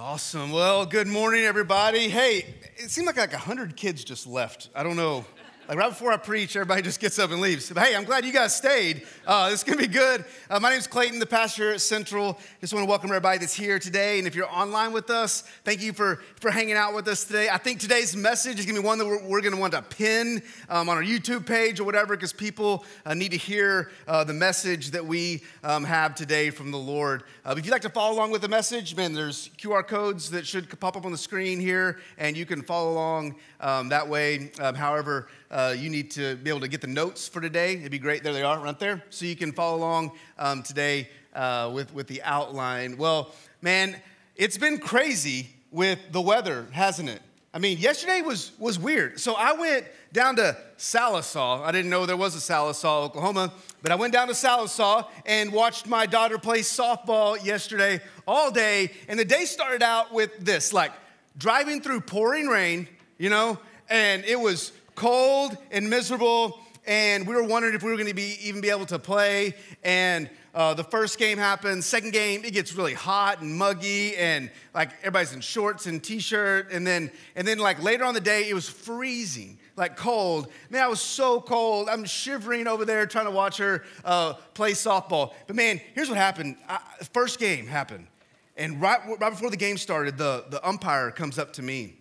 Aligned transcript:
Awesome. 0.00 0.50
Well, 0.50 0.86
good 0.86 1.06
morning, 1.06 1.44
everybody. 1.44 2.08
Hey, 2.08 2.46
it 2.78 2.90
seemed 2.90 3.06
like 3.06 3.18
like 3.18 3.32
100 3.32 3.76
kids 3.76 4.02
just 4.02 4.26
left. 4.26 4.70
I 4.74 4.82
don't 4.82 4.96
know. 4.96 5.26
Like 5.70 5.78
right 5.78 5.88
before 5.88 6.10
I 6.10 6.16
preach, 6.16 6.56
everybody 6.56 6.82
just 6.82 6.98
gets 6.98 7.16
up 7.20 7.30
and 7.30 7.40
leaves. 7.40 7.70
But 7.70 7.84
hey, 7.84 7.94
I'm 7.94 8.02
glad 8.02 8.24
you 8.24 8.32
guys 8.32 8.56
stayed. 8.56 9.06
Uh, 9.24 9.50
this 9.50 9.60
is 9.60 9.64
gonna 9.64 9.78
be 9.78 9.86
good. 9.86 10.24
Uh, 10.50 10.58
my 10.58 10.72
is 10.72 10.88
Clayton, 10.88 11.20
the 11.20 11.26
pastor 11.26 11.70
at 11.70 11.80
Central. 11.80 12.40
Just 12.60 12.74
want 12.74 12.82
to 12.82 12.88
welcome 12.88 13.08
everybody 13.10 13.38
that's 13.38 13.54
here 13.54 13.78
today. 13.78 14.18
And 14.18 14.26
if 14.26 14.34
you're 14.34 14.50
online 14.50 14.90
with 14.90 15.10
us, 15.10 15.42
thank 15.62 15.80
you 15.80 15.92
for, 15.92 16.16
for 16.40 16.50
hanging 16.50 16.74
out 16.74 16.92
with 16.92 17.06
us 17.06 17.22
today. 17.22 17.48
I 17.48 17.56
think 17.56 17.78
today's 17.78 18.16
message 18.16 18.58
is 18.58 18.66
gonna 18.66 18.80
be 18.80 18.84
one 18.84 18.98
that 18.98 19.06
we're, 19.06 19.22
we're 19.22 19.40
gonna 19.42 19.58
want 19.60 19.72
to 19.74 19.82
pin 19.82 20.42
um, 20.68 20.88
on 20.88 20.96
our 20.96 21.04
YouTube 21.04 21.46
page 21.46 21.78
or 21.78 21.84
whatever, 21.84 22.16
because 22.16 22.32
people 22.32 22.84
uh, 23.06 23.14
need 23.14 23.30
to 23.30 23.38
hear 23.38 23.92
uh, 24.08 24.24
the 24.24 24.34
message 24.34 24.90
that 24.90 25.06
we 25.06 25.40
um, 25.62 25.84
have 25.84 26.16
today 26.16 26.50
from 26.50 26.72
the 26.72 26.78
Lord. 26.78 27.22
Uh, 27.44 27.54
if 27.56 27.64
you'd 27.64 27.70
like 27.70 27.82
to 27.82 27.90
follow 27.90 28.16
along 28.16 28.32
with 28.32 28.42
the 28.42 28.48
message, 28.48 28.96
man, 28.96 29.12
there's 29.12 29.50
QR 29.56 29.86
codes 29.86 30.32
that 30.32 30.48
should 30.48 30.68
pop 30.80 30.96
up 30.96 31.04
on 31.06 31.12
the 31.12 31.18
screen 31.18 31.60
here, 31.60 32.00
and 32.18 32.36
you 32.36 32.44
can 32.44 32.60
follow 32.60 32.90
along 32.90 33.36
um, 33.60 33.88
that 33.90 34.08
way. 34.08 34.50
Um, 34.58 34.74
however, 34.74 35.28
uh, 35.50 35.59
you 35.68 35.90
need 35.90 36.10
to 36.12 36.36
be 36.36 36.50
able 36.50 36.60
to 36.60 36.68
get 36.68 36.80
the 36.80 36.86
notes 36.86 37.28
for 37.28 37.40
today. 37.40 37.74
It'd 37.74 37.90
be 37.90 37.98
great. 37.98 38.22
There 38.22 38.32
they 38.32 38.42
are, 38.42 38.58
right 38.58 38.78
there. 38.78 39.02
So 39.10 39.26
you 39.26 39.36
can 39.36 39.52
follow 39.52 39.76
along 39.78 40.12
um, 40.38 40.62
today 40.62 41.08
uh, 41.34 41.70
with, 41.72 41.92
with 41.94 42.06
the 42.06 42.22
outline. 42.22 42.96
Well, 42.96 43.32
man, 43.62 43.96
it's 44.36 44.58
been 44.58 44.78
crazy 44.78 45.50
with 45.70 45.98
the 46.12 46.20
weather, 46.20 46.66
hasn't 46.72 47.08
it? 47.08 47.22
I 47.52 47.58
mean, 47.58 47.78
yesterday 47.78 48.22
was, 48.22 48.52
was 48.58 48.78
weird. 48.78 49.18
So 49.18 49.34
I 49.34 49.52
went 49.54 49.84
down 50.12 50.36
to 50.36 50.56
Sallisaw. 50.78 51.62
I 51.62 51.72
didn't 51.72 51.90
know 51.90 52.06
there 52.06 52.16
was 52.16 52.36
a 52.36 52.38
Sallisaw, 52.38 53.04
Oklahoma, 53.04 53.52
but 53.82 53.90
I 53.90 53.96
went 53.96 54.12
down 54.12 54.28
to 54.28 54.34
Sallisaw 54.34 55.08
and 55.26 55.52
watched 55.52 55.86
my 55.86 56.06
daughter 56.06 56.38
play 56.38 56.60
softball 56.60 57.44
yesterday 57.44 58.00
all 58.26 58.50
day. 58.52 58.92
And 59.08 59.18
the 59.18 59.24
day 59.24 59.46
started 59.46 59.82
out 59.82 60.12
with 60.12 60.38
this 60.38 60.72
like 60.72 60.92
driving 61.36 61.80
through 61.80 62.02
pouring 62.02 62.46
rain, 62.46 62.88
you 63.18 63.30
know, 63.30 63.58
and 63.88 64.24
it 64.24 64.38
was 64.38 64.72
cold 65.00 65.56
and 65.70 65.88
miserable, 65.88 66.60
and 66.86 67.26
we 67.26 67.34
were 67.34 67.42
wondering 67.42 67.74
if 67.74 67.82
we 67.82 67.90
were 67.90 67.96
going 67.96 68.08
to 68.08 68.14
be 68.14 68.36
even 68.42 68.60
be 68.60 68.68
able 68.68 68.84
to 68.84 68.98
play. 68.98 69.54
And 69.82 70.28
uh, 70.54 70.74
the 70.74 70.84
first 70.84 71.18
game 71.18 71.38
happens. 71.38 71.86
Second 71.86 72.12
game, 72.12 72.44
it 72.44 72.52
gets 72.52 72.74
really 72.74 72.92
hot 72.92 73.40
and 73.40 73.56
muggy, 73.56 74.14
and 74.16 74.50
like 74.74 74.90
everybody's 75.00 75.32
in 75.32 75.40
shorts 75.40 75.86
and 75.86 76.04
t-shirt. 76.04 76.70
And 76.70 76.86
then 76.86 77.10
and 77.34 77.48
then 77.48 77.58
like 77.58 77.82
later 77.82 78.04
on 78.04 78.12
the 78.12 78.20
day, 78.20 78.50
it 78.50 78.52
was 78.52 78.68
freezing, 78.68 79.58
like 79.74 79.96
cold. 79.96 80.48
Man, 80.68 80.82
I 80.82 80.88
was 80.88 81.00
so 81.00 81.40
cold. 81.40 81.88
I'm 81.88 82.04
shivering 82.04 82.66
over 82.66 82.84
there 82.84 83.06
trying 83.06 83.24
to 83.24 83.30
watch 83.30 83.56
her 83.56 83.84
uh, 84.04 84.34
play 84.52 84.72
softball. 84.72 85.32
But 85.46 85.56
man, 85.56 85.80
here's 85.94 86.10
what 86.10 86.18
happened. 86.18 86.56
I, 86.68 86.78
first 87.14 87.38
game 87.38 87.66
happened, 87.66 88.06
and 88.54 88.82
right 88.82 89.00
right 89.18 89.30
before 89.30 89.48
the 89.48 89.56
game 89.56 89.78
started, 89.78 90.18
the 90.18 90.44
the 90.50 90.66
umpire 90.68 91.10
comes 91.10 91.38
up 91.38 91.54
to 91.54 91.62
me 91.62 91.99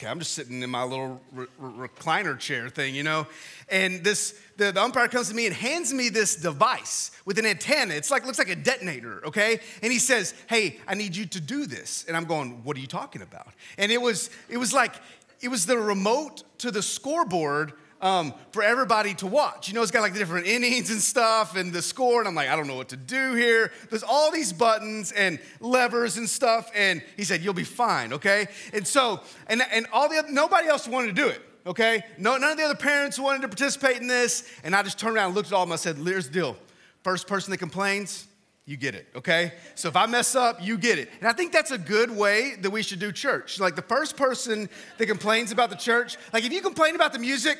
Okay, 0.00 0.08
I'm 0.08 0.18
just 0.18 0.32
sitting 0.32 0.62
in 0.62 0.70
my 0.70 0.82
little 0.82 1.20
re- 1.30 1.44
re- 1.58 1.88
recliner 1.88 2.38
chair 2.38 2.70
thing, 2.70 2.94
you 2.94 3.02
know, 3.02 3.26
and 3.68 4.02
this 4.02 4.40
the, 4.56 4.72
the, 4.72 4.80
umpire 4.80 5.08
comes 5.08 5.28
to 5.28 5.34
me 5.34 5.44
and 5.44 5.54
hands 5.54 5.92
me 5.92 6.08
this 6.08 6.36
device 6.36 7.10
with 7.26 7.38
an 7.38 7.44
antenna. 7.44 7.92
It's 7.92 8.10
like 8.10 8.24
looks 8.24 8.38
like 8.38 8.48
a 8.48 8.56
detonator, 8.56 9.20
okay? 9.26 9.60
And 9.82 9.92
he 9.92 9.98
says, 9.98 10.32
"Hey, 10.46 10.78
I 10.88 10.94
need 10.94 11.14
you 11.14 11.26
to 11.26 11.38
do 11.38 11.66
this." 11.66 12.06
And 12.08 12.16
I'm 12.16 12.24
going, 12.24 12.64
"What 12.64 12.78
are 12.78 12.80
you 12.80 12.86
talking 12.86 13.20
about?" 13.20 13.48
And 13.76 13.92
it 13.92 14.00
was 14.00 14.30
it 14.48 14.56
was 14.56 14.72
like 14.72 14.94
it 15.42 15.48
was 15.48 15.66
the 15.66 15.76
remote 15.76 16.44
to 16.60 16.70
the 16.70 16.80
scoreboard 16.80 17.74
um, 18.00 18.34
for 18.52 18.62
everybody 18.62 19.14
to 19.14 19.26
watch. 19.26 19.68
You 19.68 19.74
know, 19.74 19.82
it's 19.82 19.90
got 19.90 20.00
like 20.00 20.12
the 20.12 20.18
different 20.18 20.46
innings 20.46 20.90
and 20.90 21.00
stuff 21.00 21.56
and 21.56 21.72
the 21.72 21.82
score, 21.82 22.20
and 22.20 22.28
I'm 22.28 22.34
like, 22.34 22.48
I 22.48 22.56
don't 22.56 22.66
know 22.66 22.76
what 22.76 22.88
to 22.90 22.96
do 22.96 23.34
here. 23.34 23.72
There's 23.88 24.02
all 24.02 24.30
these 24.30 24.52
buttons 24.52 25.12
and 25.12 25.38
levers 25.60 26.16
and 26.16 26.28
stuff, 26.28 26.70
and 26.74 27.02
he 27.16 27.24
said, 27.24 27.42
You'll 27.42 27.54
be 27.54 27.64
fine, 27.64 28.12
okay? 28.14 28.48
And 28.72 28.86
so, 28.86 29.20
and, 29.48 29.62
and 29.72 29.86
all 29.92 30.08
the 30.08 30.18
other, 30.18 30.30
nobody 30.30 30.68
else 30.68 30.88
wanted 30.88 31.08
to 31.08 31.22
do 31.22 31.28
it, 31.28 31.42
okay? 31.66 32.02
No, 32.18 32.36
none 32.36 32.52
of 32.52 32.56
the 32.56 32.64
other 32.64 32.74
parents 32.74 33.18
wanted 33.18 33.42
to 33.42 33.48
participate 33.48 33.98
in 33.98 34.06
this, 34.06 34.50
and 34.64 34.74
I 34.74 34.82
just 34.82 34.98
turned 34.98 35.16
around 35.16 35.26
and 35.26 35.34
looked 35.34 35.48
at 35.48 35.54
all 35.54 35.62
of 35.62 35.68
them. 35.68 35.72
I 35.74 35.76
said, 35.76 35.96
Here's 35.96 36.26
the 36.26 36.32
deal. 36.32 36.56
First 37.02 37.26
person 37.26 37.50
that 37.50 37.58
complains, 37.58 38.26
you 38.66 38.76
get 38.76 38.94
it, 38.94 39.08
okay? 39.16 39.54
So 39.74 39.88
if 39.88 39.96
I 39.96 40.06
mess 40.06 40.34
up, 40.36 40.62
you 40.62 40.78
get 40.78 40.98
it. 40.98 41.10
And 41.18 41.28
I 41.28 41.32
think 41.32 41.50
that's 41.50 41.70
a 41.70 41.78
good 41.78 42.10
way 42.10 42.54
that 42.60 42.70
we 42.70 42.82
should 42.82 43.00
do 43.00 43.10
church. 43.10 43.58
Like 43.58 43.74
the 43.74 43.82
first 43.82 44.16
person 44.16 44.68
that 44.98 45.06
complains 45.06 45.50
about 45.50 45.70
the 45.70 45.76
church, 45.76 46.16
like 46.32 46.44
if 46.44 46.52
you 46.52 46.60
complain 46.60 46.94
about 46.94 47.12
the 47.12 47.18
music, 47.18 47.58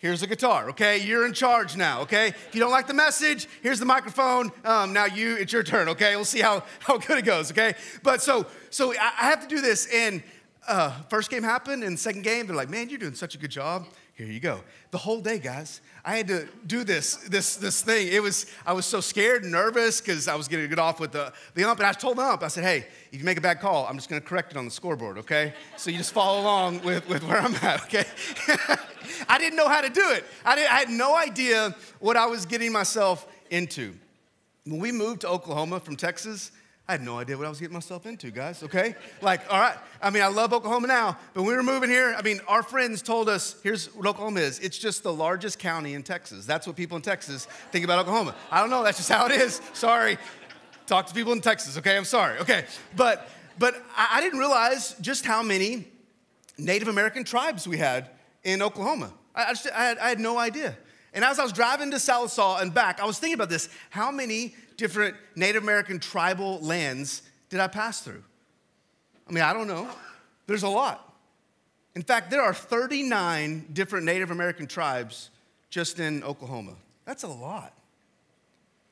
Here's 0.00 0.20
the 0.20 0.28
guitar, 0.28 0.70
okay? 0.70 0.98
You're 0.98 1.26
in 1.26 1.32
charge 1.32 1.76
now, 1.76 2.02
okay? 2.02 2.28
If 2.28 2.54
you 2.54 2.60
don't 2.60 2.70
like 2.70 2.86
the 2.86 2.94
message, 2.94 3.48
here's 3.62 3.80
the 3.80 3.84
microphone. 3.84 4.52
Um, 4.64 4.92
now 4.92 5.06
you, 5.06 5.34
it's 5.34 5.52
your 5.52 5.64
turn, 5.64 5.88
okay? 5.88 6.14
We'll 6.14 6.24
see 6.24 6.40
how, 6.40 6.62
how 6.78 6.98
good 6.98 7.18
it 7.18 7.24
goes, 7.24 7.50
okay? 7.50 7.74
But 8.04 8.22
so, 8.22 8.46
so 8.70 8.92
I, 8.92 9.12
I 9.20 9.24
have 9.30 9.40
to 9.42 9.48
do 9.48 9.60
this. 9.60 9.88
And 9.92 10.22
uh, 10.68 10.92
first 11.08 11.30
game 11.30 11.42
happened, 11.42 11.82
and 11.82 11.98
second 11.98 12.22
game, 12.22 12.46
they're 12.46 12.54
like, 12.54 12.70
man, 12.70 12.88
you're 12.88 12.98
doing 13.00 13.14
such 13.14 13.34
a 13.34 13.38
good 13.38 13.50
job. 13.50 13.88
Here 14.18 14.26
you 14.26 14.40
go. 14.40 14.62
The 14.90 14.98
whole 14.98 15.20
day, 15.20 15.38
guys, 15.38 15.80
I 16.04 16.16
had 16.16 16.26
to 16.26 16.48
do 16.66 16.82
this, 16.82 17.14
this, 17.28 17.54
this 17.54 17.82
thing. 17.82 18.08
It 18.08 18.20
was, 18.20 18.46
I 18.66 18.72
was 18.72 18.84
so 18.84 19.00
scared 19.00 19.44
and 19.44 19.52
nervous 19.52 20.00
because 20.00 20.26
I 20.26 20.34
was 20.34 20.48
going 20.48 20.64
to 20.64 20.68
get 20.68 20.80
off 20.80 20.98
with 20.98 21.12
the, 21.12 21.32
the 21.54 21.62
ump. 21.62 21.78
And 21.78 21.86
I 21.86 21.92
told 21.92 22.16
the 22.16 22.22
ump, 22.22 22.42
I 22.42 22.48
said, 22.48 22.64
hey, 22.64 22.84
if 23.12 23.20
you 23.20 23.24
make 23.24 23.38
a 23.38 23.40
bad 23.40 23.60
call, 23.60 23.86
I'm 23.86 23.94
just 23.94 24.08
going 24.08 24.20
to 24.20 24.26
correct 24.26 24.50
it 24.50 24.56
on 24.56 24.64
the 24.64 24.72
scoreboard, 24.72 25.18
okay? 25.18 25.54
So 25.76 25.92
you 25.92 25.98
just 25.98 26.12
follow 26.12 26.40
along 26.40 26.82
with, 26.82 27.08
with 27.08 27.22
where 27.22 27.38
I'm 27.38 27.54
at, 27.62 27.84
okay? 27.84 28.06
I 29.28 29.38
didn't 29.38 29.54
know 29.54 29.68
how 29.68 29.82
to 29.82 29.88
do 29.88 30.10
it. 30.10 30.24
I, 30.44 30.54
I 30.54 30.80
had 30.80 30.90
no 30.90 31.16
idea 31.16 31.76
what 32.00 32.16
I 32.16 32.26
was 32.26 32.44
getting 32.44 32.72
myself 32.72 33.24
into. 33.50 33.94
When 34.64 34.80
we 34.80 34.90
moved 34.90 35.20
to 35.20 35.28
Oklahoma 35.28 35.78
from 35.78 35.94
Texas, 35.94 36.50
I 36.88 36.92
had 36.92 37.02
no 37.02 37.18
idea 37.18 37.36
what 37.36 37.44
I 37.44 37.50
was 37.50 37.60
getting 37.60 37.74
myself 37.74 38.06
into, 38.06 38.30
guys, 38.30 38.62
okay? 38.62 38.94
Like, 39.20 39.42
all 39.52 39.60
right, 39.60 39.76
I 40.00 40.08
mean, 40.08 40.22
I 40.22 40.28
love 40.28 40.54
Oklahoma 40.54 40.86
now, 40.86 41.18
but 41.34 41.42
when 41.42 41.50
we 41.50 41.56
were 41.56 41.62
moving 41.62 41.90
here, 41.90 42.14
I 42.16 42.22
mean, 42.22 42.40
our 42.48 42.62
friends 42.62 43.02
told 43.02 43.28
us 43.28 43.56
here's 43.62 43.94
what 43.94 44.06
Oklahoma 44.06 44.40
is 44.40 44.58
it's 44.60 44.78
just 44.78 45.02
the 45.02 45.12
largest 45.12 45.58
county 45.58 45.92
in 45.92 46.02
Texas. 46.02 46.46
That's 46.46 46.66
what 46.66 46.76
people 46.76 46.96
in 46.96 47.02
Texas 47.02 47.44
think 47.72 47.84
about 47.84 47.98
Oklahoma. 47.98 48.34
I 48.50 48.62
don't 48.62 48.70
know, 48.70 48.82
that's 48.82 48.96
just 48.96 49.10
how 49.10 49.26
it 49.26 49.32
is. 49.32 49.60
Sorry. 49.74 50.16
Talk 50.86 51.06
to 51.08 51.14
people 51.14 51.34
in 51.34 51.42
Texas, 51.42 51.76
okay? 51.76 51.94
I'm 51.94 52.06
sorry, 52.06 52.38
okay? 52.38 52.64
But, 52.96 53.28
but 53.58 53.74
I 53.94 54.22
didn't 54.22 54.38
realize 54.38 54.94
just 55.02 55.26
how 55.26 55.42
many 55.42 55.88
Native 56.56 56.88
American 56.88 57.22
tribes 57.22 57.68
we 57.68 57.76
had 57.76 58.08
in 58.44 58.62
Oklahoma. 58.62 59.12
I, 59.34 59.50
just, 59.50 59.70
I, 59.70 59.84
had, 59.84 59.98
I 59.98 60.08
had 60.08 60.20
no 60.20 60.38
idea. 60.38 60.74
And 61.12 61.22
as 61.22 61.38
I 61.38 61.42
was 61.42 61.52
driving 61.52 61.90
to 61.90 61.98
Sallisaw 61.98 62.62
and 62.62 62.72
back, 62.72 62.98
I 62.98 63.04
was 63.04 63.18
thinking 63.18 63.34
about 63.34 63.50
this. 63.50 63.68
How 63.90 64.10
many 64.10 64.54
different 64.78 65.16
Native 65.36 65.62
American 65.62 65.98
tribal 65.98 66.58
lands 66.60 67.22
did 67.50 67.60
I 67.60 67.66
pass 67.66 68.00
through? 68.00 68.24
I 69.28 69.32
mean, 69.32 69.44
I 69.44 69.52
don't 69.52 69.68
know. 69.68 69.88
There's 70.46 70.62
a 70.62 70.68
lot. 70.68 71.04
In 71.94 72.02
fact, 72.02 72.30
there 72.30 72.40
are 72.40 72.54
39 72.54 73.66
different 73.72 74.06
Native 74.06 74.30
American 74.30 74.66
tribes 74.66 75.28
just 75.68 76.00
in 76.00 76.22
Oklahoma. 76.22 76.74
That's 77.04 77.24
a 77.24 77.28
lot. 77.28 77.74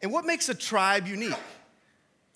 And 0.02 0.12
what 0.12 0.26
makes 0.26 0.48
a 0.48 0.54
tribe 0.54 1.06
unique? 1.06 1.34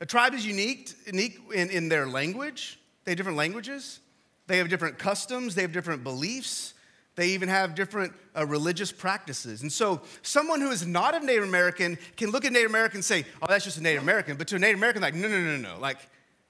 A 0.00 0.06
tribe 0.06 0.32
is 0.32 0.46
unique, 0.46 0.92
unique 1.06 1.38
in, 1.54 1.68
in 1.70 1.88
their 1.88 2.06
language. 2.06 2.78
They 3.04 3.12
have 3.12 3.16
different 3.16 3.36
languages. 3.36 4.00
They 4.46 4.58
have 4.58 4.68
different 4.68 4.98
customs. 4.98 5.54
They 5.54 5.62
have 5.62 5.72
different 5.72 6.02
beliefs. 6.02 6.74
They 7.20 7.32
even 7.32 7.50
have 7.50 7.74
different 7.74 8.14
uh, 8.34 8.46
religious 8.46 8.90
practices. 8.90 9.60
And 9.60 9.70
so, 9.70 10.00
someone 10.22 10.62
who 10.62 10.70
is 10.70 10.86
not 10.86 11.14
a 11.14 11.20
Native 11.20 11.44
American 11.44 11.98
can 12.16 12.30
look 12.30 12.46
at 12.46 12.52
Native 12.52 12.70
American 12.70 12.96
and 12.96 13.04
say, 13.04 13.26
oh, 13.42 13.46
that's 13.46 13.62
just 13.62 13.76
a 13.76 13.82
Native 13.82 14.02
American. 14.02 14.38
But 14.38 14.48
to 14.48 14.56
a 14.56 14.58
Native 14.58 14.78
American, 14.78 15.02
like, 15.02 15.14
no, 15.14 15.28
no, 15.28 15.38
no, 15.38 15.58
no. 15.58 15.78
Like, 15.78 15.98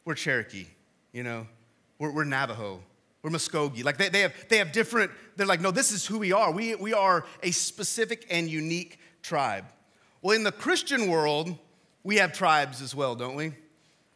we're 0.05 0.15
Cherokee, 0.15 0.67
you 1.13 1.25
know, 1.25 1.49
we're, 1.99 2.13
we're 2.13 2.23
Navajo, 2.23 2.81
we're 3.21 3.31
Muscogee. 3.31 3.83
Like, 3.83 3.97
they, 3.97 4.11
they, 4.11 4.21
have, 4.21 4.33
they 4.49 4.59
have 4.59 4.71
different, 4.71 5.11
they're 5.35 5.45
like, 5.45 5.61
no, 5.61 5.73
this 5.73 5.91
is 5.91 6.07
who 6.07 6.21
we 6.21 6.31
are. 6.31 6.53
We, 6.53 6.77
we 6.77 6.95
are 6.95 7.25
a 7.43 7.51
specific 7.51 8.25
and 8.31 8.49
unique 8.49 9.01
tribe. 9.23 9.65
Well, 10.23 10.37
in 10.37 10.45
the 10.45 10.53
Christian 10.53 11.09
world, 11.09 11.53
we 12.05 12.19
have 12.19 12.33
tribes 12.33 12.81
as 12.81 12.95
well, 12.95 13.17
don't 13.17 13.35
we? 13.35 13.55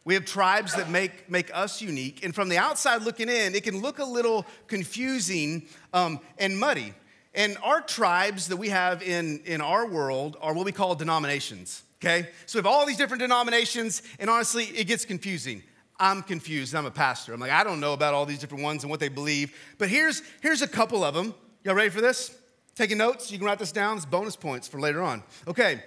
We 0.05 0.13
have 0.13 0.23
tribes 0.23 0.75
that 0.75 0.89
make, 0.89 1.29
make 1.29 1.49
us 1.53 1.81
unique. 1.81 2.23
And 2.23 2.33
from 2.33 2.47
the 2.47 2.57
outside 2.57 3.01
looking 3.01 3.27
in, 3.27 3.55
it 3.55 3.63
can 3.63 3.81
look 3.81 3.97
a 3.97 4.05
little 4.05 4.45
confusing 4.67 5.65
um, 5.93 6.19
and 6.37 6.57
muddy. 6.57 6.93
And 7.33 7.57
our 7.63 7.81
tribes 7.81 8.47
that 8.47 8.57
we 8.57 8.69
have 8.69 9.01
in, 9.01 9.41
in 9.45 9.61
our 9.61 9.87
world 9.87 10.37
are 10.41 10.53
what 10.53 10.65
we 10.65 10.71
call 10.71 10.95
denominations, 10.95 11.83
okay? 12.01 12.29
So 12.45 12.57
we 12.57 12.59
have 12.59 12.67
all 12.67 12.85
these 12.85 12.97
different 12.97 13.19
denominations, 13.19 14.03
and 14.19 14.29
honestly, 14.29 14.65
it 14.65 14.85
gets 14.85 15.03
confusing. 15.03 15.63
I'm 15.99 16.21
confused. 16.21 16.75
I'm 16.75 16.85
a 16.85 16.91
pastor. 16.91 17.33
I'm 17.33 17.39
like, 17.39 17.51
I 17.51 17.63
don't 17.63 17.79
know 17.79 17.93
about 17.93 18.13
all 18.13 18.25
these 18.25 18.39
different 18.39 18.63
ones 18.63 18.83
and 18.83 18.91
what 18.91 18.99
they 18.99 19.09
believe. 19.09 19.53
But 19.77 19.89
here's, 19.89 20.21
here's 20.41 20.61
a 20.61 20.67
couple 20.67 21.03
of 21.03 21.13
them. 21.13 21.33
Y'all 21.63 21.75
ready 21.75 21.89
for 21.89 22.01
this? 22.01 22.37
Taking 22.75 22.97
notes? 22.97 23.31
You 23.31 23.37
can 23.37 23.47
write 23.47 23.59
this 23.59 23.71
down. 23.71 23.97
It's 23.97 24.05
bonus 24.05 24.35
points 24.35 24.67
for 24.67 24.79
later 24.79 25.01
on. 25.01 25.23
Okay. 25.47 25.83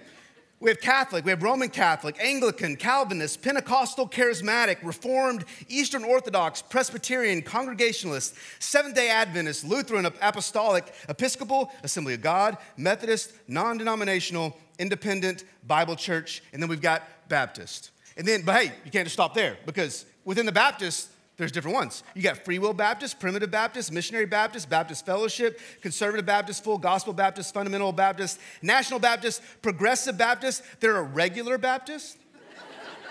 We 0.61 0.69
have 0.69 0.81
Catholic, 0.81 1.23
we 1.23 1.31
have 1.31 1.41
Roman 1.41 1.69
Catholic, 1.69 2.17
Anglican, 2.19 2.75
Calvinist, 2.75 3.41
Pentecostal, 3.41 4.09
Charismatic, 4.09 4.77
Reformed, 4.83 5.45
Eastern 5.69 6.03
Orthodox, 6.03 6.61
Presbyterian, 6.61 7.41
Congregationalist, 7.41 8.35
Seventh 8.59 8.93
day 8.93 9.09
Adventist, 9.09 9.63
Lutheran, 9.63 10.05
Apostolic, 10.05 10.93
Episcopal, 11.07 11.71
Assembly 11.83 12.15
of 12.15 12.21
God, 12.21 12.57
Methodist, 12.75 13.31
non 13.47 13.77
denominational, 13.77 14.57
Independent, 14.79 15.45
Bible 15.65 15.95
Church, 15.95 16.43
and 16.51 16.61
then 16.61 16.69
we've 16.69 16.81
got 16.81 17.03
Baptist. 17.29 17.91
And 18.17 18.27
then, 18.27 18.41
but 18.41 18.61
hey, 18.61 18.73
you 18.83 18.91
can't 18.91 19.05
just 19.05 19.13
stop 19.13 19.33
there 19.33 19.57
because 19.65 20.05
within 20.25 20.45
the 20.45 20.51
Baptist, 20.51 21.09
there's 21.39 21.53
different 21.53 21.75
ones. 21.75 22.03
You 22.13 22.21
got 22.21 22.43
Free 22.43 22.59
Will 22.59 22.73
Baptist, 22.73 23.17
Primitive 23.17 23.49
Baptist, 23.49 23.93
Missionary 23.93 24.25
Baptist, 24.25 24.69
Baptist 24.69 25.05
Fellowship, 25.05 25.61
Conservative 25.81 26.25
Baptist, 26.25 26.65
Full 26.65 26.77
Gospel 26.77 27.13
Baptist, 27.13 27.53
Fundamental 27.53 27.93
Baptist, 27.93 28.41
National 28.61 28.99
Baptist, 28.99 29.41
Progressive 29.61 30.17
Baptist. 30.17 30.63
There 30.81 30.97
are 30.97 31.03
regular 31.03 31.57
Baptists. 31.57 32.17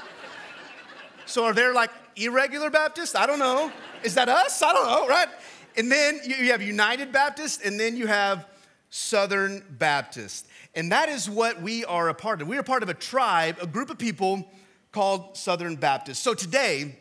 so 1.24 1.46
are 1.46 1.54
there 1.54 1.72
like 1.72 1.90
irregular 2.16 2.68
Baptists? 2.68 3.14
I 3.14 3.26
don't 3.26 3.38
know. 3.38 3.72
Is 4.04 4.14
that 4.16 4.28
us? 4.28 4.60
I 4.60 4.74
don't 4.74 4.86
know, 4.86 5.08
right? 5.08 5.28
And 5.78 5.90
then 5.90 6.20
you 6.22 6.52
have 6.52 6.60
United 6.60 7.10
Baptist, 7.10 7.64
and 7.64 7.80
then 7.80 7.96
you 7.96 8.06
have 8.08 8.46
Southern 8.90 9.64
Baptist. 9.70 10.46
And 10.74 10.92
that 10.92 11.08
is 11.08 11.30
what 11.30 11.62
we 11.62 11.86
are 11.86 12.10
a 12.10 12.14
part 12.14 12.42
of. 12.42 12.48
We 12.48 12.58
are 12.58 12.62
part 12.62 12.82
of 12.82 12.90
a 12.90 12.94
tribe, 12.94 13.56
a 13.62 13.66
group 13.66 13.88
of 13.88 13.96
people 13.96 14.46
called 14.92 15.34
Southern 15.38 15.76
Baptist. 15.76 16.22
So 16.22 16.34
today, 16.34 16.96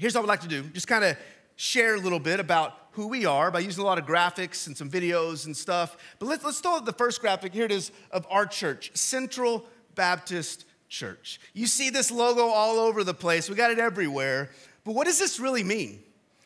here's 0.00 0.14
what 0.14 0.20
I 0.20 0.22
would 0.22 0.28
like 0.28 0.40
to 0.40 0.48
do 0.48 0.62
just 0.70 0.88
kind 0.88 1.04
of 1.04 1.16
share 1.56 1.94
a 1.94 2.00
little 2.00 2.18
bit 2.18 2.40
about 2.40 2.74
who 2.92 3.06
we 3.06 3.26
are 3.26 3.50
by 3.50 3.60
using 3.60 3.82
a 3.82 3.86
lot 3.86 3.98
of 3.98 4.06
graphics 4.06 4.66
and 4.66 4.76
some 4.76 4.90
videos 4.90 5.44
and 5.44 5.54
stuff. 5.54 5.96
But 6.18 6.26
let's, 6.26 6.42
let's 6.42 6.56
start 6.56 6.82
with 6.82 6.86
the 6.86 6.98
first 6.98 7.20
graphic. 7.20 7.52
Here 7.52 7.66
it 7.66 7.70
is 7.70 7.92
of 8.10 8.26
our 8.30 8.46
church, 8.46 8.90
Central 8.94 9.64
Baptist 9.94 10.64
Church. 10.88 11.38
You 11.52 11.66
see 11.66 11.90
this 11.90 12.10
logo 12.10 12.46
all 12.46 12.78
over 12.78 13.04
the 13.04 13.14
place, 13.14 13.48
we 13.48 13.56
got 13.56 13.70
it 13.70 13.78
everywhere. 13.78 14.50
But 14.84 14.94
what 14.94 15.06
does 15.06 15.18
this 15.18 15.38
really 15.38 15.62
mean? 15.62 16.02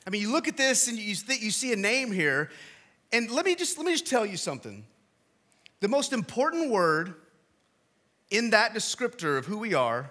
I 0.06 0.10
mean, 0.10 0.20
you 0.20 0.32
look 0.32 0.48
at 0.48 0.56
this 0.56 0.88
and 0.88 0.98
you, 0.98 1.14
th- 1.14 1.40
you 1.40 1.52
see 1.52 1.72
a 1.72 1.76
name 1.76 2.10
here, 2.10 2.50
and 3.12 3.30
let 3.30 3.46
me 3.46 3.54
just 3.54 3.78
let 3.78 3.86
me 3.86 3.92
just 3.92 4.06
tell 4.06 4.26
you 4.26 4.36
something. 4.36 4.84
The 5.80 5.88
most 5.88 6.12
important 6.12 6.70
word 6.70 7.14
in 8.30 8.50
that 8.50 8.74
descriptor 8.74 9.38
of 9.38 9.46
who 9.46 9.58
we 9.58 9.74
are 9.74 10.10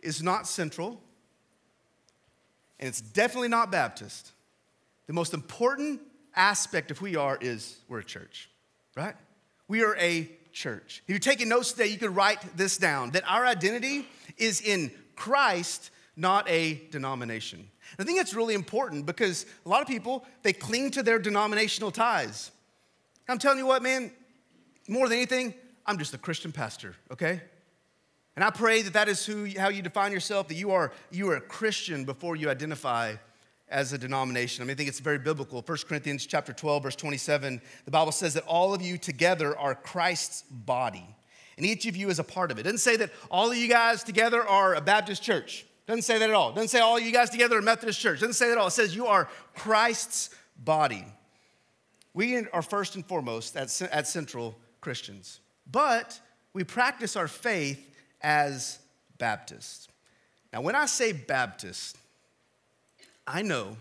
is 0.00 0.22
not 0.22 0.46
central, 0.46 1.00
and 2.82 2.88
it's 2.88 3.00
definitely 3.00 3.46
not 3.46 3.70
Baptist. 3.70 4.32
The 5.06 5.12
most 5.12 5.34
important 5.34 6.00
aspect 6.34 6.90
of 6.90 6.98
who 6.98 7.04
we 7.04 7.14
are 7.14 7.38
is 7.40 7.78
we're 7.88 8.00
a 8.00 8.04
church, 8.04 8.50
right? 8.96 9.14
We 9.68 9.84
are 9.84 9.94
a 9.98 10.28
church. 10.52 11.00
If 11.06 11.10
you're 11.10 11.20
taking 11.20 11.48
notes 11.48 11.70
today, 11.70 11.86
you 11.86 11.96
could 11.96 12.16
write 12.16 12.56
this 12.56 12.76
down 12.78 13.12
that 13.12 13.22
our 13.30 13.46
identity 13.46 14.08
is 14.36 14.60
in 14.60 14.90
Christ, 15.14 15.92
not 16.16 16.50
a 16.50 16.82
denomination. 16.90 17.68
I 18.00 18.02
think 18.02 18.18
that's 18.18 18.34
really 18.34 18.54
important 18.54 19.06
because 19.06 19.46
a 19.64 19.68
lot 19.68 19.80
of 19.80 19.86
people, 19.86 20.24
they 20.42 20.52
cling 20.52 20.90
to 20.90 21.04
their 21.04 21.20
denominational 21.20 21.92
ties. 21.92 22.50
I'm 23.28 23.38
telling 23.38 23.58
you 23.58 23.66
what, 23.66 23.84
man, 23.84 24.10
more 24.88 25.08
than 25.08 25.18
anything, 25.18 25.54
I'm 25.86 25.98
just 25.98 26.14
a 26.14 26.18
Christian 26.18 26.50
pastor, 26.50 26.96
okay? 27.12 27.42
And 28.34 28.44
I 28.44 28.50
pray 28.50 28.82
that 28.82 28.94
that 28.94 29.08
is 29.08 29.26
who, 29.26 29.46
how 29.58 29.68
you 29.68 29.82
define 29.82 30.12
yourself, 30.12 30.48
that 30.48 30.54
you 30.54 30.70
are, 30.70 30.92
you 31.10 31.30
are 31.30 31.36
a 31.36 31.40
Christian 31.40 32.04
before 32.04 32.34
you 32.34 32.48
identify 32.48 33.16
as 33.68 33.92
a 33.92 33.98
denomination. 33.98 34.62
I 34.62 34.66
mean, 34.66 34.74
I 34.74 34.76
think 34.76 34.88
it's 34.88 35.00
very 35.00 35.18
biblical. 35.18 35.62
1 35.62 35.78
Corinthians 35.88 36.26
chapter 36.26 36.52
12, 36.52 36.82
verse 36.82 36.96
27, 36.96 37.60
the 37.84 37.90
Bible 37.90 38.12
says 38.12 38.34
that 38.34 38.44
all 38.44 38.74
of 38.74 38.82
you 38.82 38.98
together 38.98 39.56
are 39.58 39.74
Christ's 39.74 40.42
body, 40.50 41.06
and 41.56 41.66
each 41.66 41.86
of 41.86 41.96
you 41.96 42.08
is 42.08 42.18
a 42.18 42.24
part 42.24 42.50
of 42.50 42.58
it. 42.58 42.62
It 42.62 42.64
doesn't 42.64 42.78
say 42.78 42.96
that 42.96 43.10
all 43.30 43.50
of 43.50 43.56
you 43.56 43.68
guys 43.68 44.02
together 44.02 44.46
are 44.46 44.74
a 44.74 44.80
Baptist 44.80 45.22
church. 45.22 45.66
Doesn't 45.86 46.02
say 46.02 46.18
that 46.18 46.30
at 46.30 46.34
all. 46.34 46.52
Doesn't 46.52 46.68
say 46.68 46.80
all 46.80 46.98
you 46.98 47.12
guys 47.12 47.28
together 47.30 47.58
are 47.58 47.62
Methodist 47.62 48.00
church. 48.00 48.20
Doesn't 48.20 48.34
say 48.34 48.46
that 48.46 48.52
at 48.52 48.58
all. 48.58 48.68
It 48.68 48.72
says 48.72 48.94
you 48.94 49.06
are 49.06 49.28
Christ's 49.54 50.30
body. 50.56 51.04
We 52.14 52.46
are 52.48 52.62
first 52.62 52.94
and 52.94 53.04
foremost 53.04 53.56
at, 53.56 53.82
at 53.90 54.06
Central 54.06 54.54
Christians, 54.80 55.40
but 55.70 56.20
we 56.52 56.62
practice 56.62 57.16
our 57.16 57.28
faith 57.28 57.91
as 58.22 58.78
Baptists. 59.18 59.88
Now, 60.52 60.60
when 60.60 60.74
I 60.74 60.86
say 60.86 61.12
Baptist, 61.12 61.96
I 63.26 63.42
know 63.42 63.76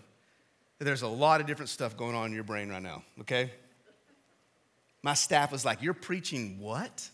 that 0.80 0.86
there's 0.86 1.02
a 1.02 1.08
lot 1.08 1.42
of 1.42 1.48
different 1.48 1.70
stuff 1.70 1.98
going 1.98 2.16
on 2.16 2.28
in 2.28 2.34
your 2.34 2.44
brain 2.44 2.70
right 2.70 2.82
now, 2.82 3.04
okay? 3.22 3.52
My 5.04 5.14
staff 5.14 5.52
was 5.52 5.66
like, 5.66 5.82
You're 5.82 5.94
preaching 5.94 6.60
what? 6.60 7.10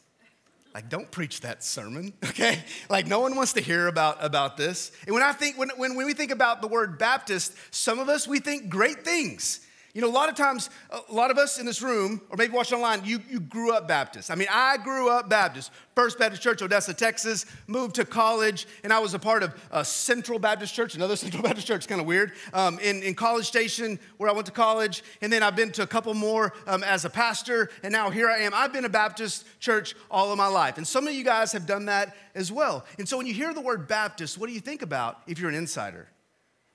Like, 0.73 0.89
don't 0.89 1.09
preach 1.09 1.41
that 1.41 1.63
sermon, 1.63 2.13
okay? 2.23 2.63
Like, 2.89 3.07
no 3.07 3.19
one 3.19 3.35
wants 3.35 3.53
to 3.53 3.61
hear 3.61 3.87
about, 3.87 4.23
about 4.23 4.57
this. 4.57 4.91
And 5.05 5.13
when 5.13 5.23
I 5.23 5.31
think, 5.31 5.57
when, 5.57 5.69
when, 5.75 5.95
when 5.95 6.05
we 6.05 6.13
think 6.13 6.31
about 6.31 6.61
the 6.61 6.67
word 6.67 6.99
Baptist, 6.99 7.55
some 7.71 7.97
of 7.97 8.09
us, 8.09 8.27
we 8.27 8.39
think 8.39 8.69
great 8.69 9.03
things. 9.03 9.61
You 9.97 10.03
know, 10.03 10.09
a 10.09 10.13
lot 10.13 10.29
of 10.29 10.35
times, 10.35 10.69
a 10.91 11.11
lot 11.11 11.31
of 11.31 11.39
us 11.39 11.57
in 11.57 11.65
this 11.65 11.81
room, 11.81 12.21
or 12.29 12.37
maybe 12.37 12.53
watching 12.53 12.75
online, 12.75 13.03
you, 13.03 13.19
you 13.31 13.39
grew 13.39 13.73
up 13.73 13.87
Baptist. 13.87 14.29
I 14.29 14.35
mean, 14.35 14.47
I 14.51 14.77
grew 14.77 15.09
up 15.09 15.27
Baptist. 15.27 15.71
First 15.95 16.19
Baptist 16.19 16.43
Church, 16.43 16.61
Odessa, 16.61 16.93
Texas, 16.93 17.47
moved 17.65 17.95
to 17.95 18.05
college, 18.05 18.67
and 18.83 18.93
I 18.93 18.99
was 18.99 19.15
a 19.15 19.19
part 19.19 19.41
of 19.41 19.55
a 19.71 19.83
Central 19.83 20.37
Baptist 20.37 20.75
Church, 20.75 20.93
another 20.93 21.15
Central 21.25 21.41
Baptist 21.41 21.65
Church, 21.65 21.87
kind 21.87 21.99
of 21.99 22.05
weird, 22.05 22.33
um, 22.53 22.77
in, 22.77 23.01
in 23.01 23.15
College 23.15 23.47
Station, 23.47 23.97
where 24.17 24.29
I 24.29 24.33
went 24.33 24.45
to 24.45 24.51
college. 24.51 25.03
And 25.21 25.33
then 25.33 25.41
I've 25.41 25.55
been 25.55 25.71
to 25.71 25.81
a 25.81 25.87
couple 25.87 26.13
more 26.13 26.53
um, 26.67 26.83
as 26.83 27.03
a 27.03 27.09
pastor, 27.09 27.71
and 27.81 27.91
now 27.91 28.11
here 28.11 28.29
I 28.29 28.41
am. 28.41 28.51
I've 28.53 28.71
been 28.71 28.85
a 28.85 28.89
Baptist 28.89 29.47
church 29.59 29.95
all 30.11 30.31
of 30.31 30.37
my 30.37 30.45
life. 30.45 30.77
And 30.77 30.87
some 30.87 31.07
of 31.07 31.15
you 31.15 31.23
guys 31.23 31.51
have 31.53 31.65
done 31.65 31.85
that 31.85 32.15
as 32.35 32.51
well. 32.51 32.85
And 32.99 33.09
so 33.09 33.17
when 33.17 33.25
you 33.25 33.33
hear 33.33 33.51
the 33.51 33.61
word 33.61 33.87
Baptist, 33.87 34.37
what 34.37 34.45
do 34.45 34.53
you 34.53 34.61
think 34.61 34.83
about 34.83 35.21
if 35.25 35.39
you're 35.39 35.49
an 35.49 35.55
insider? 35.55 36.07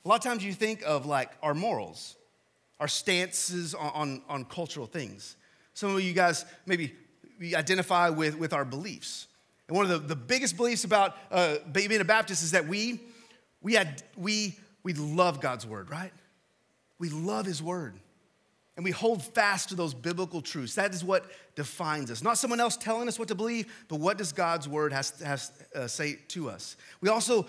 A 0.04 0.08
lot 0.08 0.16
of 0.16 0.22
times 0.24 0.44
you 0.44 0.52
think 0.52 0.82
of 0.84 1.06
like 1.06 1.30
our 1.40 1.54
morals 1.54 2.16
our 2.82 2.88
stances 2.88 3.76
on, 3.76 3.93
on, 3.94 4.23
on 4.29 4.44
cultural 4.44 4.87
things. 4.87 5.37
Some 5.73 5.94
of 5.94 6.02
you 6.02 6.12
guys 6.12 6.44
maybe 6.67 6.93
identify 7.55 8.08
with, 8.08 8.37
with 8.37 8.52
our 8.52 8.64
beliefs. 8.64 9.29
And 9.69 9.76
one 9.76 9.88
of 9.88 9.90
the, 9.93 9.99
the 10.08 10.17
biggest 10.17 10.56
beliefs 10.56 10.82
about 10.82 11.17
uh, 11.31 11.58
being 11.70 12.00
a 12.00 12.05
Baptist 12.05 12.43
is 12.43 12.50
that 12.50 12.67
we, 12.67 13.00
we, 13.61 13.75
had, 13.75 14.02
we, 14.17 14.58
we 14.82 14.94
love 14.94 15.40
God's 15.40 15.64
word, 15.64 15.90
right? 15.90 16.11
We 16.99 17.08
love 17.08 17.46
his 17.46 17.62
word. 17.62 17.94
And 18.75 18.84
we 18.84 18.90
hold 18.90 19.23
fast 19.23 19.69
to 19.69 19.76
those 19.76 19.94
biblical 19.94 20.43
truths. 20.43 20.75
That 20.75 20.93
is 20.93 21.05
what 21.05 21.31
defines 21.55 22.11
us. 22.11 22.20
Not 22.20 22.37
someone 22.37 22.58
else 22.58 22.76
telling 22.76 23.06
us 23.06 23.17
what 23.17 23.29
to 23.29 23.37
believe, 23.37 23.73
but 23.87 24.00
what 24.00 24.19
does 24.19 24.32
God's 24.32 24.69
word 24.69 24.93
has, 24.93 25.20
has 25.20 25.52
uh, 25.73 25.87
say 25.87 26.19
to 26.29 26.50
us. 26.50 26.76
We 27.00 27.11
also 27.11 27.46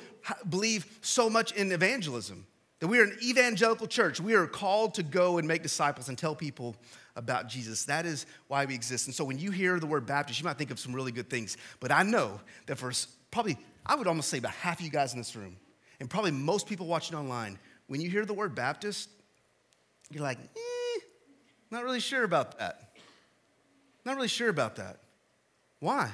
believe 0.47 1.00
so 1.01 1.27
much 1.27 1.53
in 1.53 1.71
evangelism. 1.71 2.45
That 2.83 2.89
we 2.89 3.00
are 3.00 3.03
an 3.03 3.18
evangelical 3.24 3.88
church. 3.88 4.19
We 4.19 4.33
are 4.33 4.45
called 4.45 4.95
to 4.95 5.03
go 5.03 5.38
and 5.38 5.47
make 5.47 5.63
disciples 5.63 6.09
and 6.09 6.18
tell 6.18 6.35
people 6.35 6.75
about 7.15 7.47
Jesus. 7.47 7.85
That 7.85 8.06
is 8.06 8.25
why 8.50 8.65
we 8.65 8.75
exist. 8.75 9.07
And 9.07 9.15
so 9.15 9.24
when 9.24 9.39
you 9.39 9.51
hear 9.51 9.80
the 9.80 9.85
word 9.85 10.06
Baptist, 10.06 10.38
you 10.38 10.44
might 10.44 10.57
think 10.57 10.69
of 10.69 10.77
some 10.77 10.94
really 10.94 11.13
good 11.13 11.30
things. 11.30 11.56
But 11.80 11.94
I 11.94 12.03
know 12.03 12.41
that 12.65 12.77
for 12.77 12.91
probably, 13.31 13.57
I 13.85 13.95
would 13.95 14.06
almost 14.06 14.27
say 14.27 14.38
about 14.38 14.51
half 14.51 14.80
of 14.80 14.85
you 14.85 14.91
guys 14.91 15.13
in 15.13 15.18
this 15.18 15.33
room, 15.33 15.56
and 16.01 16.09
probably 16.09 16.31
most 16.31 16.68
people 16.68 16.85
watching 16.85 17.18
online, 17.18 17.57
when 17.87 18.02
you 18.02 18.09
hear 18.09 18.25
the 18.25 18.33
word 18.33 18.54
Baptist, 18.54 19.09
you're 20.11 20.21
like, 20.21 20.40
eh, 20.40 20.99
not 21.71 21.85
really 21.85 22.02
sure 22.02 22.25
about 22.25 22.59
that. 22.59 22.97
Not 24.04 24.18
really 24.18 24.28
sure 24.28 24.49
about 24.49 24.75
that. 24.75 24.97
Why? 25.80 26.11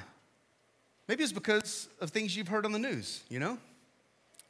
Maybe 1.08 1.24
it's 1.24 1.32
because 1.32 1.88
of 2.00 2.10
things 2.10 2.36
you've 2.36 2.46
heard 2.46 2.64
on 2.64 2.70
the 2.70 2.78
news, 2.78 3.24
you 3.28 3.40
know? 3.40 3.58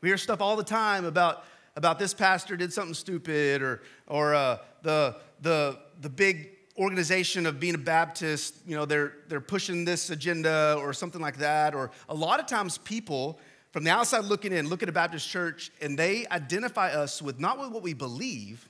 We 0.03 0.11
hear 0.11 0.19
stuff 0.19 0.43
all 0.43 0.57
the 0.57 0.63
time 0.63 1.07
about 1.07 1.45
about 1.81 1.99
this 1.99 2.13
pastor 2.13 2.59
did 2.59 2.75
something 2.75 2.93
stupid 2.93 3.63
or, 3.63 3.81
or 4.07 4.35
uh, 4.35 4.59
the, 4.83 5.17
the, 5.41 5.79
the 6.03 6.11
big 6.11 6.51
organization 6.77 7.47
of 7.47 7.59
being 7.59 7.75
a 7.75 7.79
Baptist, 7.79 8.57
you 8.67 8.77
know, 8.77 8.85
they're, 8.85 9.15
they're 9.29 9.41
pushing 9.41 9.87
this 9.87 10.11
agenda 10.11 10.77
or 10.79 10.93
something 10.93 11.23
like 11.23 11.39
that. 11.39 11.75
Or 11.75 11.91
a 12.11 12.15
lot 12.15 12.39
of 12.39 12.45
times 12.45 12.77
people 12.77 13.41
from 13.71 13.83
the 13.83 13.91
outside 13.91 14.27
looking 14.27 14.53
in 14.53 14.69
look 14.69 14.83
at 14.83 14.91
a 14.91 14.93
Baptist 14.93 15.27
church 15.27 15.71
and 15.81 15.99
they 15.99 16.27
identify 16.31 16.93
us 16.93 17.23
with 17.23 17.41
not 17.41 17.59
with 17.59 17.71
what 17.71 17.83
we 17.83 17.95
believe, 17.95 18.69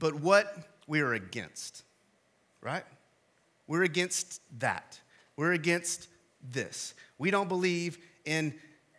but 0.00 0.12
what 0.12 0.52
we 0.88 1.02
are 1.02 1.14
against, 1.14 1.84
right? 2.60 2.82
We're 3.68 3.84
against 3.84 4.40
that. 4.58 4.98
We're 5.36 5.52
against 5.52 6.08
this. 6.42 6.92
We 7.18 7.30
don't 7.30 7.48
believe 7.48 7.98
in 8.24 8.52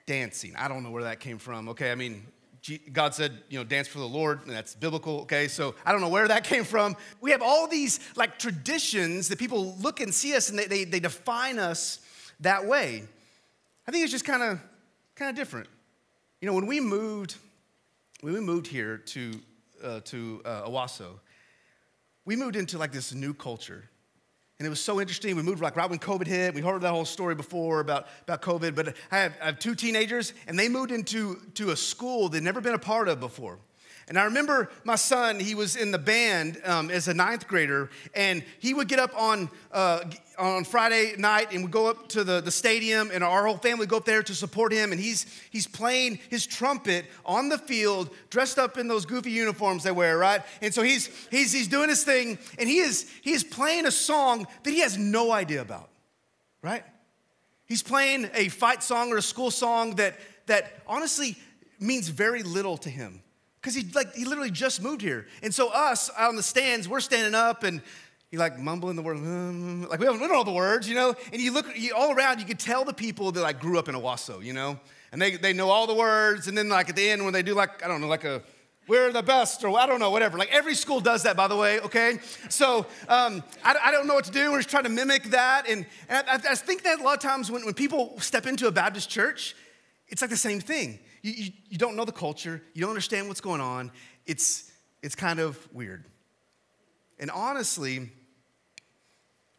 dancing. 0.05 0.55
I 0.55 0.69
don't 0.69 0.83
know 0.83 0.91
where 0.91 1.03
that 1.03 1.19
came 1.19 1.39
from. 1.39 1.67
Okay, 1.67 1.91
I 1.91 1.95
mean, 1.95 2.25
God 2.93 3.15
said, 3.15 3.41
you 3.49 3.57
know, 3.57 3.63
dance 3.63 3.87
for 3.87 3.97
the 3.97 4.07
Lord, 4.07 4.41
and 4.45 4.51
that's 4.51 4.75
biblical, 4.75 5.21
okay? 5.21 5.47
So 5.47 5.73
I 5.83 5.91
don't 5.91 6.01
know 6.01 6.09
where 6.09 6.27
that 6.27 6.43
came 6.53 6.63
from. 6.63 6.95
We 7.19 7.31
have 7.31 7.41
all 7.41 7.67
these 7.67 7.99
like 8.15 8.37
traditions 8.37 9.29
that 9.29 9.39
people 9.39 9.75
look 9.81 9.99
and 9.99 10.13
see 10.13 10.35
us 10.35 10.49
and 10.49 10.59
they, 10.59 10.67
they, 10.67 10.83
they 10.83 10.99
define 10.99 11.57
us 11.57 11.99
that 12.41 12.65
way. 12.65 13.03
I 13.87 13.91
think 13.91 14.03
it's 14.03 14.11
just 14.11 14.25
kind 14.25 14.43
of 14.43 14.59
kind 15.15 15.29
of 15.29 15.35
different. 15.35 15.67
You 16.39 16.47
know, 16.47 16.53
when 16.53 16.65
we 16.65 16.79
moved, 16.79 17.35
when 18.21 18.33
we 18.33 18.39
moved 18.39 18.67
here 18.67 18.97
to, 18.97 19.31
uh, 19.83 19.99
to 20.05 20.41
uh, 20.45 20.67
Owasso, 20.67 21.19
we 22.25 22.35
moved 22.35 22.55
into 22.55 22.77
like 22.77 22.91
this 22.91 23.13
new 23.13 23.33
culture. 23.33 23.89
And 24.61 24.67
it 24.67 24.69
was 24.69 24.79
so 24.79 25.01
interesting. 25.01 25.35
We 25.35 25.41
moved 25.41 25.59
like 25.59 25.75
right 25.75 25.89
when 25.89 25.97
COVID 25.97 26.27
hit. 26.27 26.53
We 26.53 26.61
heard 26.61 26.81
that 26.81 26.91
whole 26.91 27.03
story 27.03 27.33
before 27.33 27.79
about, 27.79 28.05
about 28.27 28.43
COVID. 28.43 28.75
But 28.75 28.95
I 29.09 29.17
have, 29.17 29.33
I 29.41 29.45
have 29.47 29.57
two 29.57 29.73
teenagers, 29.73 30.35
and 30.45 30.59
they 30.59 30.69
moved 30.69 30.91
into 30.91 31.41
to 31.55 31.71
a 31.71 31.75
school 31.75 32.29
they'd 32.29 32.43
never 32.43 32.61
been 32.61 32.75
a 32.75 32.77
part 32.77 33.07
of 33.07 33.19
before. 33.19 33.57
And 34.07 34.17
I 34.17 34.23
remember 34.25 34.69
my 34.83 34.95
son, 34.95 35.39
he 35.39 35.55
was 35.55 35.75
in 35.75 35.91
the 35.91 35.97
band 35.97 36.59
um, 36.65 36.89
as 36.89 37.07
a 37.07 37.13
ninth 37.13 37.47
grader, 37.47 37.89
and 38.13 38.43
he 38.59 38.73
would 38.73 38.87
get 38.87 38.99
up 38.99 39.15
on, 39.15 39.49
uh, 39.71 40.01
on 40.37 40.63
Friday 40.63 41.13
night 41.17 41.53
and 41.53 41.63
would 41.63 41.71
go 41.71 41.87
up 41.87 42.09
to 42.09 42.23
the, 42.23 42.41
the 42.41 42.51
stadium, 42.51 43.11
and 43.13 43.23
our 43.23 43.45
whole 43.45 43.57
family 43.57 43.81
would 43.81 43.89
go 43.89 43.97
up 43.97 44.05
there 44.05 44.23
to 44.23 44.35
support 44.35 44.73
him. 44.73 44.91
And 44.91 44.99
he's, 44.99 45.25
he's 45.51 45.67
playing 45.67 46.19
his 46.29 46.45
trumpet 46.45 47.05
on 47.25 47.49
the 47.49 47.57
field, 47.57 48.09
dressed 48.29 48.59
up 48.59 48.77
in 48.77 48.87
those 48.87 49.05
goofy 49.05 49.31
uniforms 49.31 49.83
they 49.83 49.91
wear, 49.91 50.17
right? 50.17 50.41
And 50.61 50.73
so 50.73 50.81
he's, 50.81 51.07
he's, 51.29 51.53
he's 51.53 51.67
doing 51.67 51.89
his 51.89 52.03
thing, 52.03 52.37
and 52.59 52.67
he 52.67 52.79
is, 52.79 53.09
he 53.21 53.31
is 53.31 53.43
playing 53.43 53.85
a 53.85 53.91
song 53.91 54.47
that 54.63 54.71
he 54.71 54.79
has 54.79 54.97
no 54.97 55.31
idea 55.31 55.61
about, 55.61 55.89
right? 56.61 56.83
He's 57.65 57.83
playing 57.83 58.29
a 58.33 58.49
fight 58.49 58.83
song 58.83 59.13
or 59.13 59.17
a 59.17 59.21
school 59.21 59.51
song 59.51 59.95
that, 59.95 60.19
that 60.47 60.81
honestly 60.85 61.37
means 61.79 62.09
very 62.09 62.43
little 62.43 62.77
to 62.77 62.89
him 62.89 63.21
because 63.61 63.75
he 63.75 63.85
like 63.93 64.13
he 64.15 64.25
literally 64.25 64.51
just 64.51 64.81
moved 64.81 65.01
here. 65.01 65.27
And 65.43 65.53
so 65.53 65.69
us 65.69 66.09
out 66.17 66.29
on 66.29 66.35
the 66.35 66.43
stands, 66.43 66.89
we're 66.89 66.99
standing 66.99 67.35
up 67.35 67.63
and 67.63 67.81
you 68.31 68.39
like 68.39 68.57
mumbling 68.57 68.95
the 68.95 69.01
word, 69.01 69.17
mm, 69.17 69.87
like 69.89 69.99
we 69.99 70.05
don't, 70.05 70.19
know 70.19 70.43
the 70.43 70.51
words, 70.51 70.87
you 70.87 70.95
know. 70.95 71.13
And 71.31 71.41
you 71.41 71.51
look 71.51 71.67
you, 71.75 71.93
all 71.93 72.13
around, 72.13 72.39
you 72.39 72.45
could 72.45 72.59
tell 72.59 72.85
the 72.85 72.93
people 72.93 73.31
that 73.31 73.41
like 73.41 73.59
grew 73.59 73.77
up 73.77 73.89
in 73.89 73.95
Owasso, 73.95 74.43
you 74.43 74.53
know, 74.53 74.79
and 75.11 75.21
they 75.21 75.35
they 75.35 75.53
know 75.53 75.69
all 75.69 75.85
the 75.85 75.93
words. 75.93 76.47
And 76.47 76.57
then 76.57 76.69
like 76.69 76.89
at 76.89 76.95
the 76.95 77.09
end 77.09 77.23
when 77.23 77.33
they 77.33 77.43
do 77.43 77.53
like 77.53 77.83
I 77.83 77.87
don't 77.87 78.01
know 78.01 78.07
like 78.07 78.23
a 78.23 78.41
we're 78.87 79.11
the 79.11 79.21
best 79.21 79.63
or 79.63 79.77
I 79.77 79.85
don't 79.85 79.99
know 79.99 80.09
whatever. 80.09 80.37
Like 80.39 80.51
every 80.51 80.73
school 80.73 80.99
does 80.99 81.23
that, 81.23 81.37
by 81.37 81.47
the 81.47 81.55
way. 81.55 81.79
Okay, 81.81 82.19
so 82.49 82.79
um, 83.07 83.43
I, 83.63 83.75
I, 83.83 83.91
don't 83.91 84.07
know 84.07 84.15
what 84.15 84.25
to 84.25 84.31
do. 84.31 84.51
We're 84.51 84.57
just 84.57 84.69
trying 84.69 84.83
to 84.83 84.89
mimic 84.89 85.25
that, 85.25 85.69
and, 85.69 85.85
and 86.09 86.27
I, 86.27 86.33
I 86.33 86.55
think 86.55 86.81
that 86.83 86.99
a 86.99 87.03
lot 87.03 87.13
of 87.13 87.21
times 87.21 87.51
when, 87.51 87.63
when 87.63 87.75
people 87.75 88.19
step 88.19 88.47
into 88.47 88.67
a 88.67 88.71
Baptist 88.71 89.09
church, 89.09 89.55
it's 90.07 90.21
like 90.21 90.31
the 90.31 90.35
same 90.35 90.59
thing 90.59 90.99
you, 91.21 91.31
you, 91.31 91.51
you 91.69 91.77
don't 91.77 91.95
know 91.95 92.05
the 92.05 92.11
culture, 92.11 92.61
you 92.73 92.81
don't 92.81 92.89
understand 92.89 93.27
what's 93.27 93.41
going 93.41 93.61
on. 93.61 93.91
It's, 94.25 94.71
it's 95.01 95.15
kind 95.15 95.39
of 95.39 95.57
weird. 95.73 96.05
And 97.19 97.29
honestly, 97.31 98.09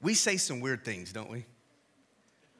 we 0.00 0.14
say 0.14 0.37
some 0.37 0.61
weird 0.61 0.85
things, 0.85 1.12
don't 1.12 1.31
we? 1.31 1.45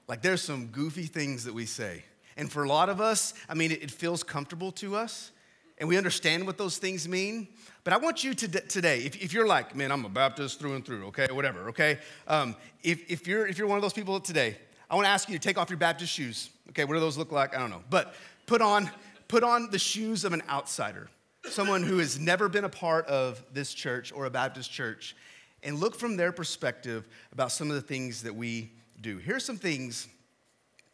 Like 0.09 0.23
there's 0.23 0.43
some 0.43 0.67
goofy 0.67 1.05
things 1.05 1.45
that 1.45 1.55
we 1.55 1.67
say. 1.67 2.05
And 2.37 2.51
for 2.51 2.65
a 2.65 2.69
lot 2.69 2.89
of 2.89 3.01
us, 3.01 3.35
I 3.49 3.55
mean, 3.55 3.73
it, 3.73 3.83
it 3.83 3.91
feels 3.91 4.23
comfortable 4.23 4.73
to 4.73 4.97
us 4.97 5.33
and 5.79 5.89
we 5.89 5.97
understand 5.97 6.47
what 6.47 6.59
those 6.59 6.79
things 6.79 7.09
mean. 7.09 7.49
But 7.83 7.93
I 7.93 7.97
want 7.97 8.23
you 8.23 8.35
to 8.35 8.49
today, 8.49 8.99
if, 9.01 9.21
if, 9.21 9.33
you're 9.33 9.47
like, 9.47 9.75
man, 9.75 9.91
I'm 9.91 10.05
a 10.05 10.09
Baptist 10.09 10.61
through 10.61 10.75
and 10.75 10.85
through, 10.85 11.07
okay, 11.07 11.27
whatever, 11.33 11.71
okay? 11.71 11.99
Um, 12.29 12.55
if, 12.85 13.11
if, 13.11 13.27
you're, 13.27 13.47
if 13.47 13.59
you're 13.59 13.67
one 13.67 13.79
of 13.79 13.83
those 13.83 13.93
people 13.93 14.21
today, 14.21 14.57
I 14.89 14.95
want 14.95 15.07
to 15.07 15.11
ask 15.11 15.29
you 15.29 15.37
to 15.37 15.43
take 15.43 15.59
off 15.59 15.71
your 15.71 15.79
Baptist 15.79 16.13
shoes. 16.13 16.51
Okay, 16.69 16.85
what 16.85 16.95
do 16.95 17.01
those 17.01 17.19
look 17.19 17.33
like? 17.33 17.57
I 17.57 17.59
don't 17.59 17.71
know. 17.71 17.83
But 17.91 18.15
put 18.47 18.63
on, 18.63 18.91
put 19.29 19.43
on 19.43 19.71
the 19.71 19.79
shoes 19.79 20.25
of 20.25 20.33
an 20.33 20.43
outsider, 20.49 21.09
someone 21.51 21.83
who 21.83 21.99
has 21.99 22.19
never 22.19 22.49
been 22.49 22.65
a 22.65 22.69
part 22.69 23.07
of 23.07 23.43
this 23.53 23.73
church 23.73 24.13
or 24.13 24.27
a 24.27 24.31
Baptist 24.31 24.71
church, 24.71 25.17
and 25.63 25.79
look 25.79 25.95
from 25.95 26.17
their 26.17 26.33
perspective 26.33 27.09
about 27.33 27.53
some 27.53 27.69
of 27.69 27.75
the 27.75 27.83
things 27.83 28.23
that 28.23 28.35
we 28.35 28.73
do. 29.01 29.19
Here's 29.19 29.45
some 29.45 29.57
things 29.57 30.09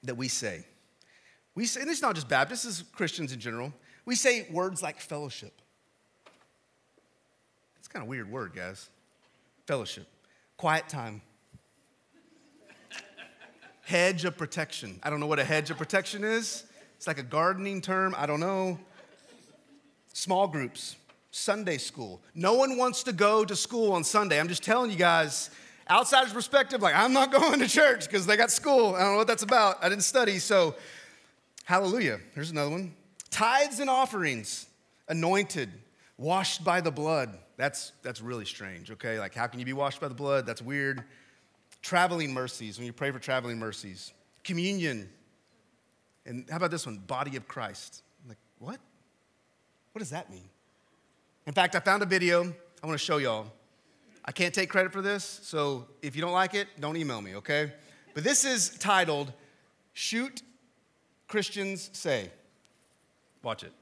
that 0.02 0.16
we 0.16 0.28
say. 0.28 0.64
We 1.54 1.66
say, 1.66 1.80
and 1.80 1.90
it's 1.90 2.02
not 2.02 2.14
just 2.14 2.28
Baptists, 2.28 2.64
is 2.64 2.84
Christians 2.92 3.32
in 3.32 3.40
general. 3.40 3.72
We 4.04 4.14
say 4.14 4.46
words 4.50 4.82
like 4.82 5.00
fellowship. 5.00 5.60
It's 7.78 7.88
kind 7.88 8.02
of 8.02 8.08
a 8.08 8.10
weird 8.10 8.30
word, 8.30 8.52
guys. 8.54 8.88
Fellowship. 9.66 10.06
Quiet 10.56 10.88
time. 10.88 11.22
hedge 13.84 14.24
of 14.26 14.36
protection. 14.36 15.00
I 15.02 15.10
don't 15.10 15.18
know 15.18 15.26
what 15.26 15.38
a 15.38 15.44
hedge 15.44 15.70
of 15.70 15.78
protection 15.78 16.22
is. 16.22 16.64
It's 16.98 17.06
like 17.06 17.18
a 17.18 17.22
gardening 17.22 17.80
term, 17.80 18.12
I 18.18 18.26
don't 18.26 18.40
know. 18.40 18.76
Small 20.12 20.48
groups, 20.48 20.96
Sunday 21.30 21.78
school. 21.78 22.20
No 22.34 22.54
one 22.54 22.76
wants 22.76 23.04
to 23.04 23.12
go 23.12 23.44
to 23.44 23.54
school 23.54 23.92
on 23.92 24.02
Sunday. 24.02 24.40
I'm 24.40 24.48
just 24.48 24.64
telling 24.64 24.90
you 24.90 24.96
guys, 24.96 25.50
outsider's 25.88 26.32
perspective, 26.32 26.82
like, 26.82 26.96
I'm 26.96 27.12
not 27.12 27.30
going 27.40 27.60
to 27.60 27.68
church 27.68 28.06
because 28.06 28.26
they 28.26 28.36
got 28.36 28.50
school. 28.50 28.96
I 28.96 29.02
don't 29.02 29.12
know 29.12 29.18
what 29.18 29.28
that's 29.28 29.44
about. 29.44 29.78
I 29.80 29.88
didn't 29.88 30.02
study. 30.02 30.40
So, 30.40 30.74
hallelujah. 31.62 32.18
Here's 32.34 32.50
another 32.50 32.70
one 32.70 32.96
tithes 33.30 33.78
and 33.78 33.88
offerings, 33.88 34.66
anointed, 35.06 35.70
washed 36.16 36.64
by 36.64 36.80
the 36.80 36.90
blood. 36.90 37.38
That's, 37.56 37.92
that's 38.02 38.20
really 38.20 38.44
strange, 38.44 38.90
okay? 38.90 39.20
Like, 39.20 39.36
how 39.36 39.46
can 39.46 39.60
you 39.60 39.64
be 39.64 39.72
washed 39.72 40.00
by 40.00 40.08
the 40.08 40.14
blood? 40.14 40.46
That's 40.46 40.62
weird. 40.62 41.04
Traveling 41.80 42.34
mercies, 42.34 42.76
when 42.76 42.86
you 42.86 42.92
pray 42.92 43.12
for 43.12 43.20
traveling 43.20 43.60
mercies. 43.60 44.12
Communion, 44.42 45.08
and 46.28 46.44
how 46.48 46.58
about 46.58 46.70
this 46.70 46.86
one? 46.86 46.98
Body 46.98 47.36
of 47.36 47.48
Christ. 47.48 48.02
I'm 48.22 48.28
like, 48.28 48.38
what? 48.58 48.78
What 49.92 49.98
does 49.98 50.10
that 50.10 50.30
mean? 50.30 50.48
In 51.46 51.52
fact, 51.54 51.74
I 51.74 51.80
found 51.80 52.02
a 52.02 52.06
video 52.06 52.42
I 52.82 52.86
want 52.86 52.98
to 52.98 53.04
show 53.04 53.16
y'all. 53.16 53.46
I 54.24 54.30
can't 54.30 54.54
take 54.54 54.68
credit 54.68 54.92
for 54.92 55.00
this, 55.00 55.24
so 55.42 55.86
if 56.02 56.14
you 56.14 56.20
don't 56.20 56.32
like 56.32 56.54
it, 56.54 56.68
don't 56.78 56.96
email 56.96 57.22
me, 57.22 57.36
okay? 57.36 57.72
But 58.14 58.22
this 58.24 58.44
is 58.44 58.76
titled 58.78 59.32
Shoot 59.94 60.42
Christians 61.26 61.88
Say. 61.94 62.30
Watch 63.42 63.64
it. 63.64 63.72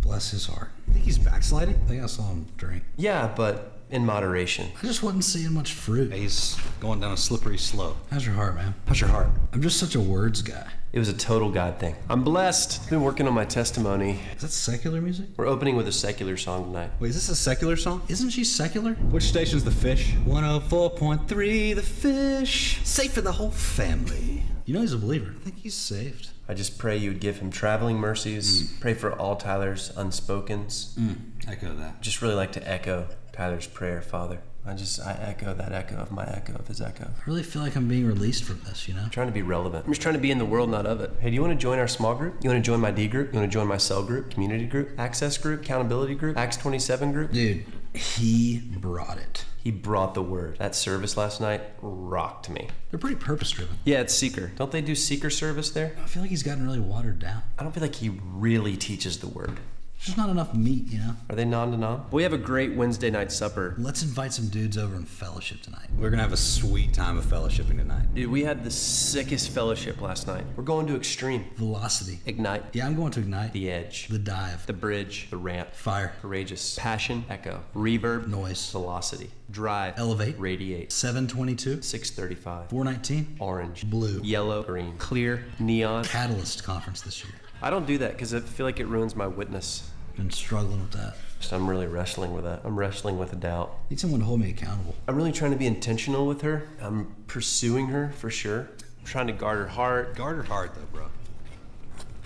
Bless 0.00 0.30
his 0.30 0.46
heart. 0.46 0.70
I 0.88 0.92
think 0.92 1.04
he's 1.04 1.18
backsliding. 1.18 1.74
I 1.74 1.88
think 1.88 2.02
I 2.02 2.06
saw 2.06 2.28
him 2.28 2.46
drink. 2.56 2.84
Yeah, 2.96 3.32
but 3.34 3.81
in 3.92 4.06
moderation. 4.06 4.68
I 4.82 4.86
just 4.86 5.02
wasn't 5.02 5.24
seeing 5.24 5.52
much 5.52 5.74
fruit. 5.74 6.12
He's 6.12 6.56
going 6.80 7.00
down 7.00 7.12
a 7.12 7.16
slippery 7.16 7.58
slope. 7.58 7.96
How's 8.10 8.24
your 8.24 8.34
heart, 8.34 8.56
man? 8.56 8.74
How's 8.86 9.00
your 9.00 9.10
heart? 9.10 9.28
I'm 9.52 9.62
just 9.62 9.78
such 9.78 9.94
a 9.94 10.00
words 10.00 10.40
guy. 10.42 10.66
It 10.92 10.98
was 10.98 11.08
a 11.08 11.16
total 11.16 11.50
God 11.50 11.78
thing. 11.78 11.94
I'm 12.10 12.22
blessed. 12.24 12.90
Been 12.90 13.02
working 13.02 13.26
on 13.26 13.34
my 13.34 13.44
testimony. 13.44 14.18
Is 14.34 14.42
that 14.42 14.50
secular 14.50 15.00
music? 15.00 15.26
We're 15.36 15.46
opening 15.46 15.76
with 15.76 15.88
a 15.88 15.92
secular 15.92 16.36
song 16.36 16.64
tonight. 16.64 16.90
Wait, 17.00 17.10
is 17.10 17.14
this 17.14 17.28
a 17.28 17.36
secular 17.36 17.76
song? 17.76 18.02
Isn't 18.08 18.30
she 18.30 18.44
secular? 18.44 18.94
Which 18.94 19.24
station's 19.24 19.64
the 19.64 19.70
fish? 19.70 20.12
104.3 20.26 21.74
The 21.74 21.82
Fish. 21.82 22.80
Safe 22.84 23.12
for 23.12 23.20
the 23.20 23.32
whole 23.32 23.50
family. 23.50 24.42
You 24.64 24.74
know 24.74 24.80
he's 24.80 24.92
a 24.92 24.98
believer. 24.98 25.34
I 25.34 25.44
think 25.44 25.58
he's 25.58 25.74
saved. 25.74 26.30
I 26.48 26.54
just 26.54 26.76
pray 26.76 26.96
you 26.96 27.10
would 27.10 27.20
give 27.20 27.38
him 27.38 27.50
traveling 27.50 27.96
mercies. 27.96 28.70
Mm. 28.70 28.80
Pray 28.80 28.94
for 28.94 29.12
all 29.18 29.36
Tyler's 29.36 29.92
unspokens. 29.92 30.94
Mm. 30.94 31.16
Echo 31.48 31.74
that. 31.74 32.02
Just 32.02 32.20
really 32.20 32.34
like 32.34 32.52
to 32.52 32.68
echo 32.70 33.08
Tyler's 33.32 33.66
prayer, 33.66 34.02
Father. 34.02 34.40
I 34.64 34.74
just 34.74 35.00
I 35.00 35.18
echo 35.20 35.54
that 35.54 35.72
echo 35.72 35.96
of 35.96 36.12
my 36.12 36.24
echo 36.24 36.54
of 36.54 36.68
his 36.68 36.80
echo. 36.80 37.04
I 37.04 37.22
really 37.26 37.42
feel 37.42 37.62
like 37.62 37.74
I'm 37.74 37.88
being 37.88 38.06
released 38.06 38.44
from 38.44 38.60
this, 38.64 38.86
you 38.86 38.94
know? 38.94 39.02
I'm 39.02 39.10
trying 39.10 39.26
to 39.26 39.32
be 39.32 39.42
relevant. 39.42 39.86
I'm 39.86 39.90
just 39.90 40.02
trying 40.02 40.14
to 40.14 40.20
be 40.20 40.30
in 40.30 40.38
the 40.38 40.44
world, 40.44 40.70
not 40.70 40.86
of 40.86 41.00
it. 41.00 41.10
Hey, 41.20 41.30
do 41.30 41.34
you 41.34 41.40
want 41.40 41.52
to 41.52 41.58
join 41.58 41.80
our 41.80 41.88
small 41.88 42.14
group? 42.14 42.36
You 42.42 42.50
want 42.50 42.64
to 42.64 42.70
join 42.70 42.78
my 42.78 42.92
D 42.92 43.08
group? 43.08 43.32
You 43.32 43.40
want 43.40 43.50
to 43.50 43.52
join 43.52 43.66
my 43.66 43.76
cell 43.76 44.04
group, 44.04 44.30
community 44.30 44.66
group, 44.66 44.90
access 44.98 45.36
group, 45.36 45.62
accountability 45.62 46.14
group, 46.14 46.36
Acts 46.36 46.56
27 46.58 47.12
group? 47.12 47.32
Dude, 47.32 47.64
he 47.92 48.62
brought 48.78 49.18
it. 49.18 49.44
He 49.62 49.70
brought 49.70 50.14
the 50.14 50.22
word. 50.22 50.58
That 50.58 50.74
service 50.74 51.16
last 51.16 51.40
night 51.40 51.62
rocked 51.80 52.48
me. 52.48 52.68
They're 52.90 52.98
pretty 52.98 53.16
purpose 53.16 53.50
driven. 53.50 53.78
Yeah, 53.84 54.00
it's 54.00 54.14
seeker. 54.14 54.52
Don't 54.56 54.70
they 54.70 54.80
do 54.80 54.94
seeker 54.94 55.30
service 55.30 55.70
there? 55.70 55.96
I 56.02 56.06
feel 56.06 56.22
like 56.22 56.30
he's 56.30 56.42
gotten 56.42 56.64
really 56.64 56.80
watered 56.80 57.18
down. 57.18 57.42
I 57.58 57.62
don't 57.62 57.72
feel 57.72 57.82
like 57.82 57.96
he 57.96 58.08
really 58.10 58.76
teaches 58.76 59.18
the 59.18 59.28
word. 59.28 59.58
There's 60.04 60.16
not 60.16 60.30
enough 60.30 60.52
meat, 60.52 60.88
you 60.88 60.98
know? 60.98 61.14
Are 61.30 61.36
they 61.36 61.44
non-denom? 61.44 62.10
We 62.10 62.24
have 62.24 62.32
a 62.32 62.38
great 62.38 62.74
Wednesday 62.74 63.08
night 63.08 63.30
supper. 63.30 63.76
Let's 63.78 64.02
invite 64.02 64.32
some 64.32 64.48
dudes 64.48 64.76
over 64.76 64.96
and 64.96 65.06
fellowship 65.06 65.62
tonight. 65.62 65.86
We're 65.96 66.10
gonna 66.10 66.22
have 66.22 66.32
a 66.32 66.36
sweet 66.36 66.92
time 66.92 67.16
of 67.18 67.24
fellowshipping 67.24 67.76
tonight. 67.76 68.12
Dude, 68.12 68.28
we 68.28 68.42
had 68.42 68.64
the 68.64 68.70
sickest 68.70 69.50
fellowship 69.50 70.00
last 70.00 70.26
night. 70.26 70.44
We're 70.56 70.64
going 70.64 70.88
to 70.88 70.96
Extreme. 70.96 71.44
Velocity. 71.54 72.18
Ignite. 72.26 72.64
Yeah, 72.72 72.86
I'm 72.86 72.96
going 72.96 73.12
to 73.12 73.20
Ignite. 73.20 73.52
The 73.52 73.70
Edge. 73.70 74.08
The 74.08 74.18
Dive. 74.18 74.66
The 74.66 74.72
Bridge. 74.72 75.28
The 75.30 75.36
Ramp. 75.36 75.72
Fire. 75.72 76.12
Courageous. 76.20 76.76
Passion. 76.80 77.24
Echo. 77.30 77.62
Reverb. 77.72 78.26
Noise. 78.26 78.72
Velocity. 78.72 79.30
Drive. 79.52 79.94
Elevate. 79.98 80.36
Radiate. 80.36 80.90
722. 80.90 81.80
635. 81.80 82.70
419. 82.70 83.36
Orange. 83.38 83.88
Blue. 83.88 84.20
Yellow. 84.24 84.64
Green. 84.64 84.96
Clear. 84.98 85.44
Neon. 85.60 86.02
Catalyst 86.04 86.64
Conference 86.64 87.02
this 87.02 87.22
year. 87.22 87.34
I 87.64 87.70
don't 87.70 87.86
do 87.86 87.98
that 87.98 88.12
because 88.12 88.34
I 88.34 88.40
feel 88.40 88.66
like 88.66 88.80
it 88.80 88.86
ruins 88.88 89.14
my 89.14 89.28
witness. 89.28 89.88
Been 90.16 90.30
struggling 90.30 90.80
with 90.80 90.92
that. 90.92 91.16
So 91.40 91.56
I'm 91.56 91.68
really 91.68 91.86
wrestling 91.86 92.32
with 92.34 92.44
that. 92.44 92.60
I'm 92.64 92.78
wrestling 92.78 93.18
with 93.18 93.32
a 93.32 93.36
doubt. 93.36 93.74
Need 93.90 93.98
someone 93.98 94.20
to 94.20 94.26
hold 94.26 94.40
me 94.40 94.50
accountable. 94.50 94.94
I'm 95.08 95.16
really 95.16 95.32
trying 95.32 95.50
to 95.52 95.56
be 95.56 95.66
intentional 95.66 96.26
with 96.26 96.42
her. 96.42 96.68
I'm 96.80 97.14
pursuing 97.26 97.88
her 97.88 98.12
for 98.18 98.30
sure. 98.30 98.68
I'm 99.00 99.06
trying 99.06 99.26
to 99.26 99.32
guard 99.32 99.58
her 99.58 99.66
heart. 99.66 100.14
Guard 100.14 100.36
her 100.36 100.42
heart, 100.42 100.74
though, 100.74 100.86
bro. 100.92 101.06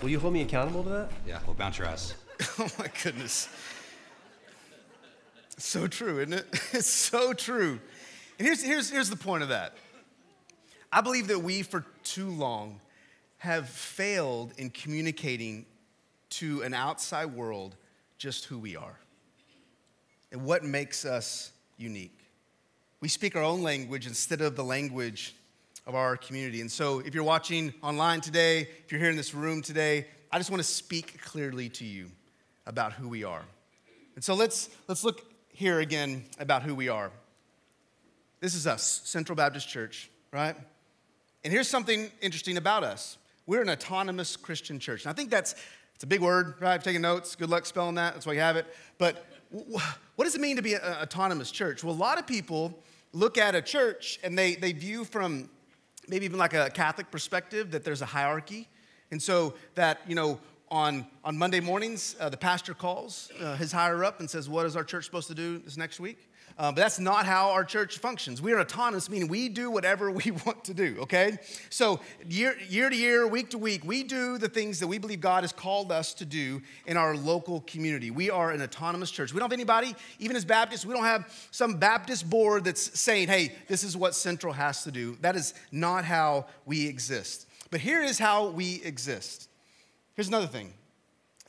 Will 0.01 0.09
you 0.09 0.19
hold 0.19 0.33
me 0.33 0.41
accountable 0.41 0.83
to 0.83 0.89
that? 0.89 1.11
Yeah, 1.25 1.39
we'll 1.45 1.55
bounce 1.55 1.77
your 1.77 1.87
ass. 1.87 2.13
oh 2.59 2.67
my 2.77 2.87
goodness. 3.03 3.49
So 5.57 5.87
true, 5.87 6.19
isn't 6.19 6.33
it? 6.33 6.45
It's 6.73 6.87
so 6.87 7.33
true. 7.33 7.79
And 8.37 8.45
here's, 8.45 8.61
here's, 8.61 8.89
here's 8.91 9.09
the 9.09 9.15
point 9.15 9.41
of 9.41 9.49
that. 9.49 9.73
I 10.91 11.01
believe 11.01 11.27
that 11.29 11.39
we, 11.39 11.63
for 11.63 11.85
too 12.03 12.29
long, 12.29 12.79
have 13.39 13.67
failed 13.67 14.53
in 14.57 14.69
communicating 14.69 15.65
to 16.39 16.61
an 16.63 16.73
outside 16.73 17.27
world 17.27 17.75
just 18.17 18.45
who 18.45 18.57
we 18.57 18.75
are 18.75 18.99
and 20.31 20.43
what 20.43 20.63
makes 20.63 21.05
us 21.05 21.51
unique. 21.77 22.19
We 22.99 23.07
speak 23.07 23.35
our 23.35 23.43
own 23.43 23.63
language 23.63 24.07
instead 24.07 24.41
of 24.41 24.55
the 24.55 24.63
language 24.63 25.35
of 25.85 25.95
our 25.95 26.17
community. 26.17 26.61
And 26.61 26.71
so, 26.71 26.99
if 26.99 27.13
you're 27.13 27.23
watching 27.23 27.73
online 27.81 28.21
today, 28.21 28.67
if 28.83 28.91
you're 28.91 28.99
here 28.99 29.09
in 29.09 29.15
this 29.15 29.33
room 29.33 29.61
today, 29.61 30.07
I 30.31 30.37
just 30.37 30.49
want 30.49 30.61
to 30.61 30.67
speak 30.67 31.21
clearly 31.21 31.69
to 31.69 31.85
you. 31.85 32.11
about 32.67 32.91
who 32.93 33.07
we 33.07 33.23
are. 33.23 33.43
And 34.15 34.23
so 34.23 34.33
let's, 34.33 34.69
let's 34.87 35.03
look 35.03 35.25
here 35.53 35.79
again 35.79 36.25
about 36.37 36.63
who 36.63 36.75
we 36.75 36.89
are. 36.89 37.11
This 38.41 38.53
is 38.53 38.67
us, 38.67 39.01
Central 39.05 39.35
Baptist 39.35 39.69
Church, 39.69 40.11
right? 40.31 40.55
And 41.43 41.53
here's 41.53 41.69
something 41.69 42.11
interesting 42.21 42.57
about 42.57 42.83
us 42.83 43.17
we're 43.47 43.61
an 43.61 43.69
autonomous 43.69 44.35
Christian 44.35 44.77
church. 44.77 45.05
And 45.05 45.09
I 45.09 45.13
think 45.13 45.29
that's 45.29 45.55
it's 45.97 46.03
a 46.03 46.07
big 46.07 46.21
word, 46.21 46.53
right? 46.59 46.79
Taking 46.79 47.01
notes. 47.01 47.35
Good 47.35 47.49
luck 47.49 47.65
spelling 47.65 47.95
that. 47.95 48.13
That's 48.13 48.27
why 48.27 48.33
you 48.33 48.39
have 48.39 48.55
it. 48.55 48.67
But 48.99 49.25
what 49.49 50.25
does 50.25 50.35
it 50.35 50.41
mean 50.41 50.55
to 50.57 50.61
be 50.61 50.75
an 50.75 50.81
autonomous 50.83 51.49
church? 51.49 51.83
Well, 51.83 51.91
a 51.91 51.97
lot 51.97 52.19
of 52.19 52.27
people 52.27 52.77
look 53.13 53.39
at 53.39 53.55
a 53.55 53.63
church 53.63 54.19
and 54.23 54.37
they, 54.37 54.53
they 54.53 54.73
view 54.73 55.03
from 55.03 55.49
maybe 56.07 56.25
even 56.25 56.37
like 56.37 56.53
a 56.53 56.69
Catholic 56.69 57.09
perspective 57.09 57.71
that 57.71 57.83
there's 57.83 58.03
a 58.03 58.05
hierarchy. 58.05 58.67
And 59.09 59.19
so 59.19 59.55
that, 59.73 60.01
you 60.07 60.13
know, 60.13 60.39
on, 60.69 61.07
on 61.23 61.35
Monday 61.35 61.61
mornings, 61.61 62.15
uh, 62.19 62.29
the 62.29 62.37
pastor 62.37 62.75
calls 62.75 63.31
uh, 63.41 63.55
his 63.55 63.71
higher 63.71 64.03
up 64.03 64.19
and 64.19 64.29
says, 64.29 64.47
What 64.47 64.67
is 64.67 64.75
our 64.75 64.83
church 64.83 65.05
supposed 65.05 65.29
to 65.29 65.35
do 65.35 65.57
this 65.57 65.77
next 65.77 65.99
week? 65.99 66.29
Uh, 66.57 66.71
but 66.71 66.77
that's 66.77 66.97
not 66.97 67.25
how 67.25 67.51
our 67.51 67.63
church 67.63 67.99
functions. 67.99 68.41
We 68.41 68.51
are 68.51 68.59
autonomous, 68.59 69.11
meaning 69.11 69.27
we 69.27 69.47
do 69.47 69.69
whatever 69.69 70.09
we 70.17 70.31
want 70.31 70.63
to 70.65 70.73
do, 70.73 70.97
okay? 71.01 71.37
So, 71.69 71.99
year, 72.27 72.55
year 72.67 72.89
to 72.89 72.95
year, 72.95 73.27
week 73.27 73.51
to 73.51 73.59
week, 73.59 73.83
we 73.85 74.03
do 74.03 74.39
the 74.39 74.49
things 74.49 74.79
that 74.79 74.87
we 74.87 74.97
believe 74.97 75.21
God 75.21 75.43
has 75.43 75.51
called 75.51 75.91
us 75.91 76.15
to 76.15 76.25
do 76.25 76.61
in 76.87 76.97
our 76.97 77.15
local 77.15 77.61
community. 77.61 78.09
We 78.09 78.31
are 78.31 78.51
an 78.51 78.61
autonomous 78.61 79.11
church. 79.11 79.33
We 79.33 79.39
don't 79.39 79.51
have 79.51 79.53
anybody, 79.53 79.95
even 80.17 80.35
as 80.35 80.45
Baptists, 80.45 80.85
we 80.85 80.93
don't 80.93 81.03
have 81.03 81.31
some 81.51 81.77
Baptist 81.77 82.27
board 82.27 82.63
that's 82.63 82.99
saying, 82.99 83.27
hey, 83.27 83.53
this 83.67 83.83
is 83.83 83.95
what 83.95 84.15
Central 84.15 84.53
has 84.53 84.83
to 84.83 84.91
do. 84.91 85.15
That 85.21 85.35
is 85.35 85.53
not 85.71 86.05
how 86.05 86.47
we 86.65 86.87
exist. 86.87 87.47
But 87.69 87.81
here 87.81 88.01
is 88.01 88.17
how 88.17 88.49
we 88.49 88.81
exist. 88.83 89.49
Here's 90.15 90.27
another 90.27 90.47
thing 90.47 90.73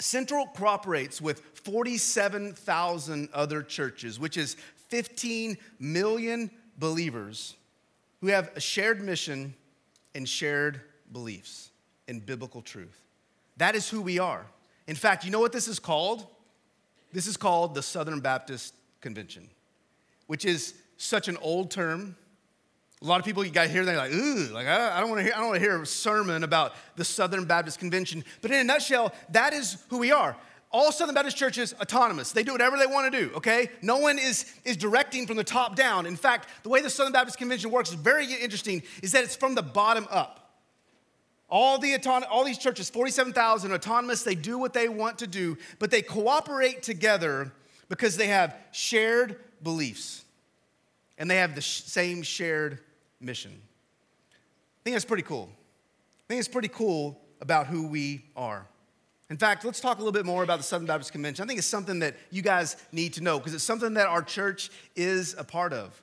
Central 0.00 0.46
cooperates 0.46 1.20
with 1.20 1.40
47,000 1.54 3.28
other 3.32 3.62
churches, 3.62 4.20
which 4.20 4.36
is 4.36 4.56
15 4.88 5.56
million 5.78 6.50
believers 6.78 7.54
who 8.20 8.28
have 8.28 8.50
a 8.56 8.60
shared 8.60 9.02
mission 9.02 9.54
and 10.14 10.28
shared 10.28 10.80
beliefs 11.12 11.70
in 12.06 12.20
biblical 12.20 12.62
truth. 12.62 13.00
That 13.56 13.74
is 13.74 13.88
who 13.88 14.00
we 14.00 14.18
are. 14.18 14.46
In 14.86 14.96
fact, 14.96 15.24
you 15.24 15.30
know 15.30 15.40
what 15.40 15.52
this 15.52 15.68
is 15.68 15.78
called? 15.78 16.26
This 17.12 17.26
is 17.26 17.36
called 17.36 17.74
the 17.74 17.82
Southern 17.82 18.20
Baptist 18.20 18.74
Convention, 19.00 19.48
which 20.26 20.44
is 20.44 20.74
such 20.96 21.28
an 21.28 21.36
old 21.40 21.70
term. 21.70 22.16
A 23.00 23.04
lot 23.04 23.20
of 23.20 23.24
people, 23.24 23.44
you 23.44 23.50
got 23.50 23.68
hear 23.68 23.84
that, 23.84 23.96
like, 23.96 24.12
ooh, 24.12 24.48
like 24.52 24.66
I, 24.66 24.98
don't 25.00 25.08
want 25.08 25.20
to 25.20 25.24
hear, 25.24 25.32
I 25.34 25.38
don't 25.38 25.48
want 25.48 25.60
to 25.60 25.64
hear 25.64 25.80
a 25.80 25.86
sermon 25.86 26.42
about 26.42 26.74
the 26.96 27.04
Southern 27.04 27.44
Baptist 27.44 27.78
Convention. 27.78 28.24
But 28.40 28.50
in 28.50 28.58
a 28.58 28.64
nutshell, 28.64 29.14
that 29.30 29.52
is 29.52 29.78
who 29.88 29.98
we 29.98 30.10
are 30.10 30.36
all 30.70 30.92
Southern 30.92 31.14
Baptist 31.14 31.36
churches 31.36 31.74
autonomous. 31.80 32.32
They 32.32 32.42
do 32.42 32.52
whatever 32.52 32.76
they 32.76 32.86
want 32.86 33.10
to 33.10 33.18
do, 33.18 33.34
okay? 33.36 33.70
No 33.80 33.98
one 33.98 34.18
is, 34.18 34.52
is 34.64 34.76
directing 34.76 35.26
from 35.26 35.36
the 35.36 35.44
top 35.44 35.76
down. 35.76 36.04
In 36.04 36.16
fact, 36.16 36.48
the 36.62 36.68
way 36.68 36.82
the 36.82 36.90
Southern 36.90 37.12
Baptist 37.12 37.38
Convention 37.38 37.70
works 37.70 37.88
is 37.88 37.94
very 37.94 38.32
interesting, 38.34 38.82
is 39.02 39.12
that 39.12 39.24
it's 39.24 39.36
from 39.36 39.54
the 39.54 39.62
bottom 39.62 40.06
up. 40.10 40.58
All, 41.48 41.78
the 41.78 41.94
auton- 41.94 42.24
all 42.24 42.44
these 42.44 42.58
churches, 42.58 42.90
47,000 42.90 43.72
autonomous, 43.72 44.22
they 44.22 44.34
do 44.34 44.58
what 44.58 44.74
they 44.74 44.90
want 44.90 45.18
to 45.18 45.26
do, 45.26 45.56
but 45.78 45.90
they 45.90 46.02
cooperate 46.02 46.82
together 46.82 47.50
because 47.88 48.18
they 48.18 48.26
have 48.26 48.54
shared 48.70 49.36
beliefs 49.62 50.24
and 51.16 51.30
they 51.30 51.36
have 51.36 51.54
the 51.54 51.62
sh- 51.62 51.82
same 51.84 52.22
shared 52.22 52.80
mission. 53.20 53.52
I 53.52 54.80
think 54.84 54.94
that's 54.94 55.06
pretty 55.06 55.22
cool. 55.22 55.48
I 55.50 56.24
think 56.28 56.38
it's 56.40 56.48
pretty 56.48 56.68
cool 56.68 57.18
about 57.40 57.66
who 57.66 57.88
we 57.88 58.26
are. 58.36 58.66
In 59.30 59.36
fact, 59.36 59.64
let's 59.64 59.80
talk 59.80 59.98
a 59.98 60.00
little 60.00 60.12
bit 60.12 60.24
more 60.24 60.42
about 60.42 60.56
the 60.56 60.64
Southern 60.64 60.86
Baptist 60.86 61.12
Convention. 61.12 61.44
I 61.44 61.46
think 61.46 61.58
it's 61.58 61.66
something 61.66 61.98
that 61.98 62.16
you 62.30 62.40
guys 62.40 62.76
need 62.92 63.12
to 63.14 63.22
know 63.22 63.38
because 63.38 63.52
it's 63.52 63.64
something 63.64 63.94
that 63.94 64.06
our 64.06 64.22
church 64.22 64.70
is 64.96 65.34
a 65.36 65.44
part 65.44 65.72
of. 65.72 66.00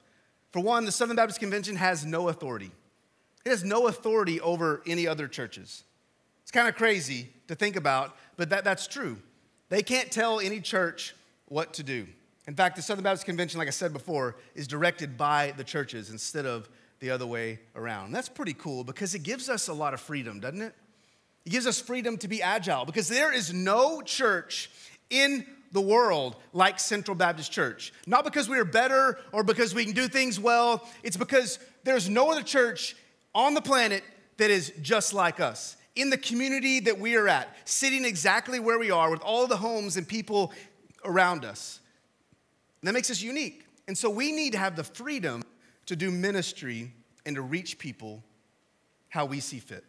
For 0.51 0.59
one, 0.61 0.85
the 0.85 0.91
Southern 0.91 1.15
Baptist 1.15 1.39
Convention 1.39 1.75
has 1.75 2.05
no 2.05 2.29
authority, 2.29 2.71
it 3.45 3.49
has 3.49 3.63
no 3.63 3.87
authority 3.87 4.39
over 4.41 4.81
any 4.85 5.07
other 5.07 5.27
churches. 5.27 5.83
It's 6.43 6.51
kind 6.51 6.67
of 6.67 6.75
crazy 6.75 7.29
to 7.47 7.55
think 7.55 7.75
about, 7.75 8.15
but 8.37 8.51
that, 8.51 8.63
that's 8.63 8.85
true. 8.85 9.17
They 9.69 9.81
can't 9.81 10.11
tell 10.11 10.39
any 10.39 10.61
church 10.61 11.15
what 11.47 11.73
to 11.73 11.83
do. 11.83 12.05
In 12.47 12.53
fact, 12.53 12.75
the 12.75 12.83
Southern 12.83 13.03
Baptist 13.03 13.25
Convention, 13.25 13.57
like 13.57 13.67
I 13.67 13.71
said 13.71 13.93
before, 13.93 14.35
is 14.53 14.67
directed 14.67 15.17
by 15.17 15.53
the 15.57 15.63
churches 15.63 16.11
instead 16.11 16.45
of 16.45 16.69
the 16.99 17.09
other 17.09 17.25
way 17.25 17.59
around. 17.75 18.11
That's 18.11 18.29
pretty 18.29 18.53
cool 18.53 18.83
because 18.83 19.15
it 19.15 19.23
gives 19.23 19.49
us 19.49 19.67
a 19.67 19.73
lot 19.73 19.95
of 19.95 19.99
freedom, 19.99 20.39
doesn't 20.39 20.61
it? 20.61 20.75
It 21.45 21.51
gives 21.51 21.67
us 21.67 21.79
freedom 21.79 22.17
to 22.17 22.27
be 22.27 22.41
agile 22.41 22.85
because 22.85 23.07
there 23.07 23.31
is 23.31 23.53
no 23.53 24.01
church 24.01 24.69
in 25.09 25.45
the 25.71 25.81
world 25.81 26.35
like 26.53 26.79
Central 26.79 27.15
Baptist 27.15 27.51
Church. 27.51 27.93
Not 28.07 28.23
because 28.23 28.49
we 28.49 28.57
are 28.57 28.65
better 28.65 29.19
or 29.31 29.43
because 29.43 29.75
we 29.75 29.85
can 29.85 29.93
do 29.93 30.07
things 30.07 30.39
well, 30.39 30.87
it's 31.03 31.17
because 31.17 31.59
there's 31.83 32.09
no 32.09 32.31
other 32.31 32.41
church 32.41 32.95
on 33.35 33.53
the 33.53 33.61
planet 33.61 34.03
that 34.37 34.49
is 34.49 34.73
just 34.81 35.13
like 35.13 35.39
us. 35.39 35.77
In 35.95 36.09
the 36.09 36.17
community 36.17 36.79
that 36.81 36.99
we 36.99 37.15
are 37.15 37.27
at, 37.27 37.55
sitting 37.65 38.05
exactly 38.05 38.59
where 38.59 38.79
we 38.79 38.91
are 38.91 39.09
with 39.11 39.21
all 39.21 39.47
the 39.47 39.57
homes 39.57 39.97
and 39.97 40.07
people 40.07 40.51
around 41.05 41.45
us. 41.45 41.79
And 42.81 42.87
that 42.87 42.93
makes 42.93 43.11
us 43.11 43.21
unique. 43.21 43.65
And 43.87 43.97
so 43.97 44.09
we 44.09 44.31
need 44.31 44.53
to 44.53 44.57
have 44.57 44.75
the 44.75 44.83
freedom 44.83 45.43
to 45.85 45.95
do 45.95 46.09
ministry 46.09 46.91
and 47.25 47.35
to 47.35 47.41
reach 47.41 47.77
people 47.77 48.23
how 49.09 49.25
we 49.25 49.39
see 49.39 49.59
fit. 49.59 49.85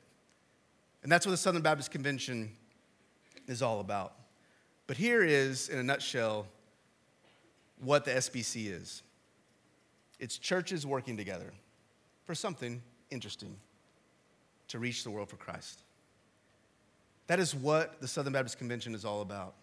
And 1.07 1.13
that's 1.13 1.25
what 1.25 1.31
the 1.31 1.37
Southern 1.37 1.63
Baptist 1.63 1.93
Convention 1.93 2.51
is 3.47 3.63
all 3.63 3.79
about. 3.79 4.15
But 4.89 4.97
here 4.97 5.23
is, 5.23 5.69
in 5.69 5.79
a 5.79 5.83
nutshell, 5.85 6.49
what 7.79 8.05
the 8.05 8.11
SBC 8.11 8.73
is 8.73 9.05
it's 10.19 10.37
churches 10.37 10.85
working 10.85 11.17
together 11.17 11.53
for 12.25 12.35
something 12.35 12.83
interesting 13.13 13.55
to 14.67 14.81
reach 14.81 15.05
the 15.05 15.11
world 15.13 15.29
for 15.29 15.37
Christ. 15.37 15.85
That 17.29 17.39
is 17.39 17.55
what 17.55 18.01
the 18.01 18.09
Southern 18.09 18.33
Baptist 18.33 18.59
Convention 18.59 18.93
is 18.93 19.05
all 19.05 19.21
about. 19.21 19.55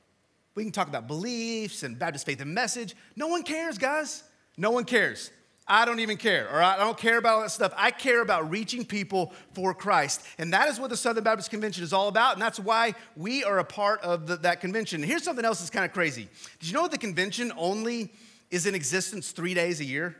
We 0.55 0.63
can 0.63 0.71
talk 0.71 0.87
about 0.87 1.07
beliefs 1.07 1.83
and 1.83 1.99
Baptist 1.99 2.25
faith 2.25 2.39
and 2.39 2.55
message. 2.55 2.95
No 3.17 3.27
one 3.27 3.43
cares, 3.43 3.77
guys. 3.77 4.23
No 4.55 4.71
one 4.71 4.85
cares. 4.85 5.29
I 5.65 5.85
don't 5.85 6.01
even 6.01 6.17
care, 6.17 6.49
all 6.49 6.57
right? 6.57 6.75
I 6.75 6.83
don't 6.83 6.97
care 6.97 7.17
about 7.17 7.35
all 7.35 7.41
that 7.41 7.51
stuff. 7.51 7.73
I 7.77 7.91
care 7.91 8.21
about 8.21 8.49
reaching 8.49 8.83
people 8.83 9.33
for 9.53 9.73
Christ. 9.73 10.21
And 10.37 10.51
that 10.51 10.67
is 10.67 10.77
what 10.77 10.89
the 10.89 10.97
Southern 10.97 11.23
Baptist 11.23 11.49
Convention 11.49 11.85
is 11.85 11.93
all 11.93 12.09
about. 12.09 12.33
And 12.33 12.41
that's 12.41 12.59
why 12.59 12.95
we 13.15 13.45
are 13.45 13.59
a 13.59 13.63
part 13.63 14.01
of 14.01 14.27
the, 14.27 14.35
that 14.37 14.59
convention. 14.59 15.01
And 15.01 15.09
here's 15.09 15.23
something 15.23 15.45
else 15.45 15.59
that's 15.59 15.69
kind 15.69 15.85
of 15.85 15.93
crazy. 15.93 16.27
Did 16.59 16.67
you 16.67 16.73
know 16.73 16.87
the 16.89 16.97
convention 16.97 17.53
only 17.57 18.11
is 18.51 18.65
in 18.65 18.75
existence 18.75 19.31
three 19.31 19.53
days 19.53 19.79
a 19.79 19.85
year? 19.85 20.17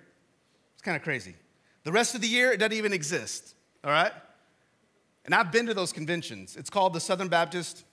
It's 0.75 0.82
kind 0.82 0.95
of 0.95 1.03
crazy. 1.03 1.36
The 1.84 1.91
rest 1.91 2.15
of 2.15 2.21
the 2.21 2.27
year, 2.27 2.53
it 2.53 2.58
doesn't 2.58 2.77
even 2.77 2.93
exist, 2.93 3.56
all 3.84 3.91
right? 3.91 4.13
And 5.25 5.36
I've 5.36 5.51
been 5.51 5.65
to 5.65 5.73
those 5.73 5.91
conventions. 5.91 6.56
It's 6.56 6.69
called 6.69 6.93
the 6.93 7.01
Southern 7.01 7.27
Baptist 7.27 7.84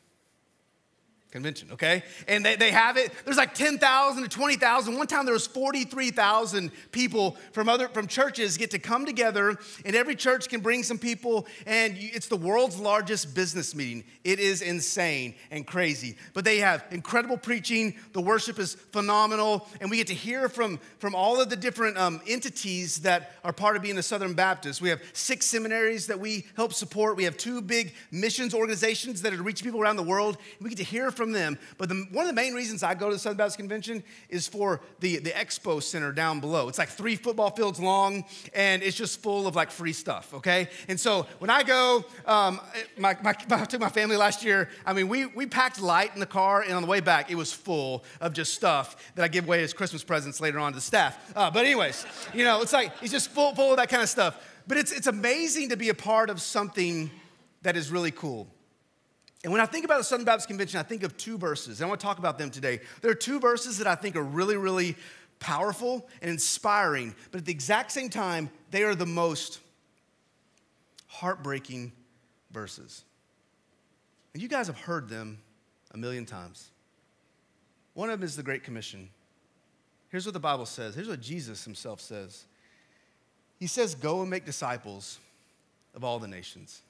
convention, 1.30 1.68
okay? 1.72 2.02
And 2.26 2.44
they, 2.44 2.56
they 2.56 2.70
have 2.70 2.96
it. 2.96 3.12
There's 3.24 3.36
like 3.36 3.54
10,000 3.54 4.22
to 4.22 4.28
20,000. 4.28 4.96
One 4.96 5.06
time 5.06 5.24
there 5.24 5.34
was 5.34 5.46
43,000 5.46 6.70
people 6.90 7.36
from 7.52 7.68
other 7.68 7.88
from 7.88 8.08
churches 8.08 8.56
get 8.56 8.72
to 8.72 8.78
come 8.78 9.06
together 9.06 9.56
and 9.84 9.94
every 9.94 10.16
church 10.16 10.48
can 10.48 10.60
bring 10.60 10.82
some 10.82 10.98
people 10.98 11.46
and 11.66 11.94
it's 11.96 12.26
the 12.26 12.36
world's 12.36 12.78
largest 12.78 13.34
business 13.34 13.74
meeting. 13.74 14.04
It 14.24 14.40
is 14.40 14.60
insane 14.60 15.34
and 15.50 15.66
crazy. 15.66 16.16
But 16.34 16.44
they 16.44 16.58
have 16.58 16.84
incredible 16.90 17.36
preaching. 17.36 17.94
The 18.12 18.20
worship 18.20 18.58
is 18.58 18.74
phenomenal 18.74 19.68
and 19.80 19.90
we 19.90 19.98
get 19.98 20.08
to 20.08 20.14
hear 20.14 20.48
from 20.48 20.80
from 20.98 21.14
all 21.14 21.40
of 21.40 21.48
the 21.48 21.56
different 21.56 21.96
um, 21.96 22.20
entities 22.26 22.98
that 22.98 23.32
are 23.44 23.52
part 23.52 23.76
of 23.76 23.82
being 23.82 23.98
a 23.98 24.02
Southern 24.02 24.34
Baptist. 24.34 24.82
We 24.82 24.88
have 24.88 25.00
six 25.12 25.46
seminaries 25.46 26.08
that 26.08 26.18
we 26.18 26.46
help 26.56 26.72
support. 26.72 27.16
We 27.16 27.24
have 27.24 27.36
two 27.36 27.62
big 27.62 27.94
missions 28.10 28.52
organizations 28.52 29.22
that 29.22 29.32
are 29.32 29.42
reaching 29.42 29.64
people 29.64 29.80
around 29.80 29.96
the 29.96 30.02
world. 30.02 30.36
We 30.60 30.70
get 30.70 30.78
to 30.78 30.84
hear 30.84 31.10
from 31.10 31.19
them. 31.33 31.59
But 31.78 31.88
the, 31.88 32.06
one 32.12 32.24
of 32.24 32.28
the 32.28 32.40
main 32.40 32.54
reasons 32.54 32.83
I 32.83 32.94
go 32.94 33.09
to 33.09 33.14
the 33.14 33.18
Southern 33.18 33.38
Baptist 33.38 33.59
Convention 33.59 34.02
is 34.28 34.48
for 34.48 34.80
the, 35.00 35.18
the 35.18 35.30
expo 35.30 35.83
center 35.83 36.12
down 36.12 36.40
below. 36.40 36.68
It's 36.68 36.78
like 36.78 36.88
three 36.88 37.16
football 37.16 37.50
fields 37.50 37.78
long, 37.78 38.24
and 38.54 38.83
it's 38.83 38.96
just 38.96 39.22
full 39.22 39.46
of 39.46 39.54
like 39.54 39.70
free 39.70 39.92
stuff, 39.92 40.35
okay? 40.35 40.68
And 40.88 40.98
so 40.98 41.26
when 41.38 41.50
I 41.50 41.62
go, 41.62 42.04
um, 42.26 42.61
my, 42.98 43.16
my, 43.22 43.35
I 43.50 43.64
took 43.64 43.80
my 43.80 43.88
family 43.88 44.16
last 44.16 44.44
year. 44.44 44.68
I 44.85 44.92
mean, 44.92 45.09
we, 45.09 45.26
we 45.26 45.46
packed 45.46 45.80
light 45.80 46.12
in 46.14 46.20
the 46.20 46.26
car, 46.26 46.62
and 46.62 46.72
on 46.72 46.83
the 46.83 46.88
way 46.88 47.00
back, 47.00 47.30
it 47.30 47.37
was 47.37 47.52
full 47.52 48.04
of 48.20 48.33
just 48.33 48.54
stuff 48.54 49.12
that 49.14 49.22
I 49.22 49.28
give 49.28 49.46
away 49.46 49.62
as 49.62 49.72
Christmas 49.72 50.02
presents 50.02 50.40
later 50.40 50.59
on 50.59 50.72
to 50.72 50.76
the 50.76 50.83
staff. 50.83 51.33
Uh, 51.37 51.50
but, 51.50 51.64
anyways, 51.64 52.06
you 52.35 52.44
know, 52.44 52.62
it's 52.62 52.72
like, 52.72 52.92
it's 53.02 53.12
just 53.12 53.30
full, 53.30 53.54
full 53.54 53.70
of 53.70 53.76
that 53.76 53.88
kind 53.88 54.02
of 54.02 54.09
stuff. 54.09 54.37
But 54.66 54.78
it's, 54.78 54.92
it's 54.92 55.06
amazing 55.06 55.70
to 55.70 55.76
be 55.76 55.88
a 55.88 55.94
part 55.94 56.30
of 56.30 56.40
something 56.40 57.11
that 57.62 57.76
is 57.76 57.90
really 57.90 58.11
cool. 58.11 58.46
And 59.42 59.53
when 59.53 59.61
I 59.61 59.66
think 59.66 59.85
about 59.85 59.98
the 59.98 60.05
Southern 60.05 60.26
Baptist 60.26 60.48
Convention, 60.48 60.79
I 60.79 60.83
think 60.83 61.03
of 61.03 61.16
two 61.16 61.38
verses. 61.38 61.81
And 61.81 61.87
I 61.87 61.88
want 61.88 62.00
to 62.00 62.07
talk 62.07 62.18
about 62.18 62.37
them 62.37 62.50
today. 62.50 62.81
There 63.00 63.11
are 63.11 63.14
two 63.14 63.40
verses 63.40 63.79
that 63.79 63.87
I 63.87 63.94
think 63.94 64.16
are 64.16 64.22
really, 64.22 64.57
really 64.57 64.96
powerful 65.38 66.07
and 66.20 66.31
inspiring, 66.31 67.14
but 67.31 67.38
at 67.38 67.44
the 67.46 67.53
exact 67.53 67.90
same 67.90 68.11
time, 68.11 68.50
they 68.70 68.83
are 68.83 68.94
the 68.94 69.07
most 69.07 69.61
heartbreaking 71.07 71.92
verses. 72.50 73.05
And 74.35 74.42
you 74.42 74.48
guys 74.48 74.66
have 74.66 74.79
heard 74.79 75.09
them 75.09 75.38
a 75.92 75.96
million 75.96 76.26
times. 76.26 76.70
One 77.94 78.11
of 78.11 78.20
them 78.20 78.26
is 78.26 78.37
the 78.37 78.42
Great 78.42 78.62
Commission. 78.62 79.09
Here's 80.11 80.26
what 80.26 80.35
the 80.35 80.40
Bible 80.40 80.66
says. 80.66 80.94
Here's 80.94 81.09
what 81.09 81.20
Jesus 81.20 81.64
himself 81.64 82.00
says. 82.00 82.44
He 83.59 83.66
says, 83.66 83.94
Go 83.94 84.20
and 84.20 84.31
make 84.31 84.44
disciples 84.44 85.18
of 85.94 86.05
all 86.05 86.18
the 86.18 86.29
nations. 86.29 86.83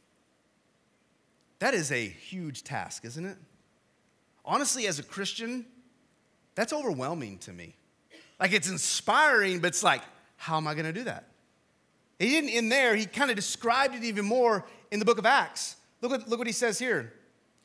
That 1.61 1.75
is 1.75 1.93
a 1.93 2.07
huge 2.07 2.65
task, 2.65 3.05
isn't 3.05 3.25
it? 3.25 3.37
Honestly, 4.45 4.87
as 4.87 4.99
a 4.99 5.03
Christian, 5.03 5.65
that's 6.55 6.73
overwhelming 6.73 7.39
to 7.39 7.53
me. 7.53 7.77
Like 8.41 8.53
it's 8.53 8.69
inspiring, 8.69 9.61
but 9.61 9.69
it's 9.69 9.83
like, 9.83 10.03
how 10.37 10.57
am 10.57 10.67
I 10.67 10.75
going 10.75 10.87
to 10.87 10.93
do 10.93 11.05
that? 11.05 11.29
He 12.19 12.31
didn't 12.31 12.51
in 12.51 12.69
there, 12.69 12.97
he 12.97 13.07
kind 13.07 13.31
of 13.31 13.37
described 13.37 13.95
it 13.95 14.05
even 14.05 14.25
more 14.25 14.67
in 14.91 14.99
the 14.99 15.05
book 15.05 15.19
of 15.19 15.27
Acts. 15.27 15.77
Look, 16.01 16.13
at, 16.13 16.29
look 16.29 16.39
what 16.39 16.47
he 16.47 16.53
says 16.53 16.79
here 16.79 17.13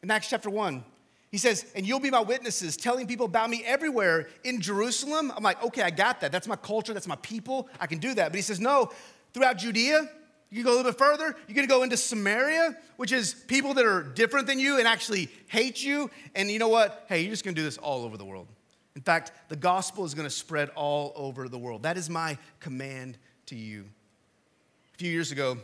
in 0.03 0.11
Acts 0.11 0.29
chapter 0.29 0.49
1. 0.49 0.83
He 1.31 1.37
says, 1.37 1.65
and 1.75 1.85
you'll 1.85 1.99
be 1.99 2.11
my 2.11 2.21
witnesses, 2.21 2.77
telling 2.77 3.07
people 3.07 3.25
about 3.25 3.49
me 3.49 3.63
everywhere 3.65 4.29
in 4.43 4.61
Jerusalem. 4.61 5.33
I'm 5.35 5.43
like, 5.43 5.61
okay, 5.63 5.81
I 5.81 5.89
got 5.89 6.21
that. 6.21 6.31
That's 6.31 6.47
my 6.47 6.55
culture, 6.55 6.93
that's 6.93 7.07
my 7.07 7.17
people. 7.17 7.67
I 7.79 7.87
can 7.87 7.97
do 7.97 8.13
that. 8.13 8.29
But 8.29 8.35
he 8.35 8.41
says, 8.41 8.59
no, 8.59 8.91
throughout 9.33 9.57
Judea, 9.57 10.09
you 10.49 10.57
can 10.57 10.63
go 10.63 10.69
a 10.71 10.75
little 10.77 10.91
bit 10.91 10.97
further. 10.97 11.35
You're 11.47 11.55
gonna 11.55 11.67
go 11.67 11.83
into 11.83 11.97
Samaria, 11.97 12.77
which 12.97 13.11
is 13.11 13.33
people 13.33 13.73
that 13.73 13.85
are 13.85 14.03
different 14.03 14.47
than 14.47 14.59
you 14.59 14.77
and 14.77 14.87
actually 14.87 15.29
hate 15.47 15.83
you. 15.83 16.09
And 16.35 16.49
you 16.49 16.59
know 16.59 16.69
what? 16.69 17.05
Hey, 17.07 17.21
you're 17.21 17.31
just 17.31 17.43
gonna 17.43 17.55
do 17.55 17.63
this 17.63 17.77
all 17.77 18.03
over 18.03 18.17
the 18.17 18.25
world. 18.25 18.47
In 18.95 19.01
fact, 19.01 19.31
the 19.49 19.55
gospel 19.55 20.05
is 20.05 20.13
gonna 20.13 20.29
spread 20.29 20.69
all 20.69 21.11
over 21.15 21.49
the 21.49 21.57
world. 21.57 21.83
That 21.83 21.97
is 21.97 22.09
my 22.09 22.37
command 22.59 23.17
to 23.47 23.55
you. 23.55 23.85
A 24.93 24.97
few 24.97 25.11
years 25.11 25.31
ago, 25.31 25.57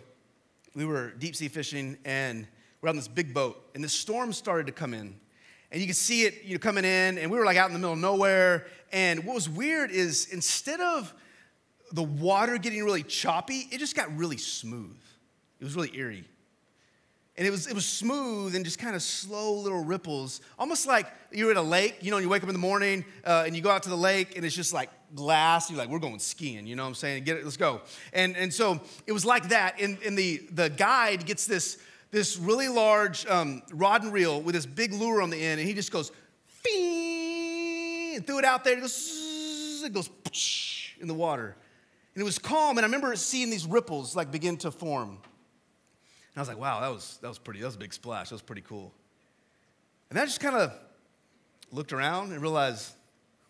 we 0.75 0.85
were 0.85 1.11
deep 1.11 1.35
sea 1.35 1.47
fishing 1.47 1.97
and 2.03 2.47
we're 2.81 2.89
on 2.89 2.95
this 2.95 3.07
big 3.07 3.33
boat, 3.33 3.63
and 3.75 3.83
the 3.83 3.89
storm 3.89 4.33
started 4.33 4.65
to 4.65 4.73
come 4.73 4.93
in. 4.95 5.15
And 5.71 5.79
you 5.79 5.87
could 5.87 5.95
see 5.95 6.23
it 6.23 6.43
you 6.43 6.53
know, 6.53 6.59
coming 6.59 6.83
in, 6.83 7.17
and 7.17 7.29
we 7.29 7.37
were 7.37 7.45
like 7.45 7.55
out 7.55 7.67
in 7.67 7.73
the 7.73 7.79
middle 7.79 7.93
of 7.93 7.99
nowhere. 7.99 8.65
And 8.91 9.23
what 9.23 9.35
was 9.35 9.47
weird 9.47 9.91
is 9.91 10.27
instead 10.31 10.81
of 10.81 11.13
the 11.91 12.03
water 12.03 12.57
getting 12.57 12.83
really 12.83 13.03
choppy, 13.03 13.67
it 13.71 13.79
just 13.79 13.95
got 13.95 14.15
really 14.17 14.37
smooth. 14.37 14.97
It 15.59 15.63
was 15.63 15.75
really 15.75 15.95
eerie. 15.95 16.25
And 17.37 17.47
it 17.47 17.51
was, 17.51 17.65
it 17.67 17.73
was 17.73 17.85
smooth 17.85 18.55
and 18.55 18.65
just 18.65 18.77
kind 18.77 18.95
of 18.95 19.01
slow 19.01 19.53
little 19.53 19.83
ripples, 19.83 20.41
almost 20.59 20.85
like 20.85 21.07
you're 21.31 21.49
at 21.49 21.57
a 21.57 21.61
lake, 21.61 21.97
you 22.01 22.11
know, 22.11 22.17
you 22.17 22.27
wake 22.27 22.43
up 22.43 22.49
in 22.49 22.53
the 22.53 22.59
morning 22.59 23.05
uh, 23.25 23.43
and 23.45 23.55
you 23.55 23.61
go 23.61 23.71
out 23.71 23.83
to 23.83 23.89
the 23.89 23.95
lake 23.97 24.35
and 24.35 24.45
it's 24.45 24.55
just 24.55 24.73
like 24.73 24.89
glass. 25.15 25.69
You're 25.69 25.79
like, 25.79 25.89
we're 25.89 25.99
going 25.99 26.19
skiing, 26.19 26.67
you 26.67 26.75
know 26.75 26.83
what 26.83 26.89
I'm 26.89 26.95
saying? 26.95 27.23
Get 27.23 27.37
it, 27.37 27.43
let's 27.43 27.57
go. 27.57 27.81
And, 28.11 28.35
and 28.35 28.53
so 28.53 28.81
it 29.07 29.13
was 29.13 29.25
like 29.25 29.49
that. 29.49 29.79
And, 29.79 29.97
and 30.05 30.17
the, 30.17 30.41
the 30.51 30.69
guide 30.69 31.25
gets 31.25 31.45
this, 31.45 31.77
this 32.11 32.37
really 32.37 32.67
large 32.67 33.25
um, 33.27 33.61
rod 33.71 34.03
and 34.03 34.11
reel 34.11 34.41
with 34.41 34.53
this 34.53 34.65
big 34.65 34.91
lure 34.93 35.21
on 35.21 35.29
the 35.29 35.41
end, 35.41 35.59
and 35.61 35.67
he 35.67 35.73
just 35.73 35.91
goes, 35.91 36.11
and 36.65 38.27
threw 38.27 38.37
it 38.39 38.45
out 38.45 38.65
there. 38.65 38.77
It 38.77 38.81
goes, 38.81 39.81
it 39.85 39.93
goes 39.93 40.09
in 40.99 41.07
the 41.07 41.13
water. 41.13 41.55
And 42.13 42.21
it 42.21 42.25
was 42.25 42.39
calm, 42.39 42.77
and 42.77 42.85
I 42.85 42.87
remember 42.87 43.15
seeing 43.15 43.49
these 43.49 43.65
ripples 43.65 44.15
like 44.15 44.31
begin 44.31 44.57
to 44.57 44.71
form. 44.71 45.09
And 45.09 46.37
I 46.37 46.39
was 46.41 46.47
like, 46.49 46.59
wow, 46.59 46.81
that 46.81 46.89
was, 46.89 47.19
that 47.21 47.27
was 47.27 47.37
pretty, 47.37 47.59
that 47.61 47.67
was 47.67 47.75
a 47.75 47.79
big 47.79 47.93
splash. 47.93 48.29
That 48.29 48.35
was 48.35 48.41
pretty 48.41 48.63
cool. 48.63 48.93
And 50.09 50.19
I 50.19 50.25
just 50.25 50.39
kind 50.39 50.55
of 50.55 50.73
looked 51.71 51.93
around 51.93 52.31
and 52.31 52.41
realized 52.41 52.93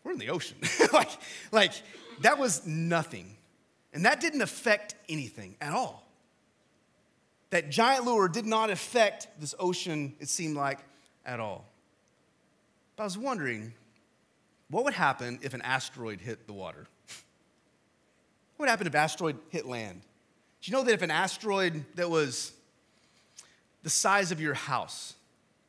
we're 0.04 0.12
in 0.12 0.19
the 0.19 0.30
ocean. 0.30 0.58
like, 0.93 1.10
like, 1.52 1.74
that 2.21 2.38
was 2.38 2.65
nothing. 2.65 3.36
And 3.93 4.06
that 4.06 4.21
didn't 4.21 4.41
affect 4.41 4.95
anything 5.10 5.56
at 5.60 5.74
all. 5.74 6.08
That 7.50 7.69
giant 7.69 8.06
lure 8.06 8.28
did 8.28 8.45
not 8.45 8.69
affect 8.69 9.28
this 9.39 9.54
ocean, 9.60 10.15
it 10.19 10.30
seemed 10.30 10.56
like, 10.56 10.80
at 11.26 11.39
all. 11.39 11.65
But 12.95 13.04
I 13.04 13.06
was 13.06 13.17
wondering, 13.17 13.74
what 14.69 14.86
would 14.86 14.93
happen 14.93 15.39
if 15.41 15.54
an 15.54 15.62
asteroid 15.62 16.21
hit 16.21 16.47
the 16.47 16.54
water? 16.54 16.88
What 18.62 18.67
would 18.67 18.74
happen 18.74 18.86
if 18.86 18.93
an 18.93 19.00
asteroid 19.00 19.38
hit 19.50 19.65
land? 19.65 20.02
Do 20.62 20.69
you 20.69 20.78
know 20.78 20.84
that 20.84 20.93
if 20.93 21.02
an 21.02 21.10
asteroid 21.10 21.84
that 21.95 22.12
was 22.12 22.52
the 23.82 23.89
size 23.89 24.32
of 24.32 24.39
your 24.39 24.54
house 24.54 25.15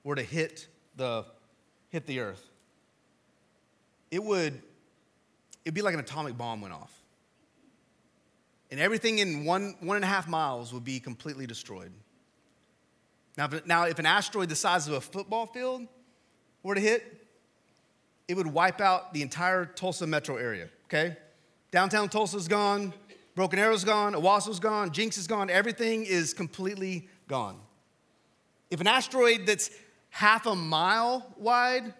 were 0.05 0.15
to 0.15 0.23
hit 0.23 0.67
the, 0.97 1.25
hit 1.89 2.05
the 2.05 2.21
earth, 2.21 2.47
it 4.11 4.23
would 4.23 4.61
it'd 5.65 5.73
be 5.73 5.81
like 5.81 5.95
an 5.95 6.01
atomic 6.01 6.37
bomb 6.37 6.61
went 6.61 6.75
off. 6.75 6.93
And 8.71 8.79
everything 8.79 9.21
in 9.21 9.47
one, 9.47 9.75
one 9.81 9.97
and 9.97 10.05
a 10.05 10.09
half 10.09 10.29
miles 10.29 10.75
would 10.75 10.85
be 10.85 11.01
completely 11.01 11.47
destroyed. 11.47 11.93
Now 13.39 13.49
if, 13.51 13.65
now, 13.65 13.85
if 13.85 14.01
an 14.01 14.07
asteroid 14.07 14.51
the 14.51 14.55
size 14.55 14.87
of 14.87 14.93
a 14.93 15.01
football 15.01 15.47
field 15.47 15.87
were 16.63 16.75
to 16.75 16.81
hit, 16.83 17.27
it 18.29 18.37
would 18.37 18.49
wipe 18.49 18.83
out 18.83 19.15
the 19.15 19.23
entire 19.23 19.65
Tulsa 19.65 20.07
metro 20.07 20.37
area, 20.37 20.69
okay? 20.85 21.17
Downtown 21.73 22.11
Tulsa's 22.11 22.49
gone, 22.49 22.93
Broken 23.35 23.59
Arrow's 23.59 23.83
gone, 23.83 24.15
Owasso's 24.15 24.61
gone, 24.61 24.93
Jenks 24.93 25.17
is 25.17 25.27
gone, 25.27 25.49
everything 25.49 26.05
is 26.05 26.35
completely 26.35 27.09
gone. 27.29 27.59
If 28.71 28.81
an 28.81 28.87
asteroid 28.87 29.47
that's 29.47 29.71
half 30.11 30.47
a 30.47 30.55
mile 30.55 31.35
wide 31.39 31.95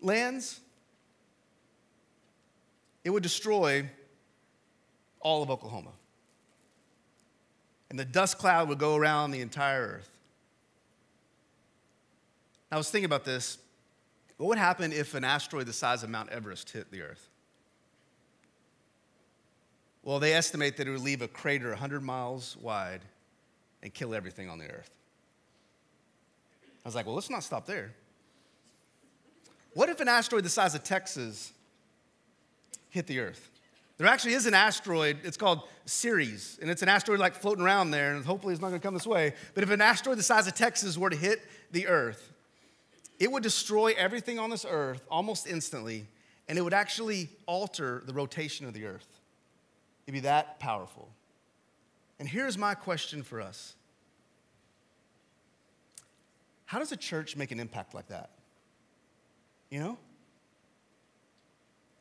lands, 0.00 0.60
it 3.02 3.10
would 3.10 3.22
destroy 3.22 3.88
all 5.20 5.42
of 5.42 5.50
Oklahoma. 5.50 5.92
And 7.88 7.98
the 7.98 8.04
dust 8.04 8.38
cloud 8.38 8.68
would 8.68 8.78
go 8.78 8.96
around 8.96 9.30
the 9.30 9.40
entire 9.40 9.82
earth. 9.82 10.10
I 12.70 12.76
was 12.76 12.90
thinking 12.90 13.06
about 13.06 13.24
this. 13.24 13.58
What 14.36 14.48
would 14.48 14.58
happen 14.58 14.92
if 14.92 15.14
an 15.14 15.24
asteroid 15.24 15.66
the 15.66 15.72
size 15.72 16.02
of 16.02 16.10
Mount 16.10 16.30
Everest 16.30 16.70
hit 16.70 16.90
the 16.90 17.02
earth? 17.02 17.28
Well, 20.02 20.18
they 20.18 20.34
estimate 20.34 20.76
that 20.78 20.88
it 20.88 20.90
would 20.90 21.00
leave 21.00 21.22
a 21.22 21.28
crater 21.28 21.68
100 21.70 22.02
miles 22.02 22.56
wide 22.60 23.02
and 23.82 23.92
kill 23.94 24.14
everything 24.14 24.48
on 24.50 24.58
the 24.58 24.66
earth. 24.66 24.90
I 26.84 26.88
was 26.88 26.94
like, 26.94 27.06
well, 27.06 27.14
let's 27.14 27.30
not 27.30 27.44
stop 27.44 27.66
there. 27.66 27.92
What 29.74 29.88
if 29.88 30.00
an 30.00 30.08
asteroid 30.08 30.44
the 30.44 30.50
size 30.50 30.74
of 30.74 30.82
Texas 30.82 31.52
hit 32.90 33.06
the 33.06 33.20
earth? 33.20 33.50
There 33.98 34.06
actually 34.06 34.34
is 34.34 34.46
an 34.46 34.54
asteroid, 34.54 35.18
it's 35.22 35.36
called 35.36 35.62
Ceres, 35.86 36.58
and 36.60 36.68
it's 36.70 36.82
an 36.82 36.88
asteroid 36.88 37.20
like 37.20 37.34
floating 37.34 37.64
around 37.64 37.92
there, 37.92 38.14
and 38.14 38.24
hopefully 38.24 38.52
it's 38.52 38.60
not 38.60 38.68
gonna 38.68 38.80
come 38.80 38.94
this 38.94 39.06
way. 39.06 39.34
But 39.54 39.62
if 39.62 39.70
an 39.70 39.80
asteroid 39.80 40.18
the 40.18 40.24
size 40.24 40.46
of 40.48 40.54
Texas 40.54 40.98
were 40.98 41.10
to 41.10 41.16
hit 41.16 41.40
the 41.70 41.86
earth, 41.86 42.32
it 43.20 43.30
would 43.30 43.44
destroy 43.44 43.94
everything 43.96 44.40
on 44.40 44.50
this 44.50 44.66
earth 44.68 45.02
almost 45.08 45.46
instantly, 45.46 46.06
and 46.48 46.58
it 46.58 46.62
would 46.62 46.74
actually 46.74 47.28
alter 47.46 48.02
the 48.04 48.12
rotation 48.12 48.66
of 48.66 48.74
the 48.74 48.86
earth. 48.86 49.11
It'd 50.06 50.14
be 50.14 50.20
that 50.20 50.58
powerful. 50.58 51.08
And 52.18 52.28
here's 52.28 52.56
my 52.58 52.74
question 52.74 53.22
for 53.22 53.40
us 53.40 53.74
How 56.66 56.78
does 56.78 56.92
a 56.92 56.96
church 56.96 57.36
make 57.36 57.50
an 57.52 57.60
impact 57.60 57.94
like 57.94 58.08
that? 58.08 58.30
You 59.70 59.80
know? 59.80 59.98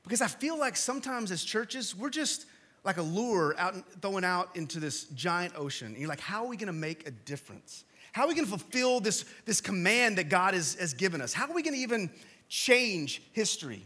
Because 0.03 0.21
I 0.21 0.27
feel 0.27 0.57
like 0.57 0.75
sometimes 0.75 1.31
as 1.31 1.43
churches, 1.43 1.95
we're 1.95 2.09
just 2.09 2.45
like 2.83 2.97
a 2.97 3.01
lure 3.01 3.55
out 3.57 3.75
throwing 4.01 4.25
out 4.25 4.55
into 4.55 4.79
this 4.79 5.05
giant 5.05 5.53
ocean. 5.55 5.87
And 5.87 5.97
you're 5.97 6.09
like, 6.09 6.19
how 6.19 6.43
are 6.43 6.47
we 6.47 6.57
gonna 6.57 6.73
make 6.73 7.07
a 7.07 7.11
difference? 7.11 7.85
How 8.11 8.23
are 8.23 8.27
we 8.27 8.35
gonna 8.35 8.47
fulfill 8.47 8.99
this, 8.99 9.25
this 9.45 9.61
command 9.61 10.17
that 10.17 10.29
God 10.29 10.53
has, 10.53 10.75
has 10.75 10.93
given 10.93 11.21
us? 11.21 11.33
How 11.33 11.47
are 11.47 11.53
we 11.53 11.61
gonna 11.61 11.77
even 11.77 12.09
change 12.49 13.21
history? 13.31 13.85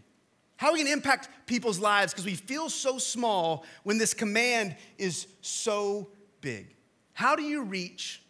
How 0.58 0.70
are 0.70 0.74
we 0.74 0.80
gonna 0.80 0.94
impact 0.94 1.30
people's 1.46 1.80
lives? 1.80 2.13
Because 2.13 2.26
we 2.26 2.36
feel 2.36 2.70
so 2.70 2.98
small 2.98 3.65
when 3.84 3.98
this 3.98 4.13
command 4.13 4.76
is 4.98 5.28
so 5.41 6.10
big. 6.41 6.76
How 7.13 7.36
do 7.36 7.44
you 7.44 7.63
reach 7.63 8.22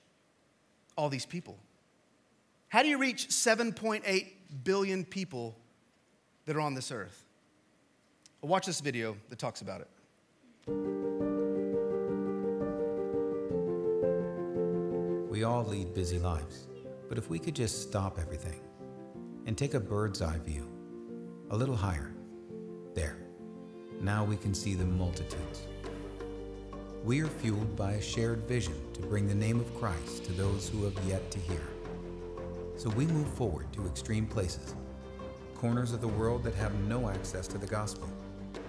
all 0.98 1.10
these 1.10 1.26
people? 1.26 1.58
How 2.68 2.82
do 2.82 2.90
you 2.90 2.98
reach 2.98 3.30
7.8 3.30 4.32
billion 4.64 5.06
people 5.06 5.56
that 6.46 6.56
are 6.56 6.62
on 6.62 6.74
this 6.74 6.92
earth? 6.92 7.24
Well, 8.42 8.50
watch 8.50 8.66
this 8.66 8.82
video 8.82 9.18
that 9.30 9.40
talks 9.40 9.62
about 9.62 9.82
it. 9.82 9.90
We 15.30 15.44
all 15.44 15.66
lead 15.66 15.94
busy 15.94 16.18
lives, 16.18 16.68
but 17.10 17.18
if 17.18 17.30
we 17.30 17.38
could 17.40 17.56
just 17.56 17.82
stop 17.82 18.18
everything 18.20 18.62
and 19.46 19.58
take 19.58 19.74
a 19.74 19.80
bird's 19.80 20.22
eye 20.22 20.40
view, 20.40 20.70
a 21.52 21.58
little 21.58 21.76
higher, 21.76 22.15
there, 22.96 23.18
now 24.00 24.24
we 24.24 24.38
can 24.38 24.54
see 24.54 24.74
the 24.74 24.86
multitudes. 24.86 25.68
We 27.04 27.22
are 27.22 27.28
fueled 27.28 27.76
by 27.76 27.94
a 27.94 28.02
shared 28.02 28.48
vision 28.48 28.74
to 28.94 29.02
bring 29.02 29.28
the 29.28 29.36
name 29.36 29.60
of 29.60 29.76
Christ 29.76 30.24
to 30.26 30.32
those 30.32 30.70
who 30.70 30.86
have 30.86 30.98
yet 31.06 31.30
to 31.32 31.40
hear. 31.40 31.62
So 32.78 32.90
we 32.92 33.06
move 33.06 33.28
forward 33.28 33.72
to 33.74 33.86
extreme 33.86 34.26
places, 34.26 34.74
corners 35.56 35.94
of 35.94 36.02
the 36.02 36.08
world 36.08 36.44
that 36.46 36.56
have 36.56 36.74
no 36.88 37.10
access 37.10 37.48
to 37.50 37.58
the 37.58 37.68
gospel. 37.68 38.10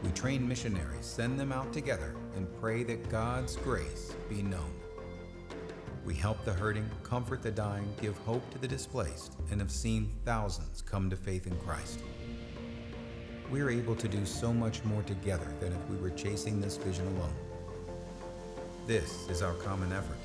We 0.02 0.10
train 0.10 0.46
missionaries, 0.46 1.06
send 1.06 1.38
them 1.40 1.52
out 1.52 1.72
together, 1.72 2.14
and 2.34 2.46
pray 2.60 2.82
that 2.84 3.08
God's 3.08 3.56
grace 3.56 4.12
be 4.28 4.42
known. 4.42 4.72
We 6.04 6.14
help 6.14 6.44
the 6.44 6.52
hurting, 6.52 6.88
comfort 7.02 7.42
the 7.42 7.50
dying, 7.50 7.88
give 8.00 8.16
hope 8.18 8.48
to 8.50 8.58
the 8.58 8.68
displaced, 8.68 9.34
and 9.50 9.60
have 9.60 9.70
seen 9.70 10.12
thousands 10.24 10.82
come 10.82 11.10
to 11.10 11.16
faith 11.16 11.46
in 11.46 11.56
Christ. 11.56 12.00
We're 13.50 13.70
able 13.70 13.94
to 13.96 14.08
do 14.08 14.24
so 14.26 14.52
much 14.52 14.82
more 14.84 15.02
together 15.02 15.46
than 15.60 15.72
if 15.72 15.88
we 15.88 15.96
were 15.96 16.10
chasing 16.10 16.60
this 16.60 16.76
vision 16.76 17.06
alone. 17.16 17.34
This 18.86 19.28
is 19.28 19.42
our 19.42 19.54
common 19.54 19.92
effort. 19.92 20.16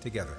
Together. 0.00 0.38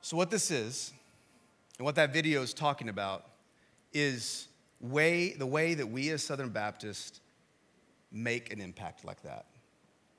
So, 0.00 0.16
what 0.16 0.30
this 0.30 0.50
is, 0.50 0.92
and 1.78 1.84
what 1.84 1.96
that 1.96 2.12
video 2.12 2.42
is 2.42 2.54
talking 2.54 2.88
about, 2.88 3.24
is 3.92 4.48
way, 4.80 5.30
the 5.30 5.46
way 5.46 5.74
that 5.74 5.86
we 5.86 6.10
as 6.10 6.22
Southern 6.22 6.50
Baptists 6.50 7.20
make 8.12 8.52
an 8.52 8.60
impact 8.60 9.04
like 9.04 9.22
that. 9.22 9.46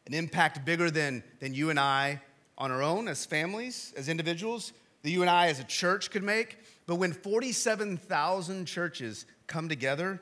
An 0.05 0.13
impact 0.13 0.65
bigger 0.65 0.91
than, 0.91 1.23
than 1.39 1.53
you 1.53 1.69
and 1.69 1.79
I 1.79 2.21
on 2.57 2.71
our 2.71 2.81
own 2.81 3.07
as 3.07 3.25
families, 3.25 3.93
as 3.95 4.09
individuals, 4.09 4.73
that 5.03 5.11
you 5.11 5.21
and 5.21 5.29
I 5.29 5.47
as 5.47 5.59
a 5.59 5.63
church 5.63 6.11
could 6.11 6.23
make. 6.23 6.57
But 6.85 6.95
when 6.95 7.13
47,000 7.13 8.65
churches 8.65 9.25
come 9.47 9.69
together, 9.69 10.21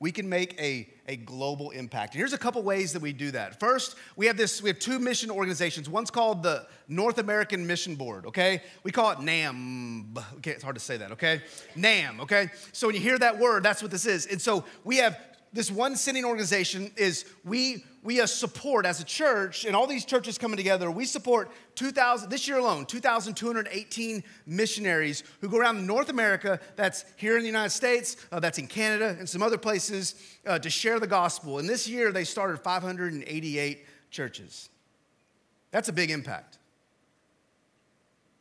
we 0.00 0.12
can 0.12 0.28
make 0.28 0.60
a, 0.60 0.88
a 1.08 1.16
global 1.16 1.70
impact. 1.70 2.14
And 2.14 2.18
here's 2.18 2.32
a 2.32 2.38
couple 2.38 2.62
ways 2.62 2.92
that 2.92 3.00
we 3.00 3.12
do 3.12 3.30
that. 3.30 3.58
First, 3.58 3.96
we 4.16 4.26
have 4.26 4.36
this, 4.36 4.62
we 4.62 4.68
have 4.68 4.78
two 4.78 4.98
mission 4.98 5.30
organizations. 5.30 5.88
One's 5.88 6.10
called 6.10 6.42
the 6.42 6.66
North 6.88 7.18
American 7.18 7.66
Mission 7.66 7.94
Board, 7.94 8.26
okay? 8.26 8.62
We 8.82 8.92
call 8.92 9.12
it 9.12 9.20
NAM. 9.20 10.14
Okay, 10.36 10.50
it's 10.50 10.62
hard 10.62 10.76
to 10.76 10.80
say 10.80 10.96
that, 10.98 11.12
okay? 11.12 11.42
NAM, 11.74 12.20
okay? 12.20 12.50
So 12.72 12.86
when 12.86 12.96
you 12.96 13.02
hear 13.02 13.18
that 13.18 13.38
word, 13.38 13.62
that's 13.62 13.82
what 13.82 13.90
this 13.90 14.04
is. 14.04 14.26
And 14.26 14.42
so 14.42 14.64
we 14.84 14.98
have 14.98 15.18
this 15.54 15.70
one 15.70 15.96
sending 15.96 16.26
organization 16.26 16.90
is 16.96 17.24
we 17.44 17.84
we 18.02 18.24
support 18.26 18.84
as 18.84 19.00
a 19.00 19.04
church 19.04 19.64
and 19.64 19.74
all 19.74 19.86
these 19.86 20.04
churches 20.04 20.36
coming 20.36 20.58
together 20.58 20.90
we 20.90 21.06
support 21.06 21.50
2000 21.76 22.28
this 22.28 22.46
year 22.46 22.58
alone 22.58 22.84
2218 22.84 24.22
missionaries 24.46 25.22
who 25.40 25.48
go 25.48 25.56
around 25.56 25.86
north 25.86 26.10
america 26.10 26.60
that's 26.76 27.06
here 27.16 27.36
in 27.36 27.42
the 27.42 27.46
united 27.46 27.70
states 27.70 28.16
uh, 28.30 28.38
that's 28.38 28.58
in 28.58 28.66
canada 28.66 29.16
and 29.18 29.28
some 29.28 29.42
other 29.42 29.56
places 29.56 30.14
uh, 30.46 30.58
to 30.58 30.70
share 30.70 31.00
the 31.00 31.06
gospel. 31.06 31.58
And 31.58 31.68
this 31.68 31.88
year 31.88 32.12
they 32.12 32.24
started 32.24 32.58
588 32.60 33.86
churches. 34.10 34.68
That's 35.70 35.88
a 35.88 35.92
big 35.92 36.10
impact. 36.10 36.58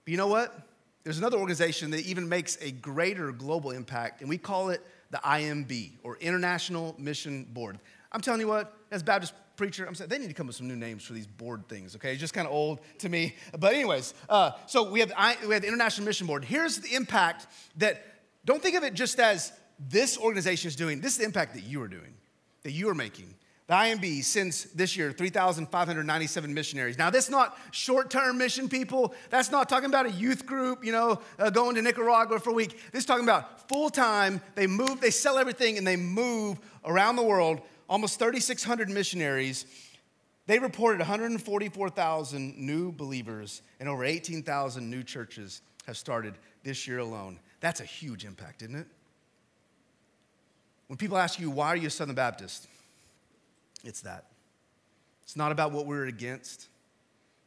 But 0.05 0.11
you 0.11 0.17
know 0.17 0.27
what? 0.27 0.67
There's 1.03 1.17
another 1.17 1.37
organization 1.37 1.91
that 1.91 2.05
even 2.05 2.29
makes 2.29 2.57
a 2.61 2.71
greater 2.71 3.31
global 3.31 3.71
impact 3.71 4.21
and 4.21 4.29
we 4.29 4.37
call 4.37 4.69
it 4.69 4.81
the 5.13 5.19
IMB, 5.19 5.91
or 6.01 6.17
International 6.17 6.95
Mission 6.97 7.45
Board. 7.53 7.79
I'm 8.11 8.19
telling 8.19 8.41
you 8.41 8.47
what, 8.47 8.75
as 8.89 9.03
Baptist 9.03 9.33
preacher, 9.55 9.85
I'm 9.85 9.93
saying 9.93 10.09
they 10.09 10.17
need 10.17 10.27
to 10.27 10.33
come 10.33 10.47
up 10.47 10.49
with 10.49 10.55
some 10.55 10.67
new 10.67 10.75
names 10.75 11.03
for 11.03 11.13
these 11.13 11.27
board 11.27 11.69
things, 11.69 11.95
okay? 11.95 12.13
It's 12.13 12.19
just 12.19 12.33
kind 12.33 12.47
of 12.47 12.51
old 12.51 12.79
to 12.97 13.09
me. 13.09 13.35
But, 13.57 13.75
anyways, 13.75 14.15
uh, 14.27 14.53
so 14.65 14.89
we 14.89 15.01
have, 15.01 15.09
the, 15.09 15.47
we 15.47 15.53
have 15.53 15.61
the 15.61 15.67
International 15.67 16.05
Mission 16.05 16.25
Board. 16.25 16.43
Here's 16.43 16.79
the 16.79 16.95
impact 16.95 17.45
that, 17.77 18.03
don't 18.43 18.59
think 18.59 18.75
of 18.75 18.83
it 18.83 18.95
just 18.95 19.19
as 19.19 19.53
this 19.79 20.17
organization 20.17 20.67
is 20.67 20.75
doing, 20.75 20.99
this 20.99 21.11
is 21.11 21.19
the 21.19 21.25
impact 21.25 21.53
that 21.53 21.63
you 21.63 21.79
are 21.83 21.87
doing, 21.87 22.15
that 22.63 22.71
you 22.71 22.89
are 22.89 22.95
making. 22.95 23.35
The 23.67 23.73
IMB 23.73 24.23
sends 24.25 24.65
this 24.73 24.97
year 24.97 25.13
3,597 25.13 26.53
missionaries. 26.53 26.97
Now, 26.97 27.09
that's 27.09 27.29
not 27.29 27.57
short 27.71 28.09
term 28.09 28.37
mission 28.37 28.67
people. 28.67 29.13
That's 29.29 29.51
not 29.51 29.69
talking 29.69 29.87
about 29.87 30.05
a 30.05 30.11
youth 30.11 30.45
group, 30.45 30.83
you 30.83 30.91
know, 30.91 31.21
uh, 31.39 31.49
going 31.49 31.75
to 31.75 31.81
Nicaragua 31.81 32.39
for 32.39 32.49
a 32.49 32.53
week. 32.53 32.71
This 32.91 33.01
is 33.01 33.05
talking 33.05 33.23
about 33.23 33.69
full 33.69 33.89
time. 33.89 34.41
They 34.55 34.67
move, 34.67 34.99
they 34.99 35.11
sell 35.11 35.37
everything, 35.37 35.77
and 35.77 35.87
they 35.87 35.95
move 35.95 36.59
around 36.83 37.15
the 37.15 37.23
world. 37.23 37.61
Almost 37.87 38.19
3,600 38.19 38.89
missionaries. 38.89 39.65
They 40.45 40.59
reported 40.59 40.99
144,000 40.99 42.57
new 42.57 42.91
believers, 42.91 43.61
and 43.79 43.87
over 43.87 44.03
18,000 44.03 44.89
new 44.89 45.03
churches 45.03 45.61
have 45.87 45.95
started 45.95 46.33
this 46.63 46.85
year 46.85 46.99
alone. 46.99 47.39
That's 47.61 47.79
a 47.79 47.85
huge 47.85 48.25
impact, 48.25 48.61
isn't 48.61 48.75
it? 48.75 48.87
When 50.87 50.97
people 50.97 51.17
ask 51.17 51.39
you, 51.39 51.49
why 51.49 51.67
are 51.69 51.77
you 51.77 51.87
a 51.87 51.89
Southern 51.89 52.15
Baptist? 52.15 52.67
It's 53.83 54.01
that. 54.01 54.25
It's 55.23 55.35
not 55.35 55.51
about 55.51 55.71
what 55.71 55.85
we're 55.85 56.05
against. 56.05 56.67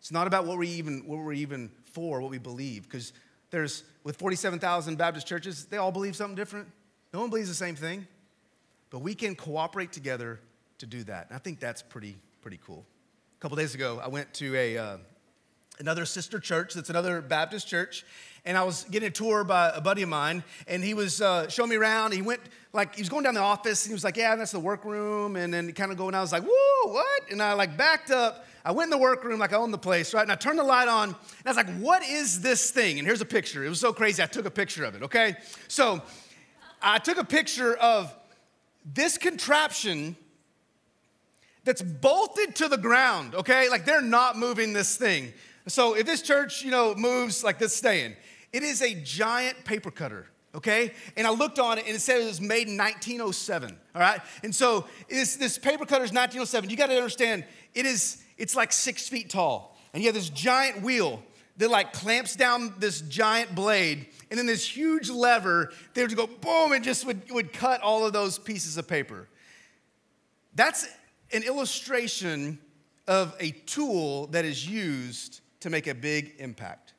It's 0.01 0.13
not 0.13 0.27
about 0.27 0.47
what 0.47 0.59
we 0.59 0.69
even 0.69 1.07
what 1.07 1.19
we're 1.19 1.33
even 1.33 1.71
for, 1.85 2.21
what 2.21 2.31
we 2.31 2.39
believe. 2.39 2.85
Because 2.85 3.13
there's 3.51 3.85
with 4.05 4.17
47,000 4.17 4.97
Baptist 4.97 5.27
churches, 5.27 5.67
they 5.67 5.77
all 5.77 5.93
believe 5.93 6.17
something 6.17 6.37
different. 6.37 6.69
No 7.13 7.21
one 7.21 7.31
believes 7.31 7.49
the 7.49 7.55
same 7.55 7.77
thing. 7.77 8.07
But 8.91 9.01
we 9.01 9.15
can 9.15 9.35
cooperate 9.35 9.93
together 9.93 10.41
to 10.79 10.87
do 10.87 11.03
that. 11.05 11.29
And 11.29 11.37
I 11.37 11.39
think 11.39 11.61
that's 11.61 11.83
pretty 11.83 12.17
pretty 12.43 12.61
cool. 12.65 12.85
A 13.39 13.41
couple 13.41 13.57
days 13.57 13.75
ago, 13.75 14.01
I 14.03 14.09
went 14.09 14.33
to 14.35 14.55
a 14.55 14.79
uh, 14.79 14.97
another 15.79 16.05
sister 16.05 16.39
church 16.39 16.75
that's 16.75 16.91
another 16.91 17.21
Baptist 17.21 17.67
church, 17.67 18.05
and 18.45 18.57
I 18.57 18.63
was 18.63 18.85
getting 18.85 19.09
a 19.09 19.13
tour 19.13 19.45
by 19.45 19.71
a 19.75 19.81
buddy 19.81 20.03
of 20.03 20.09
mine, 20.09 20.45
and 20.69 20.83
he 20.83 20.95
was 20.95 21.21
uh, 21.21 21.49
showing 21.49 21.71
me 21.71 21.77
around. 21.77 22.13
He 22.13 22.23
went 22.23 22.41
like 22.73 22.95
he 22.95 23.03
was 23.03 23.09
going 23.09 23.25
down 23.25 23.35
the 23.35 23.41
office, 23.41 23.85
and 23.85 23.91
he 23.91 23.95
was 23.95 24.05
like, 24.05 24.17
"Yeah, 24.17 24.37
that's 24.37 24.53
the 24.53 24.61
workroom," 24.61 25.37
and 25.37 25.53
then 25.53 25.67
he 25.67 25.73
kind 25.73 25.91
of 25.91 25.99
going. 25.99 26.15
I 26.15 26.21
was 26.21 26.33
like, 26.33 26.45
"Whoa, 26.45 26.93
what?" 26.93 27.31
And 27.31 27.43
I 27.43 27.53
like 27.55 27.77
backed 27.77 28.11
up. 28.11 28.47
I 28.65 28.73
went 28.73 28.87
in 28.87 28.91
the 28.91 29.03
workroom 29.03 29.39
like 29.39 29.53
I 29.53 29.57
owned 29.57 29.75
the 29.75 29.79
place, 29.79 30.13
right? 30.15 30.23
And 30.23 30.33
I 30.33 30.37
turned 30.37 30.59
the 30.59 30.65
light 30.65 30.89
on, 30.89 31.09
and 31.09 31.17
I 31.45 31.51
was 31.51 31.57
like, 31.57 31.79
"What 31.79 32.03
is 32.05 32.41
this 32.41 32.71
thing?" 32.71 32.99
And 32.99 33.07
here's 33.07 33.21
a 33.21 33.27
picture. 33.27 33.65
It 33.65 33.69
was 33.69 33.81
so 33.81 33.93
crazy. 33.93 34.23
I 34.23 34.27
took 34.27 34.47
a 34.47 34.51
picture 34.51 34.85
of 34.85 34.95
it. 34.95 35.03
Okay, 35.03 35.37
so 35.69 36.03
I 36.81 36.99
took 36.99 37.19
a 37.19 37.25
picture 37.25 37.75
of 37.77 38.15
this 38.85 39.19
contraption 39.19 40.17
that's 41.65 41.83
bolted 41.83 42.55
to 42.55 42.69
the 42.69 42.79
ground. 42.79 43.35
Okay, 43.35 43.69
like 43.69 43.85
they're 43.85 44.01
not 44.01 44.39
moving 44.39 44.73
this 44.73 44.97
thing. 44.97 45.33
So 45.69 45.95
if 45.95 46.07
this 46.07 46.23
church, 46.23 46.63
you 46.63 46.71
know, 46.71 46.95
moves 46.95 47.43
like 47.43 47.59
this 47.59 47.75
staying, 47.75 48.15
it 48.53 48.63
is 48.63 48.83
a 48.83 48.95
giant 48.95 49.65
paper 49.65 49.91
cutter, 49.91 50.27
okay? 50.55 50.93
And 51.17 51.27
I 51.27 51.31
looked 51.31 51.59
on 51.59 51.79
it 51.79 51.87
and 51.87 51.97
it 51.97 52.01
said 52.01 52.21
it 52.21 52.27
was 52.27 52.41
made 52.41 52.69
in 52.69 52.77
1907, 52.77 53.77
all 53.95 54.01
right? 54.01 54.21
And 54.45 54.55
so 54.55 54.87
this, 55.09 55.37
this 55.37 55.59
paper 55.59 55.85
cutter 55.85 56.05
is 56.05 56.13
1907. 56.13 56.71
You 56.71 56.77
got 56.77 56.87
to 56.87 56.97
understand, 56.97 57.45
it 57.75 57.85
is, 57.85 58.23
it's 58.39 58.55
like 58.55 58.73
six 58.73 59.09
feet 59.09 59.31
tall. 59.31 59.77
And 59.93 60.03
you 60.03 60.09
have 60.09 60.15
this 60.15 60.31
giant 60.31 60.83
wheel 60.83 61.23
that 61.57 61.71
like 61.71 61.93
clamps 61.93 62.37
down 62.37 62.75
this 62.79 63.01
giant 63.01 63.55
blade 63.55 64.07
and 64.31 64.39
then 64.39 64.47
this 64.47 64.67
huge 64.67 65.09
lever 65.09 65.73
they 65.95 66.03
would 66.03 66.15
go 66.17 66.27
boom 66.27 66.73
and 66.73 66.85
just 66.85 67.07
would, 67.07 67.31
would 67.31 67.53
cut 67.53 67.81
all 67.81 68.07
of 68.07 68.13
those 68.13 68.39
pieces 68.39 68.77
of 68.77 68.87
paper 68.87 69.29
that's 70.55 70.87
an 71.33 71.43
illustration 71.43 72.59
of 73.09 73.35
a 73.41 73.51
tool 73.51 74.27
that 74.29 74.45
is 74.45 74.69
used 74.69 75.41
to 75.67 75.71
make 75.71 75.87
a 75.89 75.95
big 75.95 76.35
impact 76.39 76.95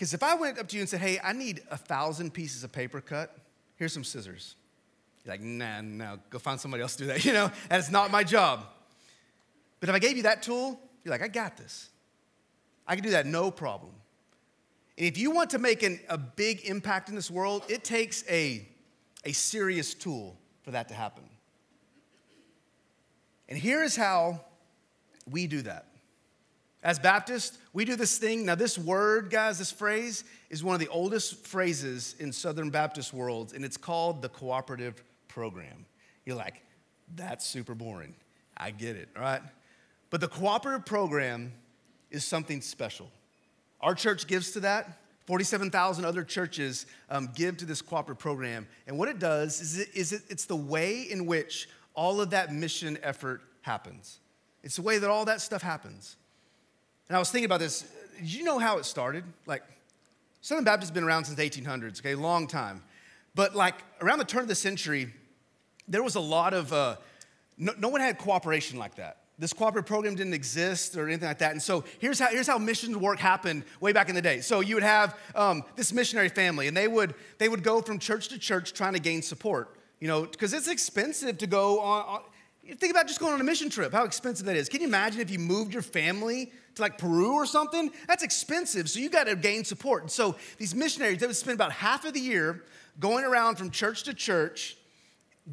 because 0.00 0.14
if 0.14 0.22
I 0.22 0.34
went 0.34 0.58
up 0.58 0.66
to 0.68 0.76
you 0.76 0.80
and 0.80 0.88
said, 0.88 1.00
hey, 1.00 1.20
I 1.22 1.34
need 1.34 1.60
a 1.70 1.76
thousand 1.76 2.32
pieces 2.32 2.64
of 2.64 2.72
paper 2.72 3.02
cut, 3.02 3.36
here's 3.76 3.92
some 3.92 4.02
scissors. 4.02 4.54
You're 5.22 5.34
like, 5.34 5.42
nah, 5.42 5.82
no, 5.82 6.18
go 6.30 6.38
find 6.38 6.58
somebody 6.58 6.82
else 6.82 6.96
to 6.96 7.02
do 7.02 7.08
that, 7.08 7.22
you 7.26 7.34
know, 7.34 7.50
it's 7.70 7.90
not 7.90 8.10
my 8.10 8.24
job. 8.24 8.64
But 9.78 9.90
if 9.90 9.94
I 9.94 9.98
gave 9.98 10.16
you 10.16 10.22
that 10.22 10.42
tool, 10.42 10.80
you're 11.04 11.10
like, 11.10 11.20
I 11.20 11.28
got 11.28 11.58
this. 11.58 11.90
I 12.86 12.94
can 12.94 13.04
do 13.04 13.10
that 13.10 13.26
no 13.26 13.50
problem. 13.50 13.92
And 14.96 15.06
if 15.06 15.18
you 15.18 15.32
want 15.32 15.50
to 15.50 15.58
make 15.58 15.82
an, 15.82 16.00
a 16.08 16.16
big 16.16 16.64
impact 16.64 17.10
in 17.10 17.14
this 17.14 17.30
world, 17.30 17.64
it 17.68 17.84
takes 17.84 18.24
a, 18.30 18.66
a 19.26 19.32
serious 19.32 19.92
tool 19.92 20.38
for 20.62 20.70
that 20.70 20.88
to 20.88 20.94
happen. 20.94 21.24
And 23.50 23.58
here 23.58 23.82
is 23.82 23.96
how 23.96 24.40
we 25.30 25.46
do 25.46 25.60
that. 25.60 25.89
As 26.82 26.98
Baptists, 26.98 27.58
we 27.72 27.84
do 27.84 27.94
this 27.94 28.16
thing. 28.16 28.46
Now, 28.46 28.54
this 28.54 28.78
word, 28.78 29.30
guys, 29.30 29.58
this 29.58 29.70
phrase 29.70 30.24
is 30.48 30.64
one 30.64 30.74
of 30.74 30.80
the 30.80 30.88
oldest 30.88 31.46
phrases 31.46 32.14
in 32.18 32.32
Southern 32.32 32.70
Baptist 32.70 33.12
worlds, 33.12 33.52
and 33.52 33.64
it's 33.64 33.76
called 33.76 34.22
the 34.22 34.30
cooperative 34.30 35.02
program. 35.28 35.84
You're 36.24 36.36
like, 36.36 36.62
that's 37.14 37.44
super 37.44 37.74
boring. 37.74 38.14
I 38.56 38.70
get 38.70 38.96
it, 38.96 39.08
all 39.14 39.22
right? 39.22 39.42
But 40.08 40.20
the 40.20 40.28
cooperative 40.28 40.86
program 40.86 41.52
is 42.10 42.24
something 42.24 42.62
special. 42.62 43.10
Our 43.80 43.94
church 43.94 44.26
gives 44.26 44.52
to 44.52 44.60
that. 44.60 44.98
47,000 45.26 46.04
other 46.04 46.24
churches 46.24 46.86
um, 47.08 47.28
give 47.34 47.58
to 47.58 47.64
this 47.64 47.82
cooperative 47.82 48.20
program. 48.20 48.66
And 48.86 48.98
what 48.98 49.08
it 49.08 49.18
does 49.18 49.60
is, 49.60 49.78
it, 49.78 49.88
is 49.94 50.12
it, 50.12 50.22
it's 50.28 50.46
the 50.46 50.56
way 50.56 51.02
in 51.02 51.26
which 51.26 51.68
all 51.94 52.20
of 52.20 52.30
that 52.30 52.52
mission 52.52 52.98
effort 53.02 53.42
happens. 53.62 54.18
It's 54.62 54.76
the 54.76 54.82
way 54.82 54.98
that 54.98 55.08
all 55.08 55.26
that 55.26 55.40
stuff 55.40 55.62
happens. 55.62 56.16
And 57.10 57.16
I 57.16 57.18
was 57.18 57.32
thinking 57.32 57.46
about 57.46 57.58
this. 57.58 57.84
You 58.22 58.44
know 58.44 58.60
how 58.60 58.78
it 58.78 58.84
started? 58.84 59.24
Like, 59.44 59.64
Southern 60.42 60.62
Baptist 60.62 60.90
has 60.90 60.94
been 60.94 61.02
around 61.02 61.24
since 61.24 61.36
the 61.36 61.42
1800s, 61.42 61.98
okay, 61.98 62.14
long 62.14 62.46
time. 62.46 62.84
But 63.34 63.56
like 63.56 63.74
around 64.00 64.20
the 64.20 64.24
turn 64.24 64.42
of 64.42 64.48
the 64.48 64.54
century, 64.54 65.12
there 65.88 66.04
was 66.04 66.14
a 66.14 66.20
lot 66.20 66.54
of, 66.54 66.72
uh, 66.72 66.98
no, 67.58 67.72
no 67.80 67.88
one 67.88 68.00
had 68.00 68.16
cooperation 68.16 68.78
like 68.78 68.94
that. 68.94 69.16
This 69.40 69.52
cooperative 69.52 69.88
program 69.88 70.14
didn't 70.14 70.34
exist 70.34 70.96
or 70.96 71.08
anything 71.08 71.26
like 71.26 71.38
that. 71.38 71.50
And 71.50 71.60
so 71.60 71.82
here's 71.98 72.20
how, 72.20 72.28
here's 72.28 72.46
how 72.46 72.58
missions 72.58 72.96
work 72.96 73.18
happened 73.18 73.64
way 73.80 73.92
back 73.92 74.08
in 74.08 74.14
the 74.14 74.22
day. 74.22 74.40
So 74.40 74.60
you 74.60 74.76
would 74.76 74.84
have 74.84 75.18
um, 75.34 75.64
this 75.74 75.92
missionary 75.92 76.28
family, 76.28 76.68
and 76.68 76.76
they 76.76 76.86
would, 76.86 77.16
they 77.38 77.48
would 77.48 77.64
go 77.64 77.82
from 77.82 77.98
church 77.98 78.28
to 78.28 78.38
church 78.38 78.72
trying 78.72 78.92
to 78.92 79.00
gain 79.00 79.20
support, 79.20 79.76
you 79.98 80.06
know, 80.06 80.26
because 80.26 80.52
it's 80.52 80.68
expensive 80.68 81.38
to 81.38 81.48
go 81.48 81.80
on, 81.80 82.04
on 82.04 82.20
think 82.78 82.92
about 82.92 83.08
just 83.08 83.18
going 83.18 83.32
on 83.32 83.40
a 83.40 83.44
mission 83.44 83.68
trip, 83.68 83.92
how 83.92 84.04
expensive 84.04 84.46
that 84.46 84.54
is. 84.54 84.68
Can 84.68 84.80
you 84.80 84.86
imagine 84.86 85.20
if 85.20 85.30
you 85.30 85.40
moved 85.40 85.72
your 85.72 85.82
family 85.82 86.52
to 86.74 86.82
like 86.82 86.98
Peru 86.98 87.32
or 87.34 87.46
something? 87.46 87.90
That's 88.06 88.22
expensive. 88.22 88.88
So 88.88 89.00
you 89.00 89.10
got 89.10 89.24
to 89.26 89.36
gain 89.36 89.64
support. 89.64 90.02
And 90.02 90.10
so 90.10 90.36
these 90.58 90.74
missionaries, 90.74 91.18
they 91.18 91.26
would 91.26 91.36
spend 91.36 91.54
about 91.54 91.72
half 91.72 92.04
of 92.04 92.14
the 92.14 92.20
year 92.20 92.64
going 92.98 93.24
around 93.24 93.56
from 93.56 93.70
church 93.70 94.04
to 94.04 94.14
church, 94.14 94.76